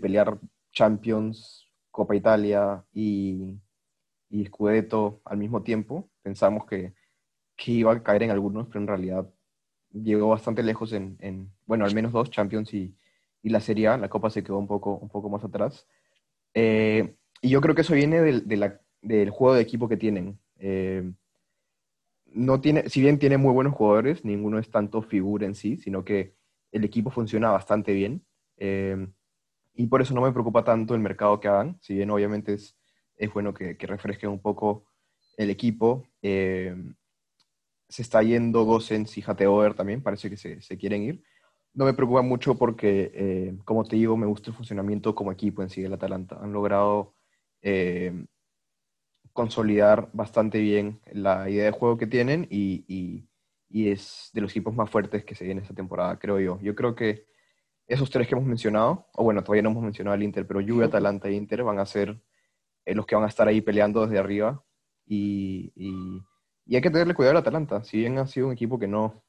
pelear 0.00 0.38
Champions, 0.72 1.65
Copa 1.96 2.14
Italia 2.14 2.84
y, 2.92 3.58
y 4.28 4.44
Scudetto 4.44 5.22
al 5.24 5.38
mismo 5.38 5.62
tiempo. 5.62 6.10
Pensamos 6.22 6.66
que, 6.66 6.92
iba 7.66 7.90
a 7.90 8.02
caer 8.02 8.24
en 8.24 8.30
algunos, 8.30 8.66
pero 8.68 8.80
en 8.80 8.86
realidad 8.86 9.32
llegó 9.90 10.28
bastante 10.28 10.62
lejos 10.62 10.92
en, 10.92 11.50
bueno, 11.64 11.86
al 11.86 11.94
menos 11.94 12.12
dos 12.12 12.30
Champions 12.30 12.74
y, 12.74 12.94
la 13.42 13.60
Serie 13.60 13.88
A. 13.88 13.96
La 13.96 14.08
Copa 14.08 14.28
se 14.28 14.42
quedó 14.42 14.58
un 14.58 14.66
poco, 14.66 14.96
un 14.96 15.08
poco 15.08 15.30
más 15.30 15.42
atrás. 15.44 15.86
Eh, 16.52 17.14
y 17.40 17.48
yo 17.48 17.60
creo 17.60 17.76
que 17.76 17.82
eso 17.82 17.94
viene 17.94 18.20
de 18.20 18.56
la 18.56 18.80
del 19.02 19.30
juego 19.30 19.54
de 19.54 19.62
equipo 19.62 19.88
que 19.88 19.96
tienen. 19.96 20.38
Eh, 20.58 21.12
no 22.26 22.60
tiene, 22.60 22.88
si 22.88 23.00
bien 23.00 23.18
tiene 23.18 23.38
muy 23.38 23.52
buenos 23.52 23.74
jugadores, 23.74 24.24
ninguno 24.24 24.58
es 24.58 24.68
tanto 24.68 25.00
figura 25.00 25.46
en 25.46 25.54
sí, 25.54 25.76
sino 25.76 26.04
que 26.04 26.34
el 26.72 26.84
equipo 26.84 27.10
funciona 27.10 27.52
bastante 27.52 27.92
bien. 27.92 28.24
Eh, 28.56 29.06
y 29.76 29.86
por 29.86 30.02
eso 30.02 30.14
no 30.14 30.22
me 30.22 30.32
preocupa 30.32 30.64
tanto 30.64 30.94
el 30.94 31.00
mercado 31.00 31.38
que 31.40 31.48
hagan, 31.48 31.78
si 31.80 31.94
bien 31.94 32.10
obviamente 32.10 32.54
es, 32.54 32.76
es 33.16 33.32
bueno 33.32 33.54
que, 33.54 33.76
que, 33.76 33.86
refresquen 33.86 34.30
un 34.30 34.40
poco 34.40 34.86
el 35.36 35.50
equipo. 35.50 36.06
Eh, 36.22 36.74
se 37.88 38.02
está 38.02 38.22
yendo 38.22 38.64
Gosens 38.64 39.16
y 39.18 39.22
Jateoer 39.22 39.74
también, 39.74 40.02
parece 40.02 40.28
que 40.28 40.36
se, 40.36 40.60
se, 40.60 40.76
quieren 40.76 41.02
ir. 41.02 41.22
No 41.72 41.84
me 41.84 41.94
preocupa 41.94 42.22
mucho 42.22 42.56
porque, 42.56 43.54
como 43.64 43.84
te 43.84 43.96
digo, 43.96 44.16
me 44.16 44.26
gusta 44.26 44.50
el 44.50 44.56
funcionamiento 44.56 45.14
como 45.14 45.30
equipo 45.30 45.62
en 45.62 45.70
sí 45.70 45.82
del 45.82 45.92
Atalanta. 45.92 46.38
Han 46.40 46.52
logrado 46.52 47.14
consolidar 49.36 50.08
bastante 50.12 50.58
bien 50.58 50.98
la 51.12 51.48
idea 51.48 51.66
de 51.66 51.70
juego 51.70 51.96
que 51.96 52.08
tienen 52.08 52.48
y, 52.50 52.84
y, 52.88 53.28
es 53.90 54.30
de 54.32 54.40
los 54.40 54.50
equipos 54.52 54.74
más 54.74 54.88
fuertes 54.88 55.24
que 55.24 55.34
se 55.34 55.44
viene 55.44 55.60
esta 55.60 55.74
temporada, 55.74 56.18
creo 56.18 56.40
yo. 56.40 56.58
Yo 56.62 56.74
creo 56.74 56.94
que 56.94 57.26
esos 57.86 58.10
tres 58.10 58.26
que 58.26 58.34
hemos 58.34 58.46
mencionado, 58.46 59.06
o 59.14 59.24
bueno, 59.24 59.42
todavía 59.42 59.62
no 59.62 59.70
hemos 59.70 59.84
mencionado 59.84 60.14
al 60.14 60.22
Inter, 60.22 60.46
pero 60.46 60.60
Juve, 60.60 60.86
Atalanta 60.86 61.28
e 61.28 61.32
Inter 61.32 61.62
van 61.62 61.78
a 61.78 61.86
ser 61.86 62.20
eh, 62.84 62.94
los 62.94 63.06
que 63.06 63.14
van 63.14 63.24
a 63.24 63.28
estar 63.28 63.46
ahí 63.46 63.60
peleando 63.60 64.02
desde 64.06 64.18
arriba. 64.18 64.64
Y, 65.06 65.72
y, 65.76 66.74
hay 66.74 66.82
que 66.82 66.90
tenerle 66.90 67.14
cuidado 67.14 67.36
al 67.36 67.42
Atalanta. 67.42 67.84
Si 67.84 67.98
bien 67.98 68.18
ha 68.18 68.26
sido 68.26 68.48
un 68.48 68.52
equipo 68.52 68.78
que 68.78 68.88
no, 68.88 69.22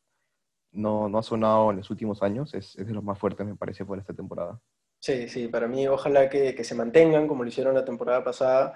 no, 0.71 1.07
no 1.09 1.17
ha 1.19 1.23
sonado 1.23 1.71
en 1.71 1.77
los 1.77 1.89
últimos 1.89 2.23
años, 2.23 2.53
es, 2.53 2.75
es, 2.77 2.87
de 2.87 2.93
los 2.93 3.03
más 3.03 3.19
fuertes, 3.19 3.45
me 3.45 3.55
parece, 3.55 3.85
por 3.85 3.99
esta 3.99 4.13
temporada. 4.13 4.59
Sí, 4.99 5.29
sí, 5.29 5.47
para 5.47 5.67
mí 5.67 5.87
ojalá 5.87 6.29
que, 6.29 6.55
que, 6.55 6.63
se 6.63 6.73
mantengan 6.75 7.27
como 7.27 7.43
lo 7.43 7.49
hicieron 7.49 7.75
la 7.75 7.85
temporada 7.85 8.23
pasada, 8.23 8.73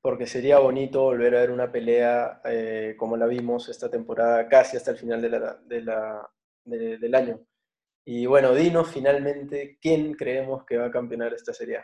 porque 0.00 0.26
sería 0.26 0.58
bonito 0.58 1.02
volver 1.02 1.36
a 1.36 1.40
ver 1.40 1.50
una 1.52 1.70
pelea 1.70 2.40
eh, 2.44 2.96
como 2.98 3.16
la 3.16 3.26
vimos 3.26 3.68
esta 3.68 3.88
temporada, 3.88 4.48
casi 4.48 4.76
hasta 4.76 4.90
el 4.90 4.96
final 4.98 5.22
de 5.22 5.28
la, 5.30 5.54
de 5.66 5.82
la, 5.82 6.30
del 6.64 7.14
año. 7.14 7.40
Y 8.04 8.26
bueno, 8.26 8.54
dinos 8.54 8.90
finalmente 8.90 9.78
quién 9.80 10.14
creemos 10.14 10.64
que 10.64 10.76
va 10.76 10.86
a 10.86 10.90
campeonar 10.90 11.32
esta 11.34 11.52
serie. 11.52 11.80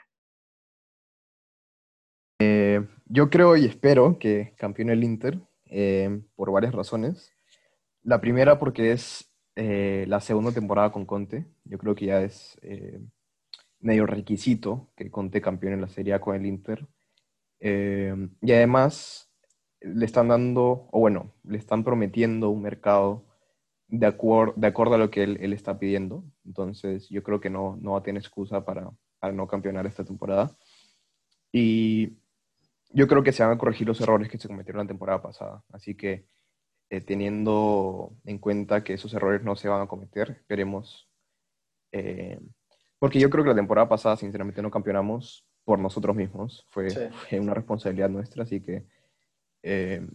Eh, 2.39 2.87
yo 3.07 3.31
creo 3.31 3.57
y 3.57 3.67
espero 3.67 4.19
que 4.19 4.55
campeone 4.57 4.93
el 4.93 5.05
Inter 5.05 5.41
eh, 5.67 6.23
por 6.35 6.51
varias 6.53 6.75
razones. 6.75 7.33
La 8.03 8.21
primera 8.21 8.59
porque 8.59 8.93
es 8.93 9.33
eh, 9.57 10.05
la 10.09 10.21
segunda 10.21 10.53
temporada 10.53 10.93
con 10.93 11.07
Conte. 11.07 11.47
Yo 11.65 11.79
creo 11.79 11.95
que 11.95 12.07
ya 12.07 12.23
es 12.23 12.59
medio 13.81 14.07
requisito 14.07 14.91
que 14.97 15.11
Conte 15.11 15.41
campeone 15.41 15.77
la 15.77 15.89
Serie 15.89 16.15
A 16.15 16.21
con 16.21 16.35
el 16.35 16.47
Inter. 16.47 16.87
y 17.61 18.53
además 18.53 19.31
le 19.81 20.05
están 20.05 20.29
dando, 20.29 20.89
o 20.91 21.01
bueno, 21.01 21.33
le 21.45 21.59
están 21.59 21.85
prometiendo 21.85 22.51
un 22.51 22.63
mercado 22.63 23.26
de, 23.89 24.15
de 24.57 24.67
acuerdo 24.67 24.95
a 24.95 24.99
lo 24.99 25.11
que 25.11 25.23
él, 25.23 25.39
él, 25.41 25.53
está 25.53 25.79
pidiendo. 25.79 26.25
Entonces, 26.45 27.09
yo 27.09 27.23
creo 27.23 27.41
que 27.41 27.51
no, 27.51 27.79
no 27.81 27.93
va 27.93 27.99
a 27.99 28.03
tener 28.03 28.21
excusa 28.21 28.65
para, 28.65 28.91
para, 29.19 29.33
no 29.33 29.47
campeonar 29.47 29.87
esta 29.87 30.05
temporada. 30.05 30.57
Y 31.53 32.17
yo 32.91 33.07
creo 33.07 33.23
que 33.23 33.33
se 33.33 33.45
van 33.45 33.53
a 33.53 33.59
corregir 33.59 33.87
los 33.87 34.01
errores 34.01 34.29
que 34.29 34.39
se 34.39 34.49
cometieron 34.49 34.83
la 34.83 34.89
temporada 34.89 35.23
pasada. 35.23 35.63
Así 35.73 35.95
que, 35.95 36.27
eh, 36.91 37.01
teniendo 37.01 38.13
en 38.25 38.39
cuenta 38.39 38.85
que 38.85 38.95
esos 38.95 39.13
errores 39.15 39.43
no 39.43 39.57
se 39.57 39.69
van 39.69 39.83
a 39.83 39.89
cometer, 39.89 40.31
esperemos. 40.31 41.09
Eh, 41.93 42.41
porque 42.99 43.21
yo 43.21 43.31
creo 43.31 43.45
que 43.45 43.51
la 43.51 43.57
temporada 43.57 43.89
pasada, 43.89 44.17
sinceramente, 44.17 44.63
no 44.63 44.71
campeonamos 44.71 45.47
por 45.65 45.79
nosotros 45.79 46.17
mismos. 46.17 46.67
Fue, 46.71 46.91
fue 46.91 47.41
una 47.41 47.55
responsabilidad 47.55 48.09
nuestra, 48.09 48.43
así 48.43 48.61
que. 48.61 48.85
Eh, 49.63 50.07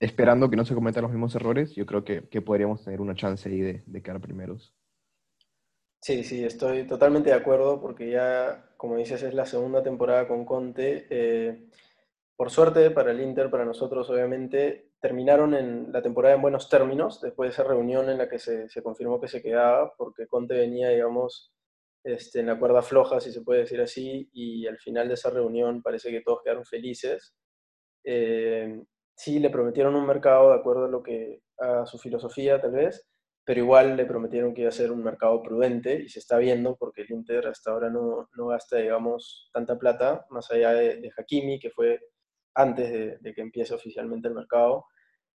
esperando 0.00 0.48
que 0.48 0.56
no 0.56 0.64
se 0.64 0.74
cometan 0.74 1.02
los 1.02 1.12
mismos 1.12 1.34
errores, 1.34 1.74
yo 1.74 1.84
creo 1.84 2.04
que, 2.04 2.28
que 2.28 2.40
podríamos 2.40 2.82
tener 2.82 3.00
una 3.00 3.14
chance 3.14 3.48
ahí 3.48 3.60
de, 3.60 3.82
de, 3.86 4.02
quedar 4.02 4.20
primeros. 4.20 4.74
Sí, 6.00 6.24
sí, 6.24 6.42
estoy 6.42 6.86
totalmente 6.86 7.28
de 7.28 7.36
acuerdo 7.36 7.80
porque 7.80 8.10
ya, 8.10 8.72
como 8.78 8.96
dices, 8.96 9.22
es 9.22 9.34
la 9.34 9.44
segunda 9.44 9.82
temporada 9.82 10.26
con 10.26 10.46
Conte. 10.46 11.06
Eh, 11.10 11.68
por 12.34 12.50
suerte 12.50 12.90
para 12.90 13.10
el 13.10 13.20
Inter, 13.20 13.50
para 13.50 13.66
nosotros 13.66 14.08
obviamente, 14.08 14.92
terminaron 14.98 15.54
en 15.54 15.92
la 15.92 16.00
temporada 16.00 16.34
en 16.34 16.42
buenos 16.42 16.70
términos, 16.70 17.20
después 17.20 17.48
de 17.48 17.52
esa 17.52 17.64
reunión 17.64 18.08
en 18.08 18.16
la 18.16 18.30
que 18.30 18.38
se, 18.38 18.70
se 18.70 18.82
confirmó 18.82 19.20
que 19.20 19.28
se 19.28 19.42
quedaba, 19.42 19.92
porque 19.98 20.26
Conte 20.26 20.54
venía, 20.54 20.88
digamos, 20.88 21.52
este, 22.02 22.40
en 22.40 22.46
la 22.46 22.58
cuerda 22.58 22.80
floja, 22.80 23.20
si 23.20 23.30
se 23.30 23.42
puede 23.42 23.60
decir 23.60 23.82
así, 23.82 24.30
y 24.32 24.66
al 24.66 24.78
final 24.78 25.08
de 25.08 25.14
esa 25.14 25.28
reunión 25.28 25.82
parece 25.82 26.10
que 26.10 26.22
todos 26.22 26.40
quedaron 26.42 26.64
felices. 26.64 27.34
Eh, 28.02 28.82
sí 29.20 29.38
le 29.38 29.50
prometieron 29.50 29.94
un 29.96 30.06
mercado 30.06 30.48
de 30.48 30.54
acuerdo 30.54 30.86
a, 30.86 30.88
lo 30.88 31.02
que, 31.02 31.42
a 31.58 31.84
su 31.84 31.98
filosofía 31.98 32.58
tal 32.58 32.72
vez, 32.72 33.06
pero 33.44 33.60
igual 33.60 33.94
le 33.94 34.06
prometieron 34.06 34.54
que 34.54 34.62
iba 34.62 34.70
a 34.70 34.72
ser 34.72 34.90
un 34.90 35.04
mercado 35.04 35.42
prudente 35.42 35.94
y 35.94 36.08
se 36.08 36.20
está 36.20 36.38
viendo 36.38 36.74
porque 36.76 37.02
el 37.02 37.10
Inter 37.10 37.46
hasta 37.46 37.70
ahora 37.70 37.90
no, 37.90 38.30
no 38.34 38.46
gasta, 38.46 38.78
digamos, 38.78 39.50
tanta 39.52 39.78
plata, 39.78 40.24
más 40.30 40.50
allá 40.50 40.72
de, 40.72 41.02
de 41.02 41.12
Hakimi, 41.14 41.58
que 41.58 41.70
fue 41.70 42.00
antes 42.54 42.90
de, 42.90 43.18
de, 43.18 43.34
que 43.34 43.42
empiece 43.42 43.74
oficialmente 43.74 44.28
el 44.28 44.34
mercado. 44.34 44.86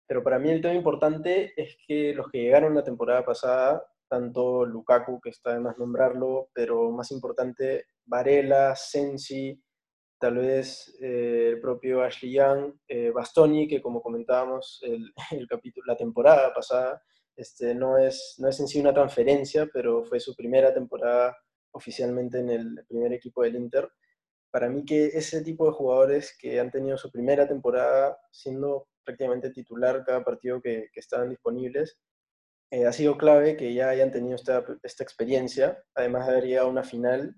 Pero 0.08 0.24
para 0.24 0.40
mí 0.40 0.50
el 0.50 0.62
tema 0.62 0.74
importante 0.74 1.54
es 1.56 1.78
que 1.88 2.16
los 2.16 2.28
que 2.32 2.42
llegaron 2.42 2.74
la 2.74 2.84
temporada 2.84 3.24
pasada, 3.24 3.86
tanto 4.10 4.66
Lukaku, 4.66 5.22
que 5.22 5.30
está 5.30 5.54
de 5.54 5.60
más 5.60 5.78
nombrarlo, 5.78 6.50
pero 6.54 6.90
más 6.92 7.12
importante, 7.12 7.86
Varela, 8.04 8.76
Sensi, 8.76 9.64
tal 10.20 10.38
vez 10.38 10.96
eh, 11.02 11.50
el 11.54 11.62
propio 11.62 12.04
Ashley 12.04 12.34
Young, 12.34 12.74
eh, 12.88 13.12
Bastoni, 13.12 13.68
que 13.68 13.82
como 13.82 14.02
comentábamos 14.02 14.82
el, 15.32 15.48
capítulo, 15.48 15.86
la 15.88 15.98
temporada 15.98 16.54
pasada, 16.54 17.02
este, 17.36 17.76
no, 17.76 17.98
es, 17.98 18.36
no 18.40 18.48
es 18.48 18.60
en 18.60 18.68
sí 18.68 18.80
una 18.80 18.94
transferencia, 18.94 19.68
pero 19.72 20.06
fue 20.06 20.20
su 20.20 20.36
primera 20.36 20.74
temporada 20.74 21.36
oficialmente 21.72 22.40
en 22.40 22.50
el 22.50 22.86
primer 22.88 23.14
equipo 23.14 23.44
del 23.44 23.56
Inter. 23.56 23.90
Para 24.52 24.70
mí 24.70 24.86
que 24.86 25.08
ese 25.08 25.44
tipo 25.44 25.66
de 25.66 25.74
jugadores 25.74 26.36
que 26.40 26.60
han 26.60 26.72
tenido 26.72 26.98
su 26.98 27.12
primera 27.12 27.48
temporada 27.48 28.18
siendo 28.32 28.88
prácticamente 29.04 29.50
titular 29.52 30.04
cada 30.06 30.24
partido 30.24 30.62
que, 30.62 30.90
que 30.94 31.00
estaban 31.00 31.30
disponibles, 31.30 32.00
eh, 32.72 32.86
ha 32.86 32.92
sido 32.92 33.18
clave 33.18 33.56
que 33.56 33.74
ya 33.74 33.90
hayan 33.90 34.12
tenido 34.12 34.36
esta, 34.36 34.66
esta 34.84 35.04
experiencia, 35.04 35.84
además 35.94 36.28
de 36.28 36.34
haber 36.34 36.64
una 36.64 36.84
final 36.84 37.36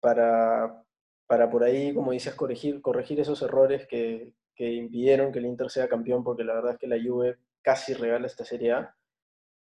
para, 0.00 0.85
para 1.26 1.50
por 1.50 1.64
ahí, 1.64 1.92
como 1.94 2.12
dices, 2.12 2.34
corregir, 2.34 2.80
corregir 2.80 3.20
esos 3.20 3.42
errores 3.42 3.86
que, 3.86 4.34
que, 4.54 4.72
impidieron 4.72 5.32
que 5.32 5.38
el 5.40 5.46
Inter 5.46 5.70
sea 5.70 5.88
campeón, 5.88 6.22
porque 6.22 6.44
la 6.44 6.54
verdad 6.54 6.72
es 6.72 6.78
que 6.78 6.86
la 6.86 7.02
Juve 7.02 7.38
casi 7.62 7.94
regala 7.94 8.26
esta 8.26 8.44
Serie 8.44 8.72
A. 8.72 8.96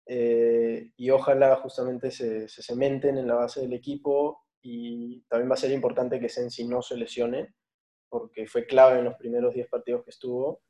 Eh, 0.07 0.91
y 0.97 1.11
ojalá 1.11 1.57
justamente 1.57 2.11
se, 2.11 2.49
se, 2.49 2.63
cementen 2.63 3.19
en 3.19 3.29
la 3.29 3.37
base 3.37 3.61
del 3.61 3.73
equipo 3.73 4.43
y 4.61 5.23
también 5.29 5.51
va 5.51 5.55
a 5.55 5.59
ser 5.59 5.71
importante 5.71 6.19
que 6.19 6.29
Sensi 6.29 6.67
no 6.67 6.83
se 6.83 6.97
lesione, 6.97 7.55
porque 8.09 8.47
fue 8.47 8.67
clave 8.67 8.99
en 8.99 9.05
los 9.05 9.15
primeros 9.15 9.55
10 9.55 9.69
partidos 9.69 10.05
que 10.05 10.11
estuvo. 10.11 10.63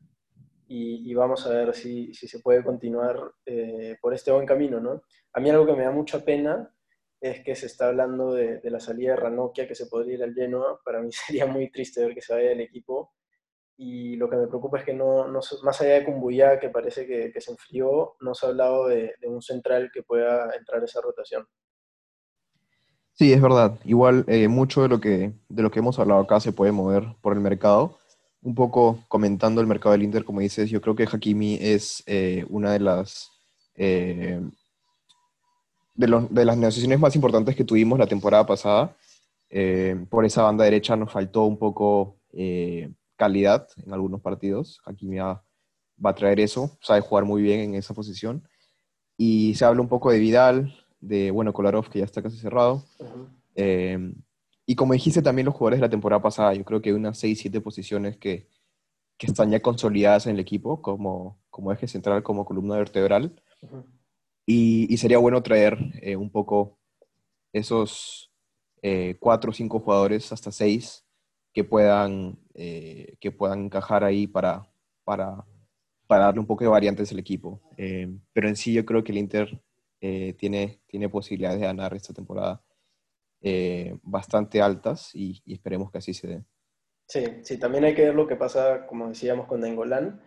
Y, 0.69 1.13
vamos 1.13 1.47
a 1.47 1.51
ver 1.51 1.75
si, 1.75 2.15
si 2.15 2.27
se 2.27 2.39
puede 2.39 2.65
continuar 2.65 3.19
eh, 3.45 3.99
por 4.01 4.15
este 4.15 4.33
buen 4.33 4.47
camino, 4.47 4.81
¿no? 4.81 5.03
A 5.35 5.41
mí 5.41 5.51
algo 5.51 5.67
que 5.67 5.75
me 5.75 5.83
da 5.83 5.91
mucha 5.91 6.25
pena 6.25 6.75
es 7.23 7.45
que 7.45 7.55
se 7.55 7.67
está 7.67 7.87
hablando 7.87 8.35
de, 8.35 8.61
la 8.65 8.81
salida 8.81 9.13
de 9.13 9.17
Ranocchia, 9.17 9.69
que 9.69 9.77
se 9.77 9.87
podría 9.87 10.15
ir 10.15 10.23
al 10.25 10.35
Genoa. 10.35 10.81
Para 10.85 11.01
mí 11.01 11.11
sería 11.27 11.47
muy 11.47 11.71
triste 11.71 12.05
ver 12.05 12.15
que 12.15 12.21
se 12.21 12.35
vaya 12.35 12.49
del 12.51 12.61
equipo. 12.61 13.13
Y 13.77 14.17
lo 14.17 14.29
que 14.29 14.37
me 14.37 14.49
preocupa 14.49 14.79
es 14.79 14.85
que 14.85 14.93
no, 14.93 15.29
no 15.29 15.41
más 15.63 15.81
allá 15.81 15.95
de 15.95 16.05
Kumbuya, 16.05 16.59
que 16.59 16.69
parece 16.69 17.07
que, 17.07 17.41
se 17.41 17.53
enfrió, 17.53 18.17
no 18.21 18.35
se 18.35 18.45
ha 18.45 18.49
hablado 18.51 18.89
de, 18.89 19.15
de, 19.21 19.29
un 19.29 19.41
central 19.41 19.91
que 19.93 20.03
pueda 20.03 20.55
entrar 20.57 20.83
a 20.83 20.85
esa 20.85 21.01
rotación. 21.01 21.47
Sí, 23.15 23.33
es 23.33 23.41
verdad. 23.41 23.79
Igual 23.85 24.25
eh, 24.27 24.49
mucho 24.49 24.83
de 24.83 24.89
lo, 24.89 25.01
que, 25.01 25.33
de 25.49 25.63
lo 25.63 25.71
que 25.71 25.79
hemos 25.79 25.99
hablado 25.99 26.21
acá 26.21 26.41
se 26.41 26.53
puede 26.53 26.73
mover 26.73 27.05
por 27.21 27.35
el 27.35 27.41
mercado. 27.41 27.99
Un 28.43 28.55
poco 28.57 29.05
comentando 29.09 29.61
el 29.61 29.69
mercado 29.69 29.93
del 29.93 30.03
Inter, 30.03 30.25
como 30.25 30.41
dices, 30.41 30.71
yo 30.71 30.81
creo 30.81 30.97
que 30.97 31.05
Hakimi 31.11 31.59
es 31.61 32.03
eh, 32.07 32.45
una 32.51 32.73
de 32.73 32.81
las... 32.81 33.31
Eh, 33.77 34.41
de, 35.95 36.09
los, 36.09 36.33
de, 36.33 36.45
las 36.45 36.57
negociaciones 36.57 36.99
más 36.99 37.15
importantes 37.15 37.57
que 37.57 37.65
tuvimos 37.65 37.99
la 37.99 38.07
temporada 38.07 38.47
pasada. 38.47 38.97
Eh, 39.51 40.07
por 40.09 40.25
esa 40.25 40.43
banda 40.43 40.65
derecha 40.65 40.97
nos 40.97 41.13
faltó 41.13 41.45
un 41.45 41.59
poco 41.59 42.19
eh, 42.33 42.93
calidad 43.17 43.69
en 43.85 43.93
algunos 43.93 44.21
partidos. 44.21 44.81
Hakimi 44.85 45.19
va, 45.19 45.45
va 46.05 46.11
a 46.11 46.15
traer 46.15 46.41
eso, 46.41 46.79
sabe 46.81 47.01
jugar 47.01 47.25
muy 47.25 47.43
bien 47.43 47.61
en 47.61 47.75
esa 47.75 47.95
posición. 47.95 48.49
Y 49.17 49.55
se 49.55 49.65
habla 49.65 49.83
un 49.83 49.89
poco 49.89 50.11
de 50.11 50.19
Vidal, 50.19 50.75
de, 51.01 51.31
bueno, 51.31 51.53
Kolarov, 51.53 51.89
que 51.91 51.99
ya 51.99 52.05
está 52.05 52.23
casi 52.23 52.39
cerrado. 52.39 52.85
Eh, 53.55 54.15
y 54.65 54.75
como 54.75 54.95
dijiste 54.95 55.23
también 55.23 55.47
los 55.47 55.55
jugadores 55.55 55.81
de 55.81 55.87
la 55.87 55.91
temporada 55.91 56.23
pasada, 56.23 56.55
yo 56.55 56.65
creo 56.65 56.81
que 56.81 56.91
hay 56.91 56.95
unas 56.97 57.19
6, 57.19 57.39
7 57.39 57.61
posiciones 57.61 58.17
que, 58.17 58.49
que 59.19 59.27
están 59.27 59.51
ya 59.51 59.61
consolidadas 59.61 60.27
en 60.27 60.35
el 60.35 60.41
equipo, 60.41 60.81
como, 60.81 61.39
como 61.51 61.73
eje 61.73 61.87
central, 61.87 62.23
como 62.23 62.45
columna 62.45 62.77
vertebral. 62.77 63.41
Y, 64.47 64.97
sería 64.97 65.19
bueno 65.19 65.43
traer 65.43 65.79
eh, 66.01 66.17
un 66.17 66.31
poco 66.31 66.79
esos 67.53 68.33
eh, 68.83 69.17
cuatro 69.21 69.51
o 69.51 69.55
cinco 69.55 69.81
jugadores, 69.81 70.33
hasta 70.33 70.51
seis, 70.51 71.05
que 71.53 71.65
puedan, 71.65 72.39
eh, 72.55 73.17
que 73.21 73.31
puedan 73.31 73.67
encajar 73.67 74.05
ahí 74.05 74.27
para, 74.27 74.69
para, 75.05 75.45
para, 76.07 76.25
darle 76.25 76.41
un 76.41 76.47
poco 76.47 76.65
de 76.65 76.71
variantes 76.71 77.13
al 77.13 77.19
equipo. 77.19 77.61
Pero 77.77 78.49
en 78.49 78.57
sí 78.57 78.73
yo 78.73 78.85
creo 78.85 79.05
que 79.05 79.13
el 79.13 79.19
Inter 79.19 79.63
tiene, 80.01 80.81
tiene 80.87 81.09
posibilidades 81.09 81.61
de 81.61 81.67
ganar 81.67 81.95
esta 81.95 82.13
temporada 82.13 82.65
bastante 84.03 84.61
altas 84.61 85.15
y, 85.15 85.41
y, 85.45 85.55
esperemos 85.55 85.91
que 85.91 85.99
así 85.99 86.15
se 86.15 86.27
dé. 86.27 86.45
Sí, 87.07 87.25
sí, 87.43 87.59
también 87.59 87.85
hay 87.85 87.95
que 87.95 88.03
ver 88.03 88.15
lo 88.15 88.27
que 88.27 88.37
pasa, 88.37 88.87
como 88.87 89.09
decíamos, 89.09 89.47
con 89.47 89.61
Dengolán 89.61 90.23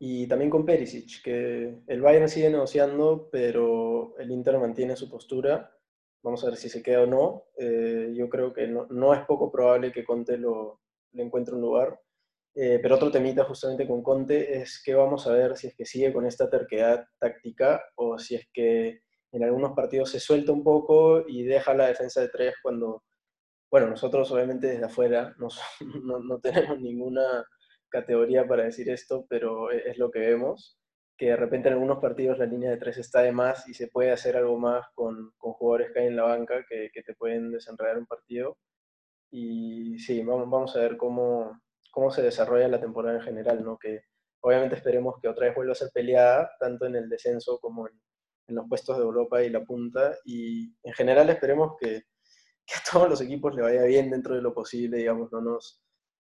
y 0.00 0.28
también 0.28 0.50
con 0.50 0.64
Perisic, 0.64 1.22
que 1.22 1.80
el 1.86 2.00
Bayern 2.00 2.28
sigue 2.28 2.50
negociando, 2.50 3.28
pero 3.32 4.16
el 4.18 4.30
Inter 4.30 4.58
mantiene 4.58 4.94
su 4.94 5.10
postura. 5.10 5.74
Vamos 6.22 6.44
a 6.44 6.48
ver 6.48 6.56
si 6.56 6.68
se 6.68 6.82
queda 6.82 7.02
o 7.02 7.06
no. 7.06 7.44
Eh, 7.56 8.12
yo 8.14 8.28
creo 8.28 8.52
que 8.52 8.68
no, 8.68 8.86
no, 8.90 9.12
es 9.12 9.24
poco 9.26 9.50
probable 9.50 9.90
que 9.90 10.04
Conte 10.04 10.36
lo, 10.38 10.80
le 11.12 11.24
encuentre 11.24 11.54
un 11.54 11.62
lugar. 11.62 12.00
Eh, 12.54 12.78
pero 12.80 12.94
otro 12.94 13.10
temita 13.10 13.44
justamente 13.44 13.86
con 13.86 14.02
Conte 14.02 14.60
es 14.60 14.80
que 14.84 14.94
vamos 14.94 15.26
a 15.26 15.32
ver 15.32 15.56
si 15.56 15.68
es 15.68 15.74
que 15.74 15.84
sigue 15.84 16.12
con 16.12 16.26
esta 16.26 16.48
terquedad 16.48 17.04
táctica 17.18 17.82
o 17.96 18.18
si 18.18 18.36
es 18.36 18.48
que 18.52 19.00
en 19.32 19.44
algunos 19.44 19.72
partidos 19.72 20.10
se 20.10 20.20
suelta 20.20 20.52
un 20.52 20.64
poco 20.64 21.24
y 21.28 21.44
deja 21.44 21.74
la 21.74 21.88
defensa 21.88 22.20
de 22.20 22.28
tres 22.28 22.54
cuando, 22.62 23.02
bueno, 23.70 23.88
nosotros 23.88 24.30
obviamente 24.30 24.68
desde 24.68 24.86
afuera 24.86 25.34
no, 25.38 25.48
no, 26.04 26.20
no 26.20 26.40
tenemos 26.40 26.80
ninguna 26.80 27.44
categoría 27.88 28.46
para 28.46 28.64
decir 28.64 28.90
esto, 28.90 29.26
pero 29.28 29.70
e, 29.70 29.90
es 29.90 29.98
lo 29.98 30.10
que 30.10 30.20
vemos, 30.20 30.78
que 31.18 31.26
de 31.26 31.36
repente 31.36 31.68
en 31.68 31.74
algunos 31.74 31.98
partidos 31.98 32.38
la 32.38 32.46
línea 32.46 32.70
de 32.70 32.76
tres 32.76 32.98
está 32.98 33.22
de 33.22 33.32
más 33.32 33.68
y 33.68 33.74
se 33.74 33.88
puede 33.88 34.12
hacer 34.12 34.36
algo 34.36 34.58
más 34.58 34.86
con, 34.94 35.32
con 35.36 35.52
jugadores 35.52 35.92
que 35.92 36.00
hay 36.00 36.06
en 36.06 36.16
la 36.16 36.22
banca 36.22 36.64
que, 36.68 36.90
que, 36.92 37.02
te 37.02 37.14
pueden 37.14 37.50
desenredar 37.50 37.98
un 37.98 38.06
partido. 38.06 38.56
Y 39.30 39.98
sí, 39.98 40.22
vamos, 40.22 40.48
vamos 40.48 40.76
a 40.76 40.80
ver 40.80 40.96
cómo, 40.96 41.60
cómo 41.90 42.10
se 42.10 42.22
desarrolla 42.22 42.68
la 42.68 42.80
temporada 42.80 43.16
en 43.16 43.22
general, 43.22 43.64
¿no? 43.64 43.78
Que 43.78 44.02
obviamente 44.40 44.76
esperemos 44.76 45.16
que 45.20 45.28
otra 45.28 45.46
vez 45.46 45.56
vuelva 45.56 45.72
a 45.72 45.76
ser 45.76 45.90
peleada, 45.92 46.50
tanto 46.60 46.86
en 46.86 46.96
el 46.96 47.08
descenso 47.08 47.58
como 47.60 47.88
en, 47.88 47.94
los 48.48 48.66
puestos 48.68 48.96
de 48.96 49.02
Europa 49.02 49.42
y 49.42 49.50
la 49.50 49.64
punta. 49.64 50.16
Y 50.24 50.74
en 50.82 50.94
general 50.94 51.28
esperemos 51.30 51.76
que, 51.78 52.04
que 52.64 52.74
a 52.76 52.82
todos 52.92 53.08
los 53.10 53.20
equipos 53.20 53.54
le 53.54 53.62
vaya 53.62 53.82
bien 53.84 54.10
dentro 54.10 54.34
de 54.36 54.42
lo 54.42 54.54
posible, 54.54 54.98
digamos, 54.98 55.32
no 55.32 55.40
nos, 55.40 55.82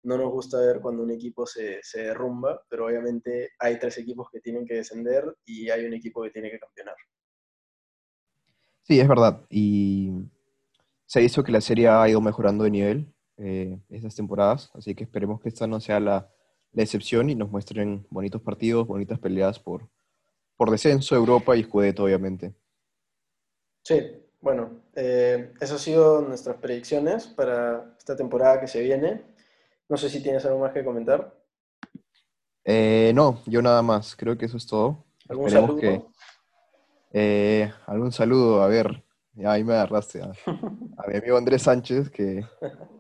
no 0.03 0.17
nos 0.17 0.31
gusta 0.31 0.61
ver 0.61 0.81
cuando 0.81 1.03
un 1.03 1.11
equipo 1.11 1.47
se, 1.47 1.81
se, 1.83 2.03
derrumba, 2.03 2.63
pero 2.69 2.87
obviamente 2.87 3.51
hay 3.59 3.79
tres 3.79 3.99
equipos 3.99 4.29
que 4.31 4.41
tienen 4.41 4.67
que 4.67 4.75
descender 4.75 5.37
y 5.45 5.71
hay 5.71 5.85
un 5.85 5.95
equipo 5.95 6.23
que 6.23 6.31
tiene 6.31 6.51
que 6.51 6.59
campeonar. 6.59 6.95
Sí, 8.83 9.01
es 9.01 9.09
verdad. 9.09 9.45
Y 9.51 10.13
se 11.07 11.19
ha 11.19 11.23
visto 11.23 11.43
que 11.43 11.53
la 11.53 11.61
serie 11.61 11.89
ha 11.89 12.09
ido 12.09 12.21
mejorando 12.21 12.65
de 12.65 12.71
nivel 12.71 13.13
eh, 13.39 13.79
estas 13.91 14.15
temporadas, 14.15 14.71
así 14.75 14.95
que 14.95 15.05
esperemos 15.05 15.41
que 15.41 15.49
esta 15.49 15.67
no 15.67 15.81
sea 15.81 16.01
la, 16.01 16.31
la, 16.73 16.83
excepción 16.83 17.29
y 17.29 17.35
nos 17.35 17.51
muestren 17.51 18.07
bonitos 18.11 18.41
partidos, 18.41 18.87
bonitas 18.87 19.19
peleas 19.19 19.59
por, 19.59 19.89
por 20.57 20.71
descenso, 20.71 21.15
Europa 21.15 21.57
y 21.57 21.65
Scudetto, 21.65 22.05
obviamente. 22.05 22.55
Sí, 23.83 24.01
bueno, 24.41 24.83
eh, 24.95 25.53
esas 25.61 25.73
han 25.73 25.79
sido 25.79 26.23
nuestras 26.23 26.57
predicciones 26.57 27.27
para 27.27 27.95
esta 27.99 28.17
temporada 28.17 28.61
que 28.61 28.69
se 28.69 28.81
viene. 28.81 29.23
No 29.89 29.97
sé 29.97 30.11
si 30.11 30.23
tienes 30.23 30.45
algo 30.45 30.61
más 30.61 30.73
que 30.73 30.85
comentar. 30.85 31.33
Eh, 32.65 33.13
no, 33.15 33.41
yo 33.47 33.63
nada 33.63 33.83
más. 33.83 34.17
Creo 34.17 34.37
que 34.37 34.47
eso 34.47 34.57
es 34.57 34.67
todo. 34.67 35.05
¿Algún 35.29 35.47
Esperemos 35.47 35.81
saludo? 35.81 35.81
Que, 35.81 36.03
eh, 37.13 37.73
algún 37.87 38.13
saludo, 38.13 38.63
a 38.63 38.67
ver, 38.67 39.03
ahí 39.45 39.63
me 39.65 39.75
agarraste. 39.75 40.23
A, 40.23 40.33
a 40.47 41.09
mi 41.09 41.17
amigo 41.17 41.37
Andrés 41.37 41.63
Sánchez, 41.63 42.11
que, 42.11 42.45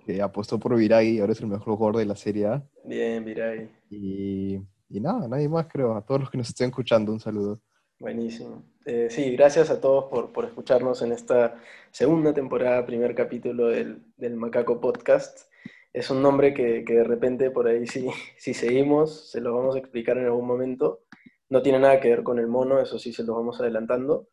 que, 0.05 0.23
apostó 0.23 0.59
por 0.59 0.77
Viragui, 0.77 1.19
ahora 1.19 1.33
es 1.33 1.41
el 1.41 1.49
mejor 1.49 1.77
jugador 1.77 1.97
de 1.97 2.07
la 2.07 2.17
Serie 2.17 2.47
A. 2.47 2.63
Bien, 2.85 3.25
Viragui. 3.25 3.69
Y, 3.91 4.55
y 4.89 5.01
nada, 5.01 5.27
nadie 5.27 5.49
más 5.49 5.67
creo. 5.67 5.97
A 5.97 6.03
todos 6.05 6.21
los 6.21 6.31
que 6.31 6.39
nos 6.39 6.49
estén 6.49 6.69
escuchando, 6.69 7.13
un 7.13 7.21
saludo. 7.21 7.61
Buenísimo. 7.99 8.63
Eh, 8.85 9.09
sí, 9.11 9.33
gracias 9.33 9.71
a 9.71 9.81
todos 9.81 10.05
por, 10.05 10.33
por, 10.33 10.45
escucharnos 10.45 11.03
en 11.03 11.13
esta 11.13 11.57
segunda 11.91 12.33
temporada, 12.33 12.87
primer 12.87 13.15
capítulo 13.15 13.69
del, 13.69 14.03
del 14.17 14.37
Macaco 14.37 14.81
Podcast 14.81 15.49
es 15.97 16.11
un 16.11 16.21
nombre 16.21 16.53
que, 16.53 16.85
que, 16.85 16.93
de 16.93 17.05
repente 17.05 17.51
por 17.51 17.67
ahí 17.67 17.87
si, 17.87 18.07
si 18.37 18.53
seguimos, 18.53 19.31
se 19.31 19.41
lo 19.41 19.57
vamos 19.57 19.75
a 19.75 19.79
explicar 19.79 20.19
en 20.19 20.27
algún 20.27 20.47
momento. 20.47 21.05
No 21.49 21.63
tiene 21.63 21.79
nada 21.79 22.01
que 22.01 22.11
ver 22.11 22.23
con 22.23 22.39
el 22.39 22.49
mono, 22.49 22.79
eso 22.81 22.99
sí 22.99 23.13
se 23.15 23.25
lo 23.25 23.35
vamos 23.35 23.61
adelantando. 23.61 24.29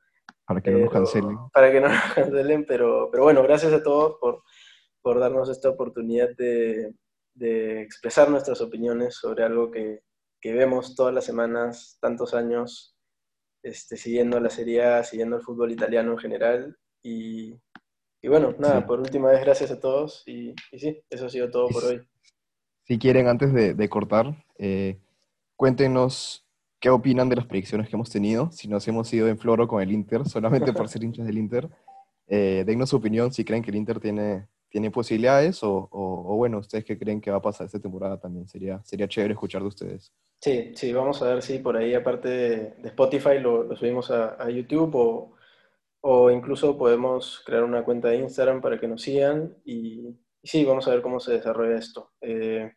Para 0.45 0.59
que 0.61 0.71
no 0.71 0.79
nos 0.79 0.91
cancelen. 0.91 1.37
Para 1.53 1.71
que 1.71 1.79
no 1.79 1.87
nos 1.87 2.01
cancelen, 2.15 2.65
pero, 2.65 3.09
pero 3.09 3.23
bueno, 3.23 3.41
gracias 3.43 3.71
a 3.71 3.81
todos 3.81 4.17
por, 4.19 4.43
por 5.01 5.19
darnos 5.19 5.47
esta 5.47 5.69
oportunidad 5.69 6.35
de, 6.35 6.93
de, 7.33 7.81
expresar 7.81 8.29
nuestras 8.29 8.59
opiniones 8.59 9.15
sobre 9.15 9.45
algo 9.45 9.71
que, 9.71 10.01
que, 10.41 10.53
vemos 10.53 10.95
todas 10.95 11.13
las 11.13 11.23
semanas, 11.23 11.97
tantos 12.01 12.33
años, 12.33 12.97
este, 13.63 13.95
siguiendo 13.95 14.37
la 14.41 14.49
Serie 14.49 14.83
A, 14.83 15.03
siguiendo 15.05 15.37
el 15.37 15.43
fútbol 15.43 15.71
italiano 15.71 16.11
en 16.11 16.17
general. 16.17 16.77
Y, 17.03 17.55
y 18.23 18.29
bueno, 18.29 18.55
nada, 18.57 18.79
sí. 18.79 18.87
por 18.87 19.01
última 19.01 19.29
vez, 19.29 19.41
gracias 19.41 19.69
a 19.69 19.79
todos 19.79 20.23
y, 20.25 20.55
y, 20.71 20.79
sí, 20.79 21.03
eso 21.09 21.25
ha 21.25 21.29
sido 21.29 21.51
todo 21.51 21.67
por 21.67 21.83
hoy. 21.83 22.01
Si 22.85 22.97
quieren, 22.97 23.27
antes 23.27 23.53
de, 23.53 23.73
de 23.73 23.89
cortar, 23.89 24.45
eh, 24.57 24.97
cuéntenos 25.57 26.47
qué 26.79 26.89
opinan 26.89 27.27
de 27.27 27.35
las 27.35 27.45
predicciones 27.45 27.89
que 27.89 27.97
hemos 27.97 28.09
tenido, 28.09 28.49
si 28.51 28.69
nos 28.69 28.87
hemos 28.87 29.13
ido 29.13 29.27
en 29.27 29.37
floro 29.37 29.67
con 29.67 29.81
el 29.81 29.91
Inter, 29.91 30.25
solamente 30.29 30.71
por 30.71 30.87
ser 30.87 31.03
hinchas 31.03 31.25
del 31.25 31.37
Inter. 31.37 31.69
Eh, 32.27 32.63
dennos 32.65 32.89
su 32.89 32.95
opinión 32.95 33.33
si 33.33 33.43
creen 33.43 33.61
que 33.61 33.71
el 33.71 33.75
Inter 33.75 33.99
tiene, 33.99 34.47
tiene 34.69 34.89
posibilidades 34.89 35.61
o, 35.61 35.89
o, 35.91 36.33
o, 36.33 36.35
bueno, 36.37 36.59
ustedes 36.59 36.85
qué 36.85 36.97
creen 36.97 37.19
que 37.19 37.29
va 37.29 37.37
a 37.37 37.41
pasar 37.41 37.65
esta 37.65 37.79
temporada 37.79 38.17
también. 38.17 38.47
Sería, 38.47 38.81
sería 38.85 39.07
chévere 39.09 39.33
escuchar 39.33 39.61
de 39.61 39.67
ustedes. 39.67 40.13
Sí, 40.39 40.71
sí, 40.75 40.93
vamos 40.93 41.21
a 41.21 41.33
ver 41.33 41.41
si 41.41 41.59
por 41.59 41.75
ahí, 41.75 41.93
aparte 41.93 42.29
de, 42.29 42.57
de 42.81 42.87
Spotify, 42.87 43.39
lo, 43.39 43.63
lo 43.63 43.75
subimos 43.75 44.09
a, 44.11 44.41
a 44.41 44.49
YouTube 44.49 44.95
o 44.95 45.33
o 46.05 46.29
incluso 46.29 46.77
podemos 46.77 47.41
crear 47.45 47.63
una 47.63 47.83
cuenta 47.83 48.09
de 48.09 48.17
Instagram 48.17 48.59
para 48.61 48.77
que 48.77 48.89
nos 48.89 49.01
sigan 49.01 49.55
y, 49.63 50.09
y 50.41 50.47
sí, 50.47 50.65
vamos 50.65 50.85
a 50.87 50.91
ver 50.91 51.01
cómo 51.01 51.21
se 51.21 51.31
desarrolla 51.33 51.77
esto. 51.77 52.11
Eh, 52.19 52.73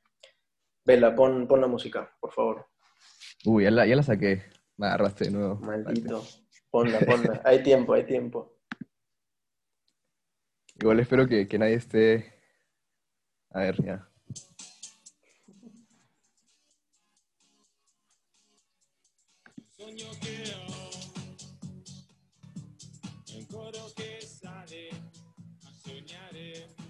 Vela, 0.84 1.16
pon, 1.16 1.48
pon, 1.48 1.60
la 1.60 1.66
música, 1.66 2.16
por 2.20 2.32
favor. 2.32 2.68
Uy, 3.44 3.64
ya 3.64 3.72
la, 3.72 3.84
ya 3.84 3.96
la 3.96 4.04
saqué. 4.04 4.44
Me 4.76 4.86
agarraste 4.86 5.24
de 5.24 5.30
nuevo. 5.32 5.56
Maldito. 5.56 6.24
Ponla, 6.70 7.00
ponla. 7.00 7.40
hay 7.44 7.64
tiempo, 7.64 7.94
hay 7.94 8.04
tiempo. 8.04 8.60
Igual 10.76 11.00
espero 11.00 11.26
que, 11.26 11.48
que 11.48 11.58
nadie 11.58 11.74
esté... 11.74 12.32
A 13.50 13.60
ver, 13.60 13.82
ya. 13.82 14.08
Sueño 19.76 20.06
que 20.20 20.65